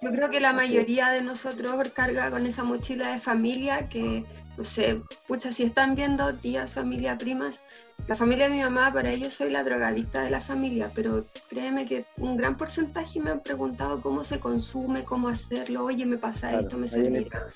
Yo 0.00 0.10
creo 0.10 0.30
que 0.30 0.40
la 0.40 0.52
mayoría 0.52 1.08
de 1.08 1.22
nosotros 1.22 1.72
carga 1.94 2.30
con 2.30 2.46
esa 2.46 2.62
mochila 2.62 3.08
de 3.08 3.20
familia 3.20 3.88
que, 3.88 4.22
no 4.58 4.64
sé, 4.64 4.96
pucha, 5.26 5.50
si 5.50 5.64
están 5.64 5.94
viendo 5.94 6.34
tías, 6.34 6.72
familia, 6.72 7.16
primas, 7.16 7.58
la 8.06 8.16
familia 8.16 8.48
de 8.48 8.54
mi 8.54 8.62
mamá, 8.62 8.90
para 8.92 9.10
ellos 9.10 9.32
soy 9.32 9.50
la 9.50 9.64
drogadicta 9.64 10.22
de 10.22 10.30
la 10.30 10.40
familia, 10.40 10.90
pero 10.94 11.22
créeme 11.48 11.86
que 11.86 12.04
un 12.18 12.36
gran 12.36 12.54
porcentaje 12.54 13.20
me 13.20 13.30
han 13.30 13.40
preguntado 13.40 14.00
cómo 14.02 14.24
se 14.24 14.38
consume, 14.38 15.04
cómo 15.04 15.28
hacerlo, 15.28 15.84
oye, 15.84 16.04
me 16.04 16.18
pasa 16.18 16.54
esto, 16.54 16.76
me 16.76 16.88
servirá, 16.88 17.46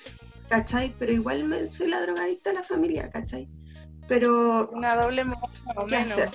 ¿cachai? 0.49 0.93
Pero 0.97 1.13
igual 1.13 1.43
me, 1.43 1.69
soy 1.69 1.89
la 1.89 2.01
drogadicta 2.01 2.49
de 2.49 2.55
la 2.55 2.63
familia, 2.63 3.09
¿cachai? 3.11 3.47
Pero... 4.07 4.69
Una 4.71 4.95
doble 4.95 5.23
¿qué 5.87 5.95
hacer? 5.95 6.31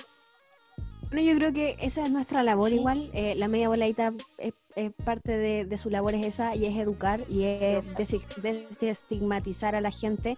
Bueno, 1.09 1.21
yo 1.21 1.37
creo 1.37 1.53
que 1.53 1.75
esa 1.79 2.03
es 2.03 2.11
nuestra 2.11 2.41
labor 2.41 2.71
igual. 2.71 3.09
Eh, 3.13 3.35
la 3.35 3.47
media 3.47 3.67
voladita 3.67 4.13
es, 4.37 4.53
parte 5.03 5.37
de, 5.37 5.77
su 5.77 5.89
labor 5.89 6.15
es 6.15 6.25
esa 6.25 6.55
y 6.55 6.65
es 6.65 6.77
educar 6.77 7.21
y 7.29 7.45
es 7.45 7.85
desestigmatizar 8.79 9.75
a 9.75 9.79
la 9.79 9.91
gente, 9.91 10.37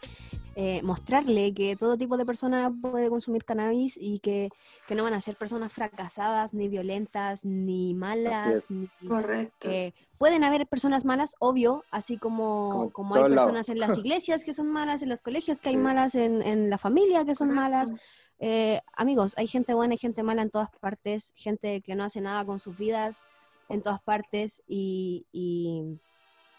eh, 0.56 0.82
mostrarle 0.84 1.54
que 1.54 1.76
todo 1.76 1.98
tipo 1.98 2.18
de 2.18 2.26
persona 2.26 2.72
puede 2.82 3.10
consumir 3.10 3.46
cannabis 3.46 3.98
y 4.00 4.20
que, 4.20 4.50
no 4.96 5.04
van 5.04 5.14
a 5.14 5.22
ser 5.22 5.36
personas 5.36 5.74
fracasadas, 5.74 6.54
ni 6.54 6.68
violentas, 6.68 7.46
ni 7.46 7.94
malas. 7.94 8.74
Correcto. 9.08 9.70
pueden 10.18 10.44
haber 10.44 10.68
personas 10.68 11.04
malas, 11.04 11.36
obvio, 11.40 11.84
así 11.92 12.18
como, 12.18 12.92
como, 12.94 13.16
hay 13.16 13.24
personas 13.24 13.70
en 13.70 13.80
las 13.80 13.98
iglesias 13.98 14.44
que 14.44 14.54
son 14.54 14.68
malas, 14.68 15.02
en 15.02 15.10
los 15.10 15.22
colegios 15.22 15.62
que 15.62 15.70
hay 15.70 15.78
malas, 15.78 16.16
en, 16.16 16.42
en 16.42 16.70
la 16.70 16.78
familia 16.78 17.26
que 17.26 17.36
son 17.36 17.54
malas. 17.54 17.92
Eh, 18.40 18.82
amigos, 18.94 19.34
hay 19.38 19.48
gente 19.48 19.74
buena 19.74 19.96
y 19.96 19.98
gente 19.98 20.22
mala 20.22 20.44
en 20.44 20.52
todas 20.52 20.70
partes, 20.80 21.34
gente 21.36 21.82
que 21.82 21.96
no 21.96 22.04
hace 22.04 22.22
nada 22.22 22.46
con 22.46 22.60
sus 22.60 22.78
vidas 22.78 23.24
en 23.70 23.82
todas 23.82 24.02
partes 24.02 24.64
y, 24.68 25.26
y, 25.32 26.00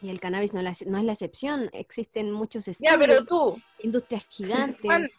el 0.09 0.21
cannabis 0.21 0.53
no, 0.53 0.63
no, 0.63 0.69
es 0.71 0.83
la 0.87 1.13
excepción. 1.13 1.71
Existen 1.73 2.31
muchos 2.31 2.69
estudios, 2.69 2.93
ya, 2.93 2.99
pero 2.99 3.25
tú, 3.25 3.61
industrias 3.81 4.27
gigantes. 4.31 5.13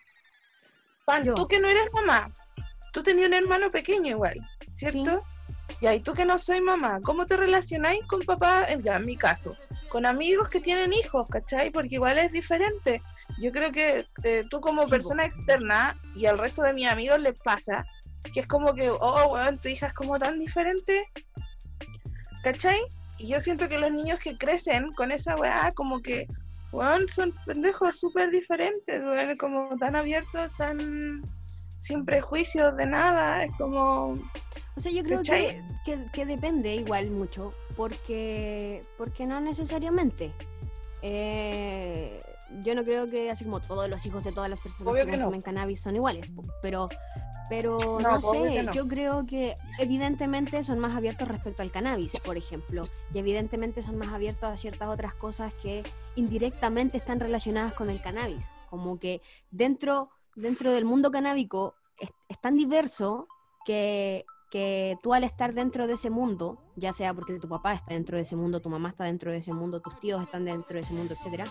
tú 1.35 1.47
que 1.47 1.59
no 1.59 1.67
eres 1.67 1.93
mamá, 1.93 2.31
tú 2.93 3.03
tenías 3.03 3.27
un 3.27 3.33
hermano 3.33 3.69
pequeño 3.69 4.11
igual, 4.11 4.35
¿cierto? 4.73 5.19
Y 5.81 5.87
ahí 5.87 5.99
tú 5.99 6.13
que 6.13 6.25
no 6.25 6.39
soy 6.39 6.61
mamá, 6.61 6.99
¿cómo 7.03 7.25
te 7.25 7.37
relacionáis 7.37 8.05
con 8.05 8.21
papá? 8.21 8.67
Ya, 8.83 8.95
en 8.95 9.05
mi 9.05 9.15
caso, 9.15 9.55
con 9.89 10.05
amigos 10.05 10.49
que 10.49 10.59
tienen 10.61 10.93
hijos, 10.93 11.29
¿cachai? 11.29 11.71
Porque 11.71 11.95
igual 11.95 12.17
es 12.17 12.31
diferente 12.31 13.01
yo 13.39 13.51
creo 13.51 13.71
que 13.71 14.05
eh, 14.23 14.43
tú 14.49 14.59
como 14.59 14.87
persona 14.87 15.25
externa 15.25 15.99
y 16.15 16.25
al 16.25 16.37
resto 16.37 16.61
de 16.61 16.73
mis 16.73 16.87
amigos 16.87 17.19
les 17.19 17.39
pasa 17.41 17.85
que 18.33 18.41
es 18.41 18.47
como 18.47 18.73
que, 18.73 18.89
oh, 18.89 19.33
weón, 19.33 19.57
tu 19.59 19.69
hija 19.69 19.87
es 19.87 19.93
como 19.93 20.19
tan 20.19 20.39
diferente, 20.39 21.07
¿cachai? 22.43 22.79
Y 23.17 23.27
yo 23.27 23.39
siento 23.41 23.67
que 23.67 23.77
los 23.77 23.91
niños 23.91 24.19
que 24.19 24.37
crecen 24.37 24.91
con 24.93 25.11
esa 25.11 25.35
weá, 25.35 25.71
como 25.75 26.01
que, 26.01 26.27
weón, 26.71 27.07
son 27.09 27.33
pendejos 27.45 27.99
súper 27.99 28.31
diferentes, 28.31 29.03
weón, 29.03 29.37
como 29.37 29.75
tan 29.77 29.95
abiertos, 29.95 30.51
tan 30.57 31.21
sin 31.79 32.05
prejuicios 32.05 32.75
de 32.77 32.85
nada, 32.85 33.43
es 33.43 33.51
como... 33.57 34.13
O 34.75 34.79
sea, 34.79 34.91
yo 34.91 35.03
creo 35.03 35.21
que, 35.23 35.61
que, 36.13 36.25
depende 36.25 36.75
igual 36.75 37.09
mucho, 37.11 37.49
porque, 37.75 38.81
porque 38.97 39.25
no 39.25 39.41
necesariamente. 39.41 40.33
Eh, 41.01 42.19
yo 42.63 42.75
no 42.75 42.83
creo 42.83 43.07
que 43.07 43.29
así 43.31 43.45
como 43.45 43.59
todos 43.59 43.89
los 43.89 44.05
hijos 44.05 44.23
de 44.23 44.31
todas 44.31 44.49
las 44.49 44.59
personas 44.59 44.93
que, 44.95 45.11
consumen 45.11 45.41
cannabis 45.41 45.81
son 45.81 45.95
iguales, 45.95 46.31
pero 46.61 46.87
pero 47.49 47.99
no, 47.99 48.21
sé, 48.21 48.67
yo 48.73 48.87
creo 48.87 49.25
que 49.25 49.55
evidentemente 49.79 50.63
son 50.63 50.77
más 50.79 50.93
abiertos 50.93 51.27
respecto 51.27 51.63
al 51.63 51.71
cannabis, 51.71 52.13
por 52.23 52.37
ejemplo, 52.37 52.87
y 53.13 53.17
evidentemente 53.17 53.81
son 53.81 53.97
más 53.97 54.13
abiertos 54.13 54.51
a 54.51 54.57
ciertas 54.57 54.89
otras 54.89 55.15
cosas 55.15 55.53
que 55.55 55.83
indirectamente 56.15 56.97
están 56.97 57.19
relacionadas 57.19 57.73
con 57.73 57.89
el 57.89 58.01
cannabis, 58.01 58.51
como 58.69 58.99
que 58.99 59.21
dentro 59.51 60.09
dentro 60.35 60.71
del 60.71 60.85
mundo 60.85 61.11
canábico 61.11 61.75
es, 61.99 62.11
es 62.27 62.39
tan 62.39 62.55
diverso 62.55 63.27
que 63.65 64.25
que 64.49 64.97
tú 65.03 65.13
al 65.13 65.23
estar 65.23 65.53
dentro 65.53 65.87
de 65.87 65.93
ese 65.93 66.09
mundo, 66.09 66.57
ya 66.75 66.93
sea 66.93 67.13
porque 67.13 67.39
tu 67.39 67.47
papá 67.47 67.73
está 67.73 67.93
dentro 67.93 68.17
de 68.17 68.23
ese 68.23 68.35
mundo, 68.35 68.59
tu 68.59 68.69
mamá 68.69 68.89
está 68.89 69.03
dentro 69.03 69.31
de 69.31 69.37
ese 69.37 69.53
mundo, 69.53 69.79
tus 69.79 69.99
tíos 69.99 70.21
están 70.21 70.45
dentro 70.45 70.75
de 70.75 70.79
ese 70.79 70.93
mundo, 70.93 71.13
etcétera, 71.13 71.45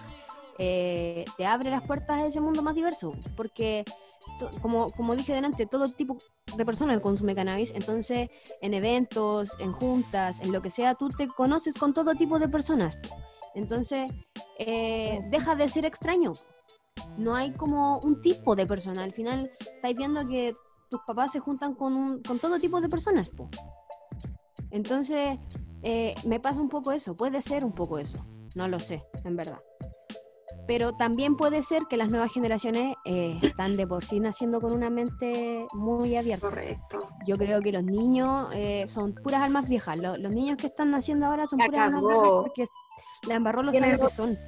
eh, 0.59 1.25
te 1.37 1.47
abre 1.47 1.71
las 1.71 1.83
puertas 1.83 2.19
a 2.19 2.27
ese 2.27 2.41
mundo 2.41 2.63
más 2.63 2.75
diverso, 2.75 3.15
porque 3.37 3.85
como, 4.61 4.91
como 4.91 5.15
dije 5.15 5.33
delante, 5.33 5.67
todo 5.67 5.89
tipo 5.89 6.19
de 6.57 6.65
personas 6.65 7.01
consume 7.01 7.35
cannabis, 7.35 7.73
entonces 7.75 8.29
en 8.61 8.75
eventos, 8.75 9.51
en 9.59 9.73
juntas, 9.73 10.41
en 10.41 10.53
lo 10.53 10.61
que 10.61 10.71
sea, 10.71 10.95
tú 10.95 11.11
te 11.11 11.29
conoces 11.29 11.77
con 11.79 11.95
todo 11.95 12.15
tipo 12.15 12.39
de 12.39 12.49
personas. 12.49 12.99
Entonces, 13.55 14.11
eh, 14.59 15.21
deja 15.31 15.55
de 15.55 15.69
ser 15.69 15.85
extraño. 15.85 16.33
No 17.17 17.35
hay 17.35 17.53
como 17.53 17.99
un 18.01 18.21
tipo 18.21 18.55
de 18.55 18.67
persona. 18.67 19.03
Al 19.03 19.13
final, 19.13 19.51
estáis 19.61 19.97
viendo 19.97 20.27
que 20.27 20.55
tus 20.91 21.01
papás 21.07 21.33
se 21.33 21.41
juntan 21.41 21.75
con, 21.75 22.23
con 22.23 22.39
todo 22.39 22.59
tipo 22.59 22.81
de 22.81 22.89
personas. 22.89 23.31
Entonces, 24.71 25.39
eh, 25.83 26.15
me 26.25 26.39
pasa 26.39 26.61
un 26.61 26.69
poco 26.69 26.93
eso. 26.93 27.17
Puede 27.17 27.43
ser 27.43 27.65
un 27.65 27.73
poco 27.73 27.99
eso. 27.99 28.19
No 28.55 28.69
lo 28.69 28.79
sé, 28.79 29.05
en 29.25 29.37
verdad 29.37 29.61
pero 30.69 30.93
también 30.93 31.35
puede 31.35 31.62
ser 31.62 31.85
que 31.89 31.97
las 31.97 32.11
nuevas 32.11 32.31
generaciones 32.31 32.95
eh, 33.07 33.39
están 33.41 33.79
de 33.79 33.87
por 33.87 34.05
sí 34.05 34.21
naciendo 34.21 34.61
con 34.61 34.75
una 34.75 34.91
mente 34.91 35.66
muy 35.73 36.14
abierta. 36.14 36.47
Correcto. 36.47 36.99
Yo 37.27 37.39
creo 37.39 37.62
que 37.62 37.73
los 37.73 37.83
niños 37.83 38.51
eh, 38.53 38.85
son 38.87 39.14
puras 39.14 39.41
almas 39.41 39.66
viejas. 39.66 39.97
Los, 39.97 40.19
niños 40.19 40.59
que 40.59 40.66
están 40.66 40.91
naciendo 40.91 41.25
ahora 41.25 41.47
son 41.47 41.59
puras 41.59 41.87
almas 41.87 42.03
viejas 42.03 42.29
porque 42.43 42.66
la 43.27 43.37
embarró 43.37 43.62
los 43.62 43.81
años 43.81 43.99
que 43.99 44.09
son. 44.11 44.39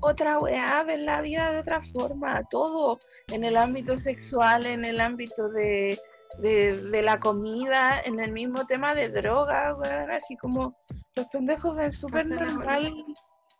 Otra 0.00 0.38
weá, 0.38 0.82
ven 0.84 1.04
la 1.04 1.20
vida 1.20 1.52
de 1.52 1.60
otra 1.60 1.82
forma, 1.92 2.42
todo, 2.44 2.98
en 3.28 3.44
el 3.44 3.58
ámbito 3.58 3.98
sexual, 3.98 4.64
en 4.64 4.86
el 4.86 5.02
ámbito 5.02 5.50
de, 5.50 5.98
de, 6.38 7.02
la 7.02 7.20
comida, 7.20 8.00
en 8.06 8.20
el 8.20 8.32
mismo 8.32 8.64
tema 8.64 8.94
de 8.94 9.10
droga, 9.10 9.74
weón, 9.74 10.10
así 10.10 10.34
como 10.38 10.74
los 11.14 11.26
pendejos 11.26 11.76
ven 11.76 11.92
súper 11.92 12.26
normal 12.26 12.90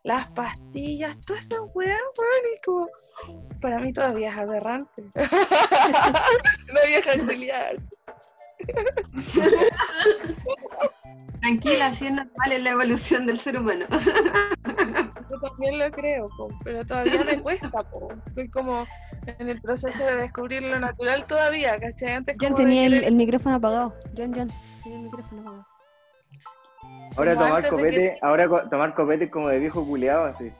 las 0.04 0.28
pastillas, 0.30 1.20
todas 1.20 1.44
esas 1.44 1.60
weas, 1.74 2.00
weón, 2.18 2.54
y 2.54 2.60
como, 2.64 2.88
para 3.60 3.78
mí 3.78 3.92
todavía 3.92 4.30
es 4.30 4.36
aberrante. 4.36 5.04
Una 6.70 6.82
vieja 6.86 7.12
genial. 7.12 7.80
Tranquila, 11.40 11.86
así 11.86 12.06
es 12.06 12.14
normal 12.14 12.52
en 12.52 12.64
la 12.64 12.70
evolución 12.70 13.26
del 13.26 13.40
ser 13.40 13.58
humano. 13.58 13.86
Yo 15.30 15.40
también 15.40 15.78
lo 15.78 15.90
creo, 15.90 16.28
pero 16.62 16.86
todavía 16.86 17.24
me 17.24 17.40
cuesta. 17.40 17.70
Estoy 18.26 18.48
como 18.48 18.86
en 19.26 19.48
el 19.48 19.60
proceso 19.60 20.04
de 20.04 20.16
descubrir 20.16 20.62
lo 20.62 20.78
natural 20.78 21.26
todavía, 21.26 21.80
¿cachai? 21.80 22.12
Antes 22.12 22.36
John 22.40 22.54
tenía 22.54 22.86
el, 22.86 23.14
micrófono 23.14 23.56
apagado. 23.56 23.94
John, 24.16 24.32
John, 24.34 24.48
tenía 24.84 24.98
el 24.98 25.04
micrófono 25.04 25.40
apagado. 25.40 25.71
Ahora 27.16 27.34
tomar 27.34 27.68
copete, 27.68 28.16
ahora 28.22 28.68
tomar 28.70 28.94
copete 28.94 29.30
como 29.30 29.48
de 29.48 29.58
viejo 29.58 29.84
culiado, 29.84 30.26
así. 30.26 30.52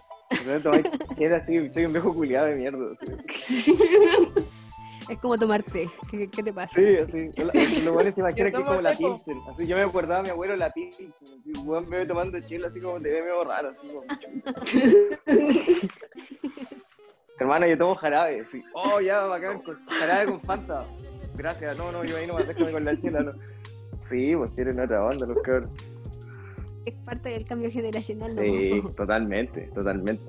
Tomar, 0.63 0.83
así, 1.43 1.73
soy 1.73 1.85
un 1.85 1.93
viejo 1.93 2.15
culiado 2.15 2.47
de 2.47 2.57
mierda. 2.57 2.97
Es 5.09 5.19
como 5.19 5.37
tomarte. 5.37 5.91
¿Qué, 6.11 6.31
¿Qué, 6.31 6.43
te 6.43 6.53
pasa? 6.53 6.75
Sí, 6.75 6.97
así. 6.97 7.31
Lo 7.85 7.93
bueno 7.93 8.11
se 8.13 8.21
imagina 8.21 8.51
que 8.51 8.59
es 8.59 8.65
como 8.65 8.81
la 8.81 8.95
Pilsen. 8.95 9.39
Así 9.53 9.67
yo 9.67 9.77
me 9.77 9.83
acordaba 9.83 10.21
a 10.21 10.23
mi 10.23 10.31
abuelo 10.31 10.57
la 10.57 10.71
Pilsen. 10.71 11.13
Me 11.89 11.99
ve 11.99 12.07
tomando 12.07 12.41
chela 12.41 12.69
así 12.69 12.81
como 12.81 13.01
te 13.01 13.11
ve 13.11 13.23
medio 13.23 13.45
raro. 13.45 13.71
Así 13.71 13.89
como... 13.89 14.03
Hermana, 17.39 17.67
yo 17.67 17.77
tomo 17.77 17.95
jarabe. 17.97 18.47
Sí. 18.51 18.63
Oh, 18.75 19.01
ya, 19.01 19.25
bacán. 19.25 19.63
Jarabe 19.89 20.31
con 20.31 20.41
Fanta. 20.43 20.85
Gracias. 21.37 21.77
No, 21.77 21.91
no, 21.91 22.05
yo 22.05 22.17
ahí 22.17 22.27
no 22.27 22.35
me 22.35 22.73
con 22.73 22.85
la 22.85 23.01
chela. 23.01 23.21
No. 23.21 23.33
Sí, 24.01 24.37
pues 24.37 24.55
tienen 24.55 24.79
otra 24.79 25.03
onda 25.03 25.27
los 25.27 25.43
cabros. 25.43 25.69
Es 26.85 26.95
parte 27.05 27.31
del 27.31 27.45
cambio 27.45 27.71
generacional. 27.71 28.35
¿no? 28.35 28.43
Sí, 28.43 28.81
totalmente, 28.97 29.71
totalmente. 29.75 30.27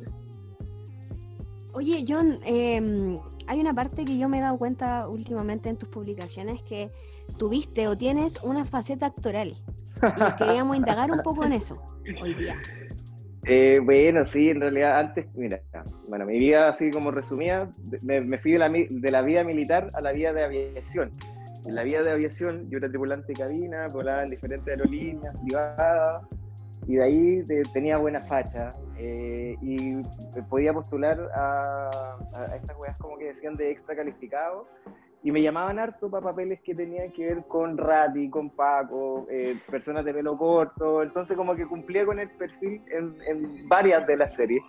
Oye, 1.73 2.05
John, 2.07 2.39
eh, 2.45 3.15
hay 3.47 3.59
una 3.59 3.73
parte 3.73 4.05
que 4.05 4.17
yo 4.17 4.29
me 4.29 4.37
he 4.37 4.41
dado 4.41 4.57
cuenta 4.57 5.07
últimamente 5.07 5.69
en 5.69 5.77
tus 5.77 5.89
publicaciones 5.89 6.61
que 6.63 6.91
tuviste 7.39 7.87
o 7.87 7.97
tienes 7.97 8.41
una 8.43 8.63
faceta 8.63 9.07
actoral. 9.07 9.55
Y 9.97 10.37
queríamos 10.37 10.77
indagar 10.77 11.11
un 11.11 11.21
poco 11.23 11.45
en 11.45 11.53
eso 11.53 11.81
hoy 12.21 12.33
día. 12.33 12.55
Eh, 13.45 13.79
bueno, 13.83 14.23
sí, 14.23 14.49
en 14.49 14.61
realidad 14.61 14.99
antes, 14.99 15.25
mira, 15.35 15.61
bueno, 16.07 16.25
mi 16.25 16.37
vida 16.37 16.69
así 16.69 16.89
como 16.91 17.11
resumida, 17.11 17.69
me, 18.03 18.21
me 18.21 18.37
fui 18.37 18.53
de 18.53 18.59
la, 18.59 18.69
de 18.69 19.11
la, 19.11 19.21
vida 19.21 19.43
militar 19.43 19.87
a 19.95 20.01
la 20.01 20.13
vida 20.13 20.31
de 20.31 20.45
aviación. 20.45 21.11
En 21.65 21.75
la 21.75 21.83
vida 21.83 22.03
de 22.03 22.11
aviación 22.11 22.69
yo 22.69 22.77
era 22.77 22.87
tripulante 22.87 23.33
de 23.33 23.33
cabina, 23.33 23.87
volaba 23.89 24.23
en 24.23 24.29
diferentes 24.29 24.67
aerolíneas 24.67 25.37
privadas, 25.41 26.23
y 26.87 26.95
de 26.95 27.03
ahí 27.03 27.43
tenía 27.73 27.97
buena 27.97 28.19
facha 28.19 28.69
eh, 28.97 29.55
y 29.61 30.01
podía 30.49 30.73
postular 30.73 31.29
a, 31.35 31.89
a 32.35 32.55
estas 32.55 32.77
weas 32.77 32.97
como 32.97 33.17
que 33.17 33.25
decían 33.25 33.55
de 33.55 33.71
extra 33.71 33.95
calificado 33.95 34.67
y 35.23 35.31
me 35.31 35.41
llamaban 35.41 35.79
harto 35.79 36.09
para 36.09 36.25
papeles 36.25 36.59
que 36.61 36.75
tenían 36.75 37.11
que 37.11 37.25
ver 37.27 37.43
con 37.47 37.77
Rati, 37.77 38.29
con 38.29 38.49
Paco, 38.49 39.25
eh, 39.29 39.55
personas 39.71 40.03
de 40.03 40.13
pelo 40.13 40.37
corto, 40.37 41.01
entonces 41.01 41.37
como 41.37 41.55
que 41.55 41.65
cumplía 41.65 42.05
con 42.05 42.19
el 42.19 42.29
perfil 42.29 42.81
en, 42.87 43.15
en 43.25 43.69
varias 43.69 44.05
de 44.05 44.17
las 44.17 44.35
series. 44.35 44.61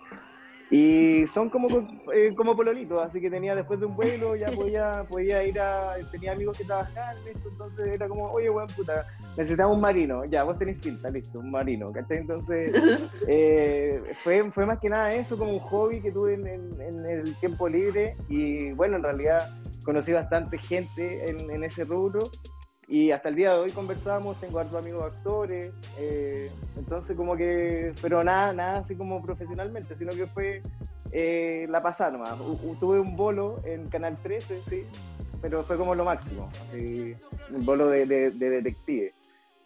Y 0.71 1.27
son 1.27 1.49
como, 1.49 1.67
eh, 2.11 2.33
como 2.35 2.55
pololitos, 2.55 3.05
así 3.05 3.21
que 3.21 3.29
tenía 3.29 3.53
después 3.53 3.79
de 3.79 3.85
un 3.85 3.95
vuelo, 3.95 4.35
ya 4.35 4.51
podía, 4.51 5.05
podía 5.07 5.43
ir 5.43 5.59
a. 5.59 5.95
Tenía 6.11 6.31
amigos 6.31 6.57
que 6.57 6.63
trabajaban 6.63 7.17
en 7.19 7.27
esto, 7.27 7.49
entonces 7.49 7.87
era 7.87 8.07
como, 8.07 8.31
oye, 8.31 8.49
weón, 8.49 8.67
puta, 8.75 9.03
necesitamos 9.37 9.75
un 9.75 9.81
marino, 9.81 10.25
ya, 10.25 10.43
vos 10.43 10.57
tenés 10.57 10.79
pinta, 10.79 11.09
listo, 11.09 11.39
un 11.39 11.51
marino, 11.51 11.91
¿cachai? 11.91 12.17
Entonces, 12.17 12.71
eh, 13.27 14.01
fue, 14.23 14.51
fue 14.51 14.65
más 14.65 14.79
que 14.79 14.89
nada 14.89 15.13
eso, 15.13 15.37
como 15.37 15.53
un 15.53 15.59
hobby 15.59 16.01
que 16.01 16.11
tuve 16.11 16.33
en, 16.33 16.47
en, 16.47 17.09
el 17.09 17.35
tiempo 17.35 17.69
libre, 17.69 18.13
y 18.27 18.71
bueno, 18.71 18.97
en 18.97 19.03
realidad 19.03 19.55
conocí 19.83 20.13
bastante 20.13 20.57
gente 20.57 21.29
en, 21.29 21.51
en 21.51 21.63
ese 21.63 21.83
rubro, 21.83 22.21
y 22.87 23.11
hasta 23.11 23.29
el 23.29 23.35
día 23.35 23.53
de 23.53 23.59
hoy 23.59 23.71
conversamos, 23.71 24.39
tengo 24.39 24.59
hartos 24.59 24.77
amigos 24.77 25.13
actores, 25.13 25.73
eh, 25.97 26.51
entonces 26.77 27.15
como 27.15 27.35
que, 27.35 27.93
pero 28.01 28.23
nada, 28.23 28.53
nada 28.53 28.79
así 28.79 28.95
como 28.95 29.21
profesionalmente, 29.23 29.95
sino 29.95 30.13
que 30.13 30.27
fue 30.27 30.61
eh, 31.11 31.65
la 31.69 31.81
pasada 31.81 32.11
nomás. 32.11 32.37
tuve 32.79 32.99
un 32.99 33.15
bolo 33.15 33.59
en 33.65 33.87
Canal 33.89 34.17
13, 34.19 34.61
sí, 34.69 34.85
pero 35.41 35.63
fue 35.63 35.77
como 35.77 35.95
lo 35.95 36.05
máximo, 36.05 36.49
un 37.51 37.65
bolo 37.65 37.87
de, 37.87 38.05
de, 38.05 38.31
detective, 38.31 39.13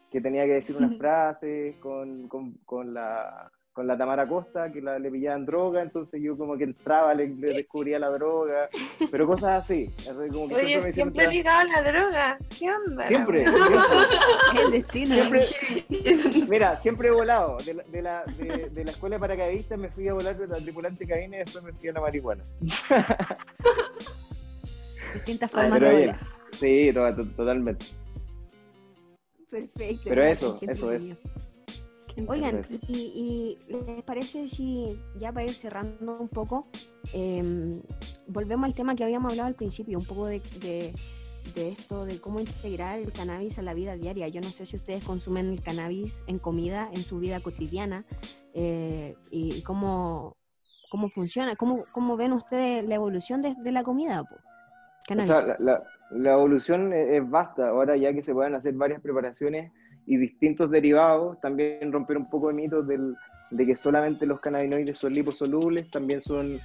que 0.10 0.22
tenía 0.22 0.46
que 0.46 0.54
decir 0.54 0.78
unas 0.78 0.98
frases 0.98 1.76
con, 1.78 2.28
con, 2.28 2.54
con 2.66 2.94
la 2.94 3.52
con 3.80 3.88
la 3.88 3.98
Tamara 3.98 4.28
Costa, 4.28 4.70
que 4.74 4.82
la, 4.82 5.00
le 5.00 5.10
pillaban 5.10 5.46
droga, 5.46 5.82
entonces 5.82 6.22
yo 6.22 6.38
como 6.38 6.58
que 6.58 6.66
entraba, 6.66 7.14
le, 7.14 7.30
le 7.30 7.54
descubría 7.54 7.98
la 7.98 8.10
droga, 8.10 8.68
pero 9.10 9.26
cosas 9.26 9.64
así. 9.64 9.90
Como 10.34 10.50
que 10.50 10.56
Oye, 10.56 10.68
siempre, 10.68 10.92
siempre 10.92 11.28
ligado 11.28 11.62
a 11.62 11.64
la 11.64 11.82
droga, 11.82 12.38
¿qué 12.60 12.70
onda? 12.70 13.06
Siempre, 13.06 13.46
siempre. 13.50 14.66
el 14.66 14.72
destino. 14.72 15.16
Siempre, 15.16 15.46
mira, 16.50 16.76
siempre 16.76 17.08
he 17.08 17.12
volado. 17.12 17.56
De 17.66 17.74
la, 17.74 17.84
de 17.84 18.02
la, 18.02 18.26
de, 18.26 18.70
de 18.70 18.84
la 18.84 18.92
escuela 18.92 19.16
de 19.16 19.22
paracaidistas 19.22 19.80
me 19.80 19.88
fui 19.88 20.10
a 20.10 20.14
volar 20.14 20.38
de 20.38 20.48
la 20.48 20.58
tripulante 20.58 21.08
cabina 21.08 21.38
y 21.38 21.40
después 21.40 21.64
me 21.64 21.72
fui 21.72 21.88
a 21.88 21.94
la 21.94 22.02
marihuana. 22.02 22.44
Distintas 25.14 25.50
formas 25.50 25.80
de 25.80 25.90
volar. 25.90 26.20
Sí, 26.52 26.92
totalmente. 26.94 27.86
Perfecto. 29.50 30.04
Pero 30.04 30.24
eso, 30.24 30.60
eso 30.68 30.92
es. 30.92 31.14
Oigan, 32.28 32.62
y, 32.88 33.58
les 33.68 34.04
parece 34.04 34.48
si 34.48 35.00
ya 35.16 35.32
para 35.32 35.46
ir 35.46 35.54
cerrando 35.54 36.20
un 36.20 36.28
poco, 36.28 36.68
em, 37.14 37.82
volvemos 38.28 38.66
al 38.66 38.74
tema 38.74 38.96
que 38.96 39.04
habíamos 39.04 39.32
hablado 39.32 39.48
al 39.48 39.56
principio, 39.56 39.98
un 39.98 40.06
poco 40.06 40.26
de, 40.26 40.42
esto, 41.56 42.06
de 42.06 42.20
cómo 42.20 42.40
integrar 42.40 43.00
el 43.00 43.12
cannabis 43.12 43.60
a 43.60 43.62
la 43.62 43.74
vida 43.74 43.96
diaria. 43.96 44.28
Yo 44.28 44.42
no 44.42 44.48
sé 44.48 44.66
si 44.66 44.76
ustedes 44.76 45.04
consumen 45.04 45.50
el 45.50 45.62
cannabis 45.62 46.24
en 46.28 46.40
comida, 46.40 46.90
en 46.94 47.02
su 47.02 47.20
vida 47.20 47.40
cotidiana, 47.40 48.06
eh, 48.54 49.16
y, 49.32 49.62
cómo, 49.64 50.36
cómo 50.90 51.10
funciona, 51.10 51.56
cómo, 51.56 51.86
cómo 51.92 52.18
ven 52.18 52.34
ustedes 52.34 52.86
la 52.88 52.96
evolución 52.96 53.42
de, 53.42 53.72
la 53.72 53.84
comida. 53.84 54.22
O 54.22 55.26
sea, 55.26 55.58
la, 55.60 55.84
la 56.12 56.34
evolución 56.34 56.94
es 56.94 57.28
vasta, 57.30 57.70
ahora 57.70 57.98
ya 57.98 58.14
que 58.14 58.22
se 58.22 58.34
pueden 58.34 58.56
hacer 58.56 58.74
varias 58.74 59.02
preparaciones 59.02 59.72
y 60.10 60.18
distintos 60.18 60.72
derivados, 60.72 61.40
también 61.40 61.92
romper 61.92 62.18
un 62.18 62.28
poco 62.28 62.48
de 62.48 62.56
mitos 62.56 62.88
del, 62.88 63.16
de 63.52 63.66
que 63.66 63.76
solamente 63.76 64.26
los 64.26 64.40
cannabinoides 64.40 64.98
son 64.98 65.14
liposolubles, 65.14 65.90
también 65.92 66.20
son 66.22 66.60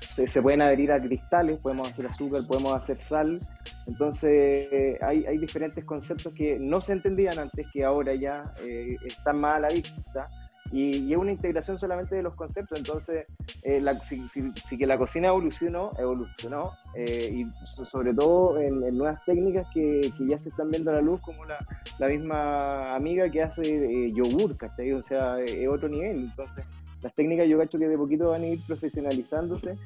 se, 0.00 0.40
pueden 0.40 0.62
adherir 0.62 0.90
a 0.90 1.00
cristales, 1.00 1.58
podemos 1.58 1.90
hacer 1.90 2.06
azúcar, 2.06 2.42
podemos 2.46 2.72
hacer 2.72 3.00
sal, 3.02 3.38
entonces 3.86 4.98
hay, 5.02 5.26
hay, 5.26 5.36
diferentes 5.36 5.84
conceptos 5.84 6.32
que 6.32 6.58
no 6.58 6.80
se 6.80 6.94
entendían 6.94 7.38
antes, 7.38 7.66
que 7.70 7.84
ahora 7.84 8.14
ya 8.14 8.42
eh, 8.62 8.96
están 9.04 9.40
más 9.40 9.56
a 9.56 9.60
la 9.60 9.68
vista, 9.68 10.28
y, 10.72 11.12
es 11.12 11.18
una 11.18 11.32
integración 11.32 11.78
solamente 11.78 12.16
de 12.16 12.22
los 12.22 12.34
conceptos. 12.34 12.78
Entonces, 12.78 13.26
eh, 13.62 13.80
la, 13.80 13.98
si, 14.00 14.78
que 14.78 14.86
la 14.86 14.98
cocina 14.98 15.28
evolucionó, 15.28 15.92
evolucionó, 15.98 16.72
eh, 16.94 17.30
y 17.32 17.84
sobre 17.84 18.14
todo 18.14 18.60
en, 18.60 18.96
nuevas 18.96 19.24
técnicas 19.24 19.66
que, 19.72 20.12
que, 20.16 20.26
ya 20.26 20.38
se 20.38 20.48
están 20.48 20.70
viendo 20.70 20.90
a 20.90 20.94
la 20.94 21.02
luz, 21.02 21.20
como 21.20 21.44
la, 21.44 21.58
la 21.98 22.08
misma 22.08 22.94
amiga 22.94 23.28
que 23.28 23.42
hace 23.42 24.06
eh, 24.06 24.12
yogur. 24.12 24.56
O 24.96 25.02
sea, 25.02 25.40
es 25.40 25.68
otro 25.68 25.88
nivel. 25.88 26.16
Entonces, 26.16 26.64
las 27.02 27.14
técnicas 27.14 27.48
yo 27.48 27.58
cacho 27.58 27.78
que 27.78 27.88
de 27.88 27.96
poquito 27.96 28.30
van 28.30 28.42
a 28.42 28.46
ir 28.46 28.60
profesionalizándose 28.66 29.76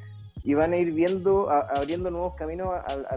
y 0.42 0.54
van 0.54 0.72
a 0.72 0.76
ir 0.78 0.92
viendo, 0.92 1.50
abriendo 1.50 2.10
nuevos 2.10 2.34
caminos 2.34 2.68
a, 2.68 2.96
a, 3.10 3.16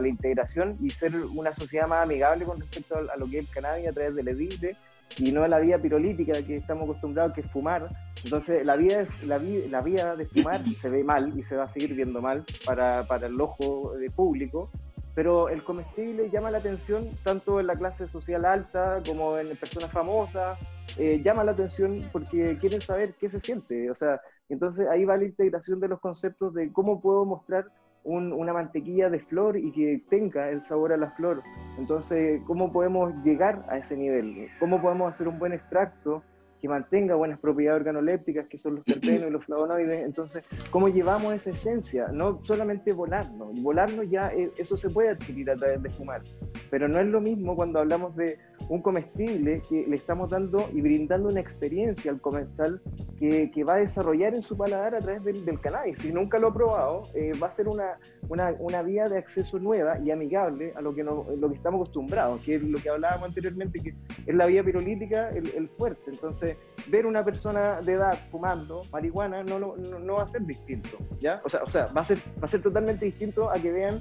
la 0.00 0.08
integración 0.08 0.76
y 0.80 0.90
ser 0.90 1.14
una 1.14 1.54
sociedad 1.54 1.86
más 1.86 2.02
amigable 2.02 2.44
con 2.44 2.58
respecto 2.58 2.96
a, 2.96 3.16
lo 3.16 3.26
que 3.26 3.38
es 3.38 3.46
el 3.46 3.54
cannabis 3.54 3.88
a 3.88 3.92
través 3.92 4.14
del 4.14 4.28
edite 4.28 4.76
y 5.16 5.32
no 5.32 5.46
la 5.46 5.58
vía 5.58 5.78
pirolítica 5.78 6.42
que 6.42 6.56
estamos 6.56 6.84
acostumbrados, 6.84 7.32
que 7.32 7.40
es 7.40 7.50
fumar. 7.50 7.88
Entonces, 8.24 8.64
la 8.64 8.76
vía, 8.76 9.06
la, 9.24 9.38
la 9.38 9.80
vía 9.80 10.16
de 10.16 10.26
fumar 10.26 10.62
se 10.76 10.88
ve 10.88 11.04
mal 11.04 11.32
y 11.36 11.42
se 11.42 11.56
va 11.56 11.64
a 11.64 11.68
seguir 11.68 11.94
viendo 11.94 12.20
mal 12.20 12.44
para, 12.64 13.04
para 13.04 13.26
el 13.26 13.40
ojo 13.40 13.92
de 13.98 14.10
público, 14.10 14.70
pero 15.14 15.48
el 15.48 15.64
comestible 15.64 16.30
llama 16.30 16.50
la 16.50 16.58
atención 16.58 17.08
tanto 17.24 17.58
en 17.58 17.66
la 17.66 17.76
clase 17.76 18.06
social 18.06 18.44
alta 18.44 19.02
como 19.04 19.36
en 19.36 19.48
personas 19.56 19.90
famosas, 19.90 20.58
eh, 20.96 21.20
llama 21.24 21.44
la 21.44 21.52
atención 21.52 22.04
porque 22.12 22.56
quieren 22.60 22.80
saber 22.80 23.14
qué 23.18 23.28
se 23.28 23.40
siente, 23.40 23.90
o 23.90 23.94
sea, 23.94 24.20
entonces 24.48 24.86
ahí 24.88 25.04
va 25.04 25.16
la 25.16 25.24
integración 25.24 25.80
de 25.80 25.88
los 25.88 26.00
conceptos 26.00 26.54
de 26.54 26.72
cómo 26.72 27.00
puedo 27.00 27.24
mostrar 27.24 27.66
una 28.08 28.52
mantequilla 28.52 29.10
de 29.10 29.20
flor 29.20 29.56
y 29.56 29.70
que 29.72 30.02
tenga 30.08 30.50
el 30.50 30.64
sabor 30.64 30.92
a 30.92 30.96
la 30.96 31.10
flor. 31.12 31.42
Entonces, 31.78 32.40
¿cómo 32.46 32.72
podemos 32.72 33.12
llegar 33.24 33.64
a 33.68 33.78
ese 33.78 33.96
nivel? 33.96 34.48
¿Cómo 34.58 34.80
podemos 34.80 35.10
hacer 35.10 35.28
un 35.28 35.38
buen 35.38 35.52
extracto 35.52 36.22
que 36.60 36.68
mantenga 36.68 37.14
buenas 37.14 37.38
propiedades 37.38 37.80
organolépticas, 37.80 38.48
que 38.48 38.58
son 38.58 38.76
los 38.76 38.84
terpenos 38.84 39.28
y 39.28 39.30
los 39.30 39.44
flavonoides. 39.44 40.04
Entonces, 40.04 40.44
¿cómo 40.70 40.88
llevamos 40.88 41.34
esa 41.34 41.50
esencia? 41.50 42.08
No 42.08 42.40
solamente 42.40 42.92
volarnos, 42.92 43.60
volarnos 43.62 44.10
ya 44.10 44.32
eh, 44.32 44.50
eso 44.58 44.76
se 44.76 44.90
puede 44.90 45.10
adquirir 45.10 45.50
a 45.50 45.56
través 45.56 45.82
de 45.82 45.90
fumar, 45.90 46.22
pero 46.70 46.88
no 46.88 46.98
es 46.98 47.06
lo 47.06 47.20
mismo 47.20 47.54
cuando 47.54 47.78
hablamos 47.78 48.16
de 48.16 48.38
un 48.68 48.82
comestible 48.82 49.62
que 49.68 49.86
le 49.86 49.96
estamos 49.96 50.30
dando 50.30 50.68
y 50.72 50.80
brindando 50.80 51.28
una 51.28 51.40
experiencia 51.40 52.10
al 52.10 52.20
comensal 52.20 52.80
que, 53.18 53.50
que 53.50 53.64
va 53.64 53.74
a 53.74 53.78
desarrollar 53.78 54.34
en 54.34 54.42
su 54.42 54.56
paladar 54.56 54.94
a 54.94 55.00
través 55.00 55.24
del, 55.24 55.44
del 55.44 55.60
cannabis. 55.60 55.98
Si 55.98 56.12
nunca 56.12 56.38
lo 56.38 56.48
ha 56.48 56.54
probado, 56.54 57.08
eh, 57.14 57.32
va 57.42 57.48
a 57.48 57.50
ser 57.50 57.68
una, 57.68 57.98
una, 58.28 58.54
una, 58.58 58.82
vía 58.82 59.08
de 59.08 59.18
acceso 59.18 59.58
nueva 59.58 59.98
y 59.98 60.10
amigable 60.10 60.72
a 60.76 60.80
lo 60.80 60.94
que, 60.94 61.02
no, 61.02 61.26
lo 61.38 61.48
que 61.48 61.56
estamos 61.56 61.80
acostumbrados, 61.80 62.40
que 62.42 62.56
es 62.56 62.62
lo 62.62 62.78
que 62.78 62.90
hablábamos 62.90 63.28
anteriormente, 63.28 63.80
que 63.80 63.94
es 64.26 64.34
la 64.34 64.46
vía 64.46 64.62
pirolítica 64.62 65.30
el, 65.30 65.48
el 65.54 65.68
fuerte. 65.68 66.10
Entonces, 66.10 66.56
ver 66.88 67.06
una 67.06 67.24
persona 67.24 67.80
de 67.80 67.94
edad 67.94 68.18
fumando 68.30 68.82
marihuana 68.92 69.42
no, 69.42 69.58
no, 69.58 69.76
no, 69.76 70.14
va 70.14 70.22
a 70.22 70.28
ser 70.28 70.42
distinto, 70.42 70.98
¿ya? 71.20 71.40
O 71.44 71.48
sea, 71.48 71.62
o 71.62 71.68
sea 71.68 71.86
va, 71.86 72.02
a 72.02 72.04
ser, 72.04 72.18
va 72.40 72.44
a 72.44 72.48
ser 72.48 72.62
totalmente 72.62 73.04
distinto 73.04 73.50
a 73.50 73.54
que 73.54 73.70
vean 73.70 74.00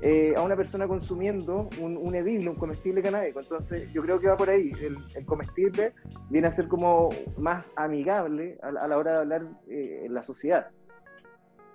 eh, 0.00 0.34
a 0.36 0.42
una 0.42 0.56
persona 0.56 0.86
consumiendo 0.86 1.68
un, 1.80 1.96
un, 1.96 2.14
edible, 2.14 2.50
un 2.50 2.56
comestible 2.56 3.02
canábico. 3.02 3.40
Entonces, 3.40 3.90
yo 3.92 4.02
creo 4.02 4.20
que 4.20 4.28
va 4.28 4.36
por 4.36 4.50
ahí. 4.50 4.72
El, 4.80 5.24
comestible 5.24 5.94
viene 6.28 6.48
a 6.48 6.50
ser 6.50 6.68
como 6.68 7.10
más 7.38 7.72
amigable 7.76 8.58
a, 8.62 8.70
la 8.70 8.96
hora 8.96 9.12
de 9.12 9.18
hablar 9.18 9.46
eh, 9.68 10.02
en 10.04 10.14
la 10.14 10.22
sociedad. 10.22 10.68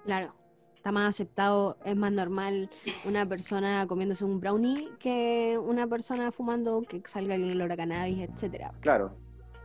Claro. 0.06 0.34
está 0.76 0.92
más 0.92 1.10
aceptado, 1.10 1.78
es 1.86 1.96
más 1.96 2.12
normal 2.12 2.70
una 3.06 3.26
persona 3.28 3.86
comiéndose 3.88 4.26
un 4.26 4.40
brownie 4.40 4.90
que 5.00 5.60
una 5.64 5.86
persona 5.88 6.32
fumando 6.32 6.82
que 6.82 7.02
salga 7.06 7.36
el 7.36 7.52
olor 7.52 7.72
a 7.72 7.78
cannabis, 7.78 8.30
etcétera. 8.30 8.72
Claro. 8.82 9.16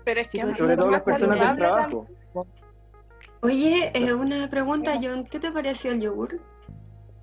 Pero 0.05 0.21
es 0.21 0.29
que 0.29 0.39
Sí, 0.39 0.45
pues, 0.45 0.59
Sobre 0.59 0.77
todo 0.77 0.91
las 0.91 1.05
personas 1.05 1.41
del 1.41 1.57
trabajo. 1.57 2.07
Oye, 3.43 3.91
eh, 3.95 4.15
una 4.15 4.49
pregunta, 4.49 4.99
John, 5.03 5.25
¿qué 5.25 5.39
te 5.39 5.53
pareció 5.53 5.93
el 5.93 6.01
yogur? 6.01 6.41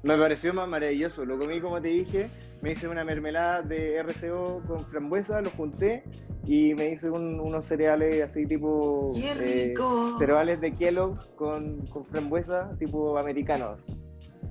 Me 0.04 0.18
pareció 0.18 0.54
más 0.54 0.68
maravilloso. 0.68 1.26
Lo 1.26 1.38
comí 1.40 1.60
como 1.62 1.82
te 1.82 1.88
dije. 1.88 2.30
Me 2.62 2.74
hice 2.74 2.88
una 2.88 3.04
mermelada 3.04 3.62
de 3.62 3.98
RCO 4.04 4.62
con 4.68 4.86
frambuesa, 4.86 5.42
lo 5.42 5.50
junté 5.52 6.04
y 6.46 6.74
me 6.76 6.92
hice 6.92 7.10
un- 7.10 7.40
unos 7.40 7.66
cereales 7.66 8.22
así 8.22 8.46
tipo... 8.46 9.12
¡Qué 9.16 9.32
eh, 9.32 9.68
rico! 9.70 10.18
cereales 10.18 10.62
de 10.62 10.74
Kellogg 10.74 11.36
con, 11.36 11.86
con 11.88 12.06
frambuesa 12.06 12.70
tipo 12.80 13.18
americanos. 13.18 13.80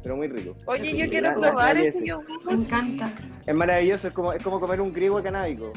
Pero 0.02 0.16
muy 0.16 0.28
rico. 0.28 0.54
Oye, 0.66 0.96
yo 0.96 1.08
quiero 1.08 1.32
probar 1.38 1.76
ese 1.76 1.88
ese. 1.88 2.06
yogur. 2.06 2.44
Me 2.44 2.52
encanta. 2.52 3.10
Es 3.46 3.54
maravilloso, 3.54 4.08
es 4.08 4.14
como, 4.14 4.32
es 4.32 4.42
como 4.42 4.58
comer 4.60 4.80
un 4.80 4.92
griego 4.92 5.22
canábico. 5.22 5.72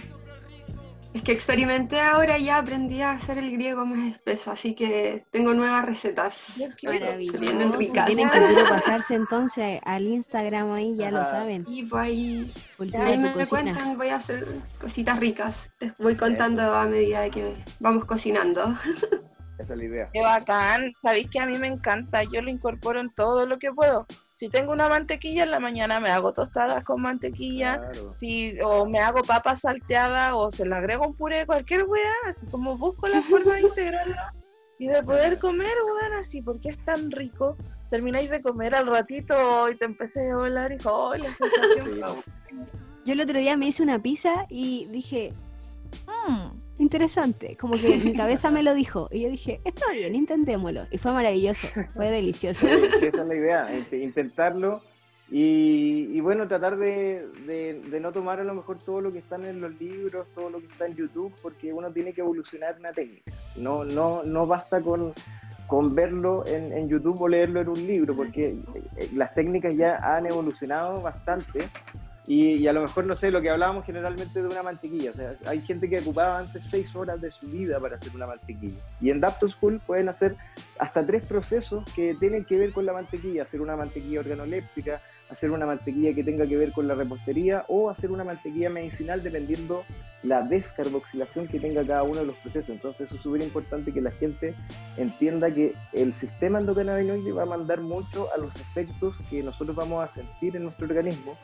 Es 1.16 1.22
que 1.22 1.32
experimenté 1.32 2.02
ahora 2.02 2.38
y 2.38 2.44
ya 2.44 2.58
aprendí 2.58 3.02
a 3.02 3.12
hacer 3.12 3.38
el 3.38 3.50
griego 3.50 3.86
más 3.86 4.12
espeso, 4.12 4.52
así 4.52 4.76
que 4.76 5.26
tengo 5.32 5.54
nuevas 5.54 5.86
recetas. 5.86 6.42
Maravilloso. 6.84 7.78
ricas. 7.78 8.06
Tienen 8.06 8.30
que 8.30 8.42
puro 8.50 8.66
pasarse 8.68 9.16
entonces 9.16 9.80
al 9.86 10.04
Instagram 10.04 10.74
ahí, 10.74 10.98
ya 10.98 11.12
lo 11.12 11.24
saben. 11.24 11.64
Y 11.70 11.84
pues 11.84 12.04
ahí, 12.04 12.52
me 13.18 13.32
cocina. 13.32 13.48
cuentan, 13.48 13.98
voy 13.98 14.10
a 14.10 14.18
hacer 14.18 14.46
cositas 14.82 15.18
ricas. 15.18 15.70
Les 15.80 15.96
voy 16.00 16.18
contando 16.18 16.62
a 16.74 16.86
medida 16.86 17.22
de 17.22 17.32
que 17.32 17.56
vamos 17.80 18.04
cocinando. 18.04 18.78
Esa 19.58 19.72
es 19.72 19.80
la 19.80 19.86
idea. 19.86 20.10
Qué 20.12 20.20
bacán. 20.20 20.92
Sabéis 21.02 21.30
que 21.30 21.40
a 21.40 21.46
mí 21.46 21.58
me 21.58 21.68
encanta. 21.68 22.24
Yo 22.24 22.42
lo 22.42 22.50
incorporo 22.50 23.00
en 23.00 23.10
todo 23.10 23.46
lo 23.46 23.58
que 23.58 23.72
puedo. 23.72 24.06
Si 24.36 24.50
tengo 24.50 24.74
una 24.74 24.90
mantequilla 24.90 25.46
en 25.46 25.52
la 25.52 25.62
mañana, 25.62 26.02
me 26.02 26.10
hago 26.10 26.34
tostadas 26.34 26.84
con 26.84 27.02
mantequilla. 27.02 27.78
Claro. 27.78 28.14
Si, 28.18 28.60
o 28.60 28.86
me 28.86 29.00
hago 29.00 29.22
papas 29.24 29.62
salteadas 29.62 30.34
o 30.36 30.52
se 30.52 30.66
le 30.66 30.76
agrego 30.76 31.08
un 31.08 31.16
puré, 31.16 31.46
cualquier 31.46 31.86
weá, 31.86 32.12
así 32.28 32.46
como 32.48 32.78
busco 32.78 33.08
la 33.08 33.22
forma 33.22 33.54
de 33.54 33.62
integrarlo 33.62 34.14
y 34.78 34.88
de 34.88 35.02
poder 35.04 35.40
comer, 35.40 35.72
weón, 35.86 36.20
así, 36.20 36.42
porque 36.42 36.68
es 36.68 36.78
tan 36.84 37.12
rico. 37.12 37.56
Termináis 37.90 38.30
de 38.30 38.42
comer 38.42 38.76
al 38.76 38.88
ratito 38.88 39.70
y 39.70 39.76
te 39.78 39.86
empecé 39.86 40.30
a 40.30 40.36
volar 40.36 40.74
y 40.74 40.78
oh, 40.84 41.16
la 41.16 41.34
sensación. 41.34 42.02
Yo 43.06 43.14
el 43.14 43.22
otro 43.22 43.40
día 43.40 43.56
me 43.56 43.68
hice 43.68 43.84
una 43.84 44.02
pizza 44.02 44.48
y 44.50 44.86
dije, 44.88 45.32
"Mm, 46.28 46.60
interesante. 46.80 47.56
Como 47.58 47.76
que 47.76 47.98
mi 47.98 48.14
cabeza 48.18 48.52
me 48.52 48.64
lo 48.64 48.74
dijo. 48.74 49.10
Y 49.12 49.22
yo 49.22 49.30
dije, 49.30 49.62
está 49.64 49.92
bien, 49.92 50.16
intentémoslo. 50.16 50.82
Y 50.92 50.98
fue 50.98 51.12
maravilloso, 51.14 51.68
fue 51.94 52.10
delicioso. 52.10 52.66
Sí, 53.00 53.06
esa 53.08 53.22
es 53.22 53.28
la 53.28 53.36
idea, 53.36 53.68
int- 53.72 54.02
intentarlo 54.04 54.82
y, 55.32 56.10
y 56.16 56.20
bueno, 56.22 56.48
tratar 56.48 56.78
de, 56.78 57.28
de- 57.48 57.82
de 57.82 58.00
no 58.00 58.12
tomar 58.12 58.40
a 58.40 58.44
lo 58.44 58.54
mejor 58.54 58.78
todo 58.78 59.02
lo 59.02 59.12
que 59.12 59.20
está 59.20 59.36
en 59.38 59.60
los 59.60 59.80
libros, 59.80 60.28
todo 60.36 60.50
lo 60.50 60.60
que 60.60 60.68
está 60.68 60.86
en 60.86 60.96
YouTube, 60.96 61.34
porque 61.42 61.74
uno 61.74 61.92
tiene 61.92 62.14
que 62.14 62.22
evolucionar 62.22 62.76
una 62.80 62.92
técnica. 62.92 63.32
No, 63.56 63.84
no, 63.84 64.22
no 64.24 64.46
basta 64.46 64.82
con, 64.82 65.14
con 65.68 65.96
verlo 65.96 66.46
en, 66.46 66.72
en 66.74 66.88
YouTube 66.90 67.20
o 67.22 67.28
leerlo 67.28 67.62
en 67.62 67.70
un 67.70 67.88
libro, 67.88 68.16
porque 68.16 68.50
eh, 68.98 69.10
las 69.16 69.34
técnicas 69.34 69.76
ya 69.76 69.96
han 69.98 70.28
evolucionado 70.28 71.02
bastante. 71.02 71.66
Y, 72.28 72.66
a 72.68 72.74
lo 72.74 72.82
mejor, 72.82 73.06
no 73.06 73.16
sé, 73.16 73.30
lo 73.30 73.42
que 73.42 73.52
hablábamos 73.52 73.86
generalmente 73.86 74.42
de 74.42 74.48
una 74.48 74.64
mantequilla. 74.64 75.12
O 75.12 75.14
sea, 75.14 75.36
hay 75.46 75.62
gente 75.62 75.88
que 75.88 76.00
ocupaba 76.00 76.40
antes 76.40 76.64
seis 76.68 76.96
horas 76.96 77.22
de 77.22 77.30
su 77.30 77.48
vida 77.48 77.80
para 77.80 77.98
hacer 77.98 78.16
una 78.16 78.26
mantequilla. 78.26 78.80
Y 79.00 79.12
en 79.12 79.22
Dapto 79.22 79.48
School 79.48 79.80
pueden 79.86 80.10
hacer 80.10 80.36
hasta 80.80 81.06
tres 81.06 81.28
procesos 81.28 81.84
que 81.94 82.16
tienen 82.16 82.44
que 82.44 82.58
ver 82.58 82.72
con 82.72 82.86
la 82.86 82.94
mantequilla, 82.94 83.44
hacer 83.44 83.62
una 83.62 83.76
mantequilla 83.76 84.22
organoléptica, 84.22 85.02
hacer 85.30 85.52
una 85.52 85.66
mantequilla 85.66 86.14
que 86.14 86.24
tenga 86.24 86.48
que 86.48 86.58
ver 86.58 86.72
con 86.72 86.88
la 86.88 86.96
repostería 86.96 87.66
o 87.68 87.90
hacer 87.90 88.12
una 88.12 88.24
mantequilla 88.24 88.70
medicinal 88.70 89.24
dependiendo 89.24 89.84
la 90.24 90.42
descarboxilación 90.42 91.48
que 91.48 91.60
tenga 91.60 91.86
cada 91.86 92.04
uno 92.04 92.22
de 92.22 92.26
los 92.26 92.36
procesos. 92.38 92.70
Entonces 92.70 93.08
eso 93.08 93.16
es 93.16 93.22
súper 93.22 93.42
importante 93.42 93.92
que 93.92 94.02
la 94.02 94.12
gente 94.12 94.56
entienda 94.98 95.52
que 95.52 95.74
el 95.94 96.14
sistema 96.14 96.60
endocannabinoide 96.60 97.32
va 97.32 97.44
a 97.44 97.48
mandar 97.48 97.82
mucho 97.82 98.30
a 98.34 98.38
los 98.38 98.56
efectos 98.56 99.16
que 99.30 99.44
nosotros 99.44 99.76
vamos 99.76 100.04
a 100.04 100.12
sentir 100.12 100.56
en 100.56 100.64
nuestro 100.64 100.88
organismo 100.88 101.38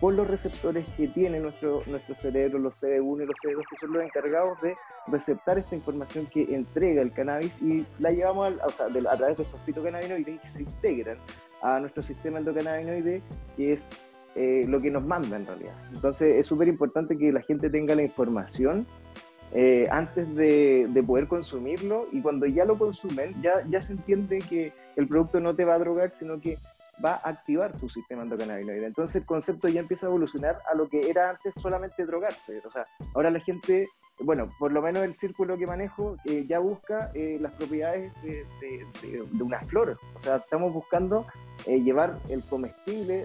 por 0.00 0.14
los 0.14 0.26
receptores 0.26 0.84
que 0.96 1.08
tiene 1.08 1.40
nuestro, 1.40 1.82
nuestro 1.86 2.14
cerebro, 2.14 2.58
los 2.58 2.82
CD1 2.82 3.22
y 3.22 3.26
los 3.26 3.36
CD2, 3.42 3.62
que 3.68 3.76
son 3.80 3.92
los 3.92 4.02
encargados 4.02 4.60
de 4.60 4.74
receptar 5.06 5.58
esta 5.58 5.74
información 5.74 6.26
que 6.26 6.54
entrega 6.54 7.02
el 7.02 7.12
cannabis 7.12 7.60
y 7.62 7.84
la 7.98 8.10
llevamos 8.10 8.54
a 8.60 9.16
través 9.16 9.36
de 9.36 9.42
estos 9.42 9.60
fitocannabinoides 9.66 10.40
que 10.40 10.48
se 10.48 10.62
integran 10.62 11.18
a 11.62 11.80
nuestro 11.80 12.02
sistema 12.02 12.38
endocannabinoide, 12.38 13.22
que 13.56 13.72
es 13.72 13.90
eh, 14.36 14.64
lo 14.68 14.80
que 14.80 14.90
nos 14.90 15.04
manda 15.04 15.36
en 15.36 15.46
realidad. 15.46 15.74
Entonces 15.92 16.36
es 16.36 16.46
súper 16.46 16.68
importante 16.68 17.16
que 17.16 17.32
la 17.32 17.40
gente 17.42 17.70
tenga 17.70 17.94
la 17.94 18.02
información 18.02 18.86
eh, 19.52 19.88
antes 19.90 20.32
de, 20.34 20.86
de 20.90 21.02
poder 21.02 21.26
consumirlo 21.26 22.06
y 22.12 22.20
cuando 22.20 22.46
ya 22.46 22.66
lo 22.66 22.78
consumen 22.78 23.34
ya, 23.42 23.66
ya 23.68 23.80
se 23.80 23.94
entiende 23.94 24.40
que 24.40 24.72
el 24.96 25.08
producto 25.08 25.40
no 25.40 25.54
te 25.54 25.64
va 25.64 25.74
a 25.74 25.78
drogar, 25.78 26.12
sino 26.18 26.38
que 26.40 26.58
va 27.04 27.14
a 27.22 27.28
activar 27.30 27.76
tu 27.76 27.88
sistema 27.88 28.22
endocannabinoide. 28.22 28.86
Entonces 28.86 29.16
el 29.16 29.26
concepto 29.26 29.68
ya 29.68 29.80
empieza 29.80 30.06
a 30.06 30.08
evolucionar 30.08 30.60
a 30.70 30.74
lo 30.74 30.88
que 30.88 31.08
era 31.08 31.30
antes 31.30 31.54
solamente 31.60 32.04
drogarse. 32.04 32.60
O 32.66 32.70
sea, 32.70 32.86
ahora 33.14 33.30
la 33.30 33.40
gente, 33.40 33.86
bueno, 34.20 34.50
por 34.58 34.72
lo 34.72 34.82
menos 34.82 35.04
el 35.04 35.14
círculo 35.14 35.56
que 35.56 35.66
manejo 35.66 36.16
eh, 36.24 36.44
ya 36.48 36.58
busca 36.58 37.10
eh, 37.14 37.38
las 37.40 37.52
propiedades 37.52 38.12
de, 38.22 38.44
de- 38.60 38.86
de- 39.02 39.22
de 39.30 39.42
una 39.42 39.60
flor. 39.60 39.98
O 40.16 40.20
sea, 40.20 40.36
estamos 40.36 40.72
buscando 40.72 41.26
eh, 41.66 41.80
llevar 41.80 42.18
el 42.28 42.42
comestible, 42.44 43.24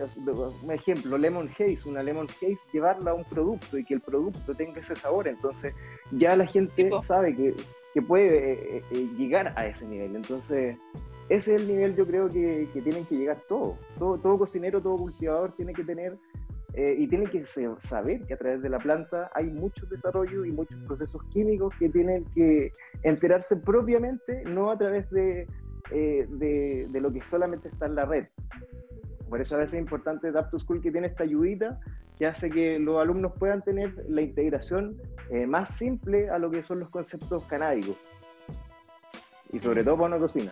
un 0.62 0.72
ejemplo, 0.72 1.18
lemon 1.18 1.50
haze, 1.50 1.80
una 1.86 2.02
lemon 2.04 2.28
haze, 2.28 2.58
llevarla 2.72 3.12
a 3.12 3.14
un 3.14 3.24
producto 3.26 3.78
y 3.78 3.86
que 3.86 3.94
el 3.96 4.02
producto 4.02 4.54
tenga 4.56 4.82
ese 4.82 4.96
sabor. 4.96 5.28
Entonces 5.28 5.74
ya 6.12 6.36
la 6.36 6.46
gente 6.46 6.84
Tipo. 6.86 7.02
sabe 7.02 7.36
que, 7.36 7.56
que 7.94 8.02
puede 8.02 8.78
eh, 8.78 8.84
eh, 8.92 9.08
llegar 9.18 9.54
a 9.58 9.66
ese 9.68 9.86
nivel. 9.88 10.16
Entonces 10.16 10.78
ese 11.34 11.56
es 11.56 11.62
el 11.62 11.68
nivel 11.68 11.96
yo 11.96 12.06
creo 12.06 12.30
que, 12.30 12.70
que 12.72 12.82
tienen 12.82 13.06
que 13.06 13.16
llegar 13.16 13.38
todos. 13.48 13.78
Todo, 13.98 14.20
todo 14.20 14.38
cocinero, 14.38 14.82
todo 14.82 14.98
cultivador 14.98 15.56
tiene 15.56 15.74
que 15.74 15.84
tener 15.84 16.16
eh, 16.76 16.96
y 16.98 17.08
tiene 17.08 17.28
que 17.28 17.44
saber 17.46 18.22
que 18.28 18.36
a 18.36 18.38
través 18.38 18.62
de 18.62 18.70
la 18.70 18.78
planta 18.78 19.32
hay 19.34 19.46
muchos 19.46 19.90
desarrollos 19.90 20.46
y 20.46 20.52
muchos 20.52 20.78
procesos 20.86 21.24
químicos 21.32 21.74
que 21.80 21.90
tienen 21.90 22.24
que 22.36 22.72
enterarse 23.02 23.58
propiamente, 23.58 24.44
no 24.46 24.70
a 24.70 24.78
través 24.78 25.10
de, 25.10 25.48
eh, 25.90 26.28
de, 26.30 26.88
de 26.90 27.02
lo 27.02 27.12
que 27.12 27.24
solamente 27.24 27.68
está 27.70 27.88
en 27.88 27.96
la 27.96 28.06
red. 28.06 28.28
Por 29.28 29.42
eso 29.42 29.56
a 29.56 29.58
veces 29.58 29.74
es 29.74 29.80
importante 29.80 30.32
Dapto 30.32 30.60
School 30.60 30.82
que 30.82 30.92
tiene 30.92 31.08
esta 31.08 31.24
ayudita 31.24 31.80
que 32.20 32.28
hace 32.28 32.52
que 32.52 32.78
los 32.78 33.02
alumnos 33.02 33.34
puedan 33.40 33.64
tener 33.64 34.06
la 34.08 34.22
integración 34.22 35.02
eh, 35.32 35.48
más 35.48 35.76
simple 35.76 36.30
a 36.30 36.38
lo 36.38 36.52
que 36.52 36.62
son 36.62 36.80
los 36.80 36.90
conceptos 36.90 37.44
canábicos. 37.46 37.98
Y 39.52 39.58
sobre 39.58 39.84
todo 39.84 39.96
para 39.96 40.10
una 40.10 40.20
cocina. 40.20 40.52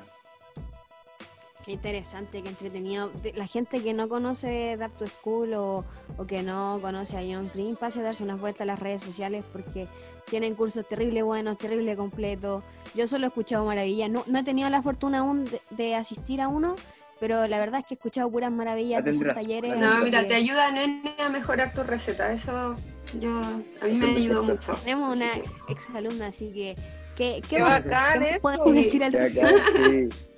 Qué 1.65 1.73
interesante, 1.73 2.41
qué 2.41 2.49
entretenido. 2.49 3.11
La 3.35 3.45
gente 3.45 3.81
que 3.81 3.93
no 3.93 4.09
conoce 4.09 4.75
Dapto 4.77 5.05
School 5.07 5.53
o, 5.53 5.85
o 6.17 6.25
que 6.25 6.41
no 6.41 6.79
conoce 6.81 7.17
a 7.17 7.21
John 7.21 7.51
Green, 7.53 7.75
pase 7.75 7.99
a 7.99 8.03
darse 8.03 8.23
unas 8.23 8.39
vueltas 8.39 8.61
a 8.61 8.65
las 8.65 8.79
redes 8.79 9.03
sociales 9.03 9.43
porque 9.53 9.87
tienen 10.29 10.55
cursos 10.55 10.87
terrible 10.87 11.21
buenos, 11.21 11.57
terrible 11.59 11.95
completos. 11.95 12.63
Yo 12.95 13.07
solo 13.07 13.25
he 13.25 13.27
escuchado 13.27 13.63
maravillas. 13.65 14.09
No, 14.09 14.23
no 14.27 14.39
he 14.39 14.43
tenido 14.43 14.69
la 14.71 14.81
fortuna 14.81 15.19
aún 15.19 15.45
de, 15.45 15.59
de 15.71 15.95
asistir 15.95 16.41
a 16.41 16.47
uno, 16.47 16.75
pero 17.19 17.47
la 17.47 17.59
verdad 17.59 17.81
es 17.81 17.85
que 17.85 17.93
he 17.93 17.97
escuchado 17.97 18.29
puras 18.31 18.51
maravillas 18.51 19.05
de 19.05 19.13
sus 19.13 19.27
talleres. 19.31 19.77
No, 19.77 20.03
mira, 20.03 20.21
que 20.21 20.29
te 20.29 20.35
ayuda 20.35 20.71
nene 20.71 21.13
a 21.19 21.29
mejorar 21.29 21.73
tu 21.75 21.83
receta. 21.83 22.33
Eso 22.33 22.75
yo 23.19 23.29
a 23.39 23.85
mí 23.85 23.93
me 23.99 24.15
ayudó 24.15 24.41
mucho. 24.43 24.73
Tenemos 24.83 25.15
una 25.15 25.29
exalumna, 25.69 26.27
así 26.27 26.51
que... 26.51 26.75
¿Qué, 27.15 27.41
qué 27.47 27.57
Qué 27.57 27.61
más- 27.61 27.83
bacán 27.83 28.13
qué 28.13 28.19
más 28.19 28.29
eso. 28.31 28.39
podemos 28.41 28.73
decir 28.73 29.03
al 29.03 29.11
sí. 29.11 30.30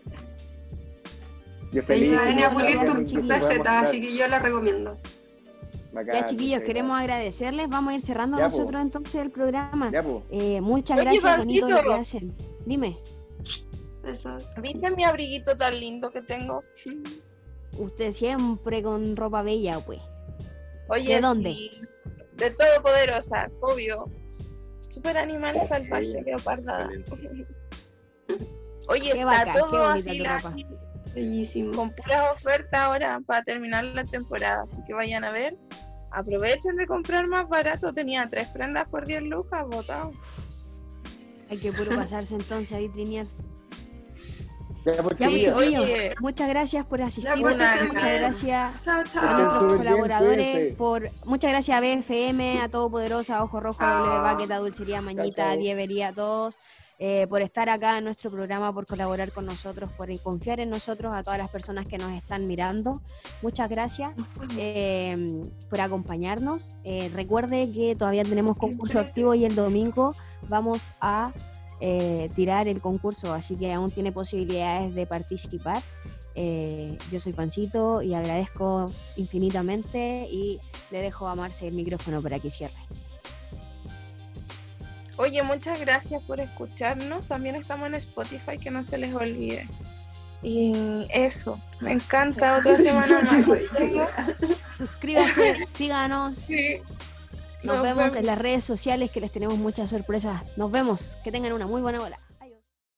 Yo 1.73 1.83
feliz. 1.83 2.03
ayuda 2.13 2.25
nene 2.25 2.43
a 2.45 2.51
pulir 2.51 2.69
se 2.71 2.77
tu 2.77 2.83
pueda 2.91 3.05
tu 3.05 3.15
mostrar. 3.15 3.41
receta, 3.41 3.79
así 3.81 4.01
que 4.01 4.15
yo 4.15 4.27
la 4.27 4.39
recomiendo. 4.39 4.97
Bacán, 5.91 6.15
Ya, 6.15 6.25
chiquillos, 6.25 6.61
queremos 6.63 6.99
agradecerles. 6.99 7.69
Vamos 7.69 7.91
a 7.91 7.95
ir 7.95 8.01
cerrando 8.01 8.37
Ya, 8.37 8.47
po. 8.47 8.49
nosotros 8.57 8.81
entonces 8.81 9.15
el 9.21 9.29
programa. 9.31 9.91
Ya. 9.91 10.03
Eh, 10.31 10.61
muchas 10.61 10.97
Oye, 10.97 11.05
gracias, 11.05 11.37
bonito 11.37 11.69
lo 11.69 11.83
que 11.83 11.93
hacen. 11.93 12.33
Dime, 12.65 12.97
Eso. 14.05 14.37
¿Viste 14.61 14.91
mi 14.91 15.03
abriguito 15.05 15.55
tan 15.57 15.79
lindo 15.79 16.11
que 16.11 16.21
tengo? 16.21 16.63
usted 17.77 18.11
siempre 18.11 18.83
con 18.83 19.15
ropa 19.15 19.41
bella, 19.41 19.79
pues. 19.79 19.99
Oye, 20.89 21.15
¿De 21.15 21.21
dónde? 21.21 21.51
sí, 21.53 21.71
de 22.37 22.49
Todopoderosa, 22.51 23.49
obvio. 23.61 24.05
Super 24.89 25.17
animal 25.17 25.55
salvaje, 25.67 26.21
leoparda. 26.23 26.87
Oye, 28.89 29.11
Qué 29.11 29.19
está 29.21 29.25
bacán, 29.25 29.55
todo 29.57 29.85
así 29.87 30.19
la- 30.19 30.37
ropa. 30.37 30.55
Bellísimo. 31.13 31.75
con 31.75 31.91
puras 31.91 32.33
ofertas 32.35 32.79
ahora 32.79 33.19
para 33.25 33.43
terminar 33.43 33.83
la 33.83 34.03
temporada. 34.03 34.63
Así 34.63 34.83
que 34.85 34.93
vayan 34.93 35.23
a 35.23 35.31
ver. 35.31 35.55
Aprovechen 36.11 36.75
de 36.75 36.85
comprar 36.85 37.27
más 37.27 37.47
barato. 37.47 37.93
Tenía 37.93 38.27
tres 38.29 38.47
prendas 38.49 38.87
por 38.87 39.05
10 39.05 39.23
lucas, 39.23 39.65
botado. 39.67 40.11
Hay 41.49 41.57
que 41.57 41.71
puro 41.71 41.95
pasarse 41.95 42.35
entonces 42.35 42.71
a 42.73 42.79
vitrinear. 42.79 43.25
pues, 44.83 46.13
muchas 46.19 46.49
gracias 46.49 46.85
por 46.85 47.01
asistir. 47.01 47.31
Pues, 47.41 47.55
muchas 47.87 48.19
gracias 48.19 48.87
a 48.87 48.95
nuestros 48.95 49.75
colaboradores. 49.77 50.75
por 50.75 51.09
Muchas 51.25 51.51
gracias 51.51 51.77
a 51.77 51.81
BFM, 51.81 52.61
a 52.61 52.69
Todopoderosa, 52.69 53.43
Ojo 53.43 53.59
Rojo, 53.59 53.83
W 53.83 54.21
Baqueta, 54.21 54.57
Dulcería 54.57 55.01
Mañita, 55.01 55.55
Dievería, 55.55 56.09
a 56.09 56.13
todos. 56.13 56.57
Eh, 57.05 57.27
por 57.27 57.41
estar 57.41 57.67
acá 57.67 57.97
en 57.97 58.05
nuestro 58.05 58.31
programa, 58.31 58.73
por 58.73 58.85
colaborar 58.85 59.33
con 59.33 59.45
nosotros, 59.45 59.89
por 59.89 60.07
confiar 60.21 60.61
en 60.61 60.69
nosotros, 60.69 61.13
a 61.13 61.21
todas 61.21 61.37
las 61.37 61.49
personas 61.49 61.85
que 61.85 61.97
nos 61.97 62.13
están 62.13 62.45
mirando. 62.45 63.01
Muchas 63.41 63.69
gracias 63.69 64.11
eh, 64.57 65.43
por 65.69 65.81
acompañarnos. 65.81 66.69
Eh, 66.85 67.11
recuerde 67.13 67.69
que 67.73 67.93
todavía 67.93 68.23
tenemos 68.23 68.57
concurso 68.57 69.01
activo 69.01 69.35
y 69.35 69.43
el 69.43 69.53
domingo 69.53 70.15
vamos 70.47 70.79
a 71.01 71.33
tirar 72.33 72.69
el 72.69 72.81
concurso, 72.81 73.33
así 73.33 73.57
que 73.57 73.73
aún 73.73 73.91
tiene 73.91 74.13
posibilidades 74.13 74.95
de 74.95 75.05
participar. 75.05 75.83
yo 77.11 77.19
soy 77.19 77.33
Pancito 77.33 78.01
y 78.01 78.13
agradezco 78.13 78.85
infinitamente 79.17 80.25
y 80.31 80.61
le 80.91 80.99
dejo 80.99 81.27
a 81.27 81.35
Marce 81.35 81.67
el 81.67 81.73
micrófono 81.73 82.21
para 82.21 82.39
que 82.39 82.49
cierre. 82.49 82.73
Oye, 85.17 85.43
muchas 85.43 85.79
gracias 85.79 86.23
por 86.25 86.39
escucharnos. 86.39 87.27
También 87.27 87.55
estamos 87.55 87.87
en 87.87 87.95
Spotify, 87.95 88.57
que 88.57 88.71
no 88.71 88.83
se 88.83 88.97
les 88.97 89.13
olvide. 89.13 89.65
Y 90.41 91.07
eso, 91.09 91.59
me 91.79 91.93
encanta 91.93 92.57
otra 92.59 92.77
semana 92.77 93.21
más. 93.21 94.39
Suscríbanse, 94.75 95.65
síganos. 95.67 96.47
Nos, 97.63 97.81
vemos 97.81 98.15
en 98.15 98.25
las 98.25 98.37
redes 98.37 98.63
sociales 98.63 99.09
que 99.11 99.21
les 99.21 99.31
tenemos 99.31 99.57
muchas 99.57 99.89
sorpresas. 99.89 100.57
Nos 100.57 100.69
vemos. 100.69 101.17
Que 101.23 101.31
tengan 101.31 101.53
una 101.53 101.65
muy 101.65 101.81
buena 101.81 101.99
bola. 101.99 102.19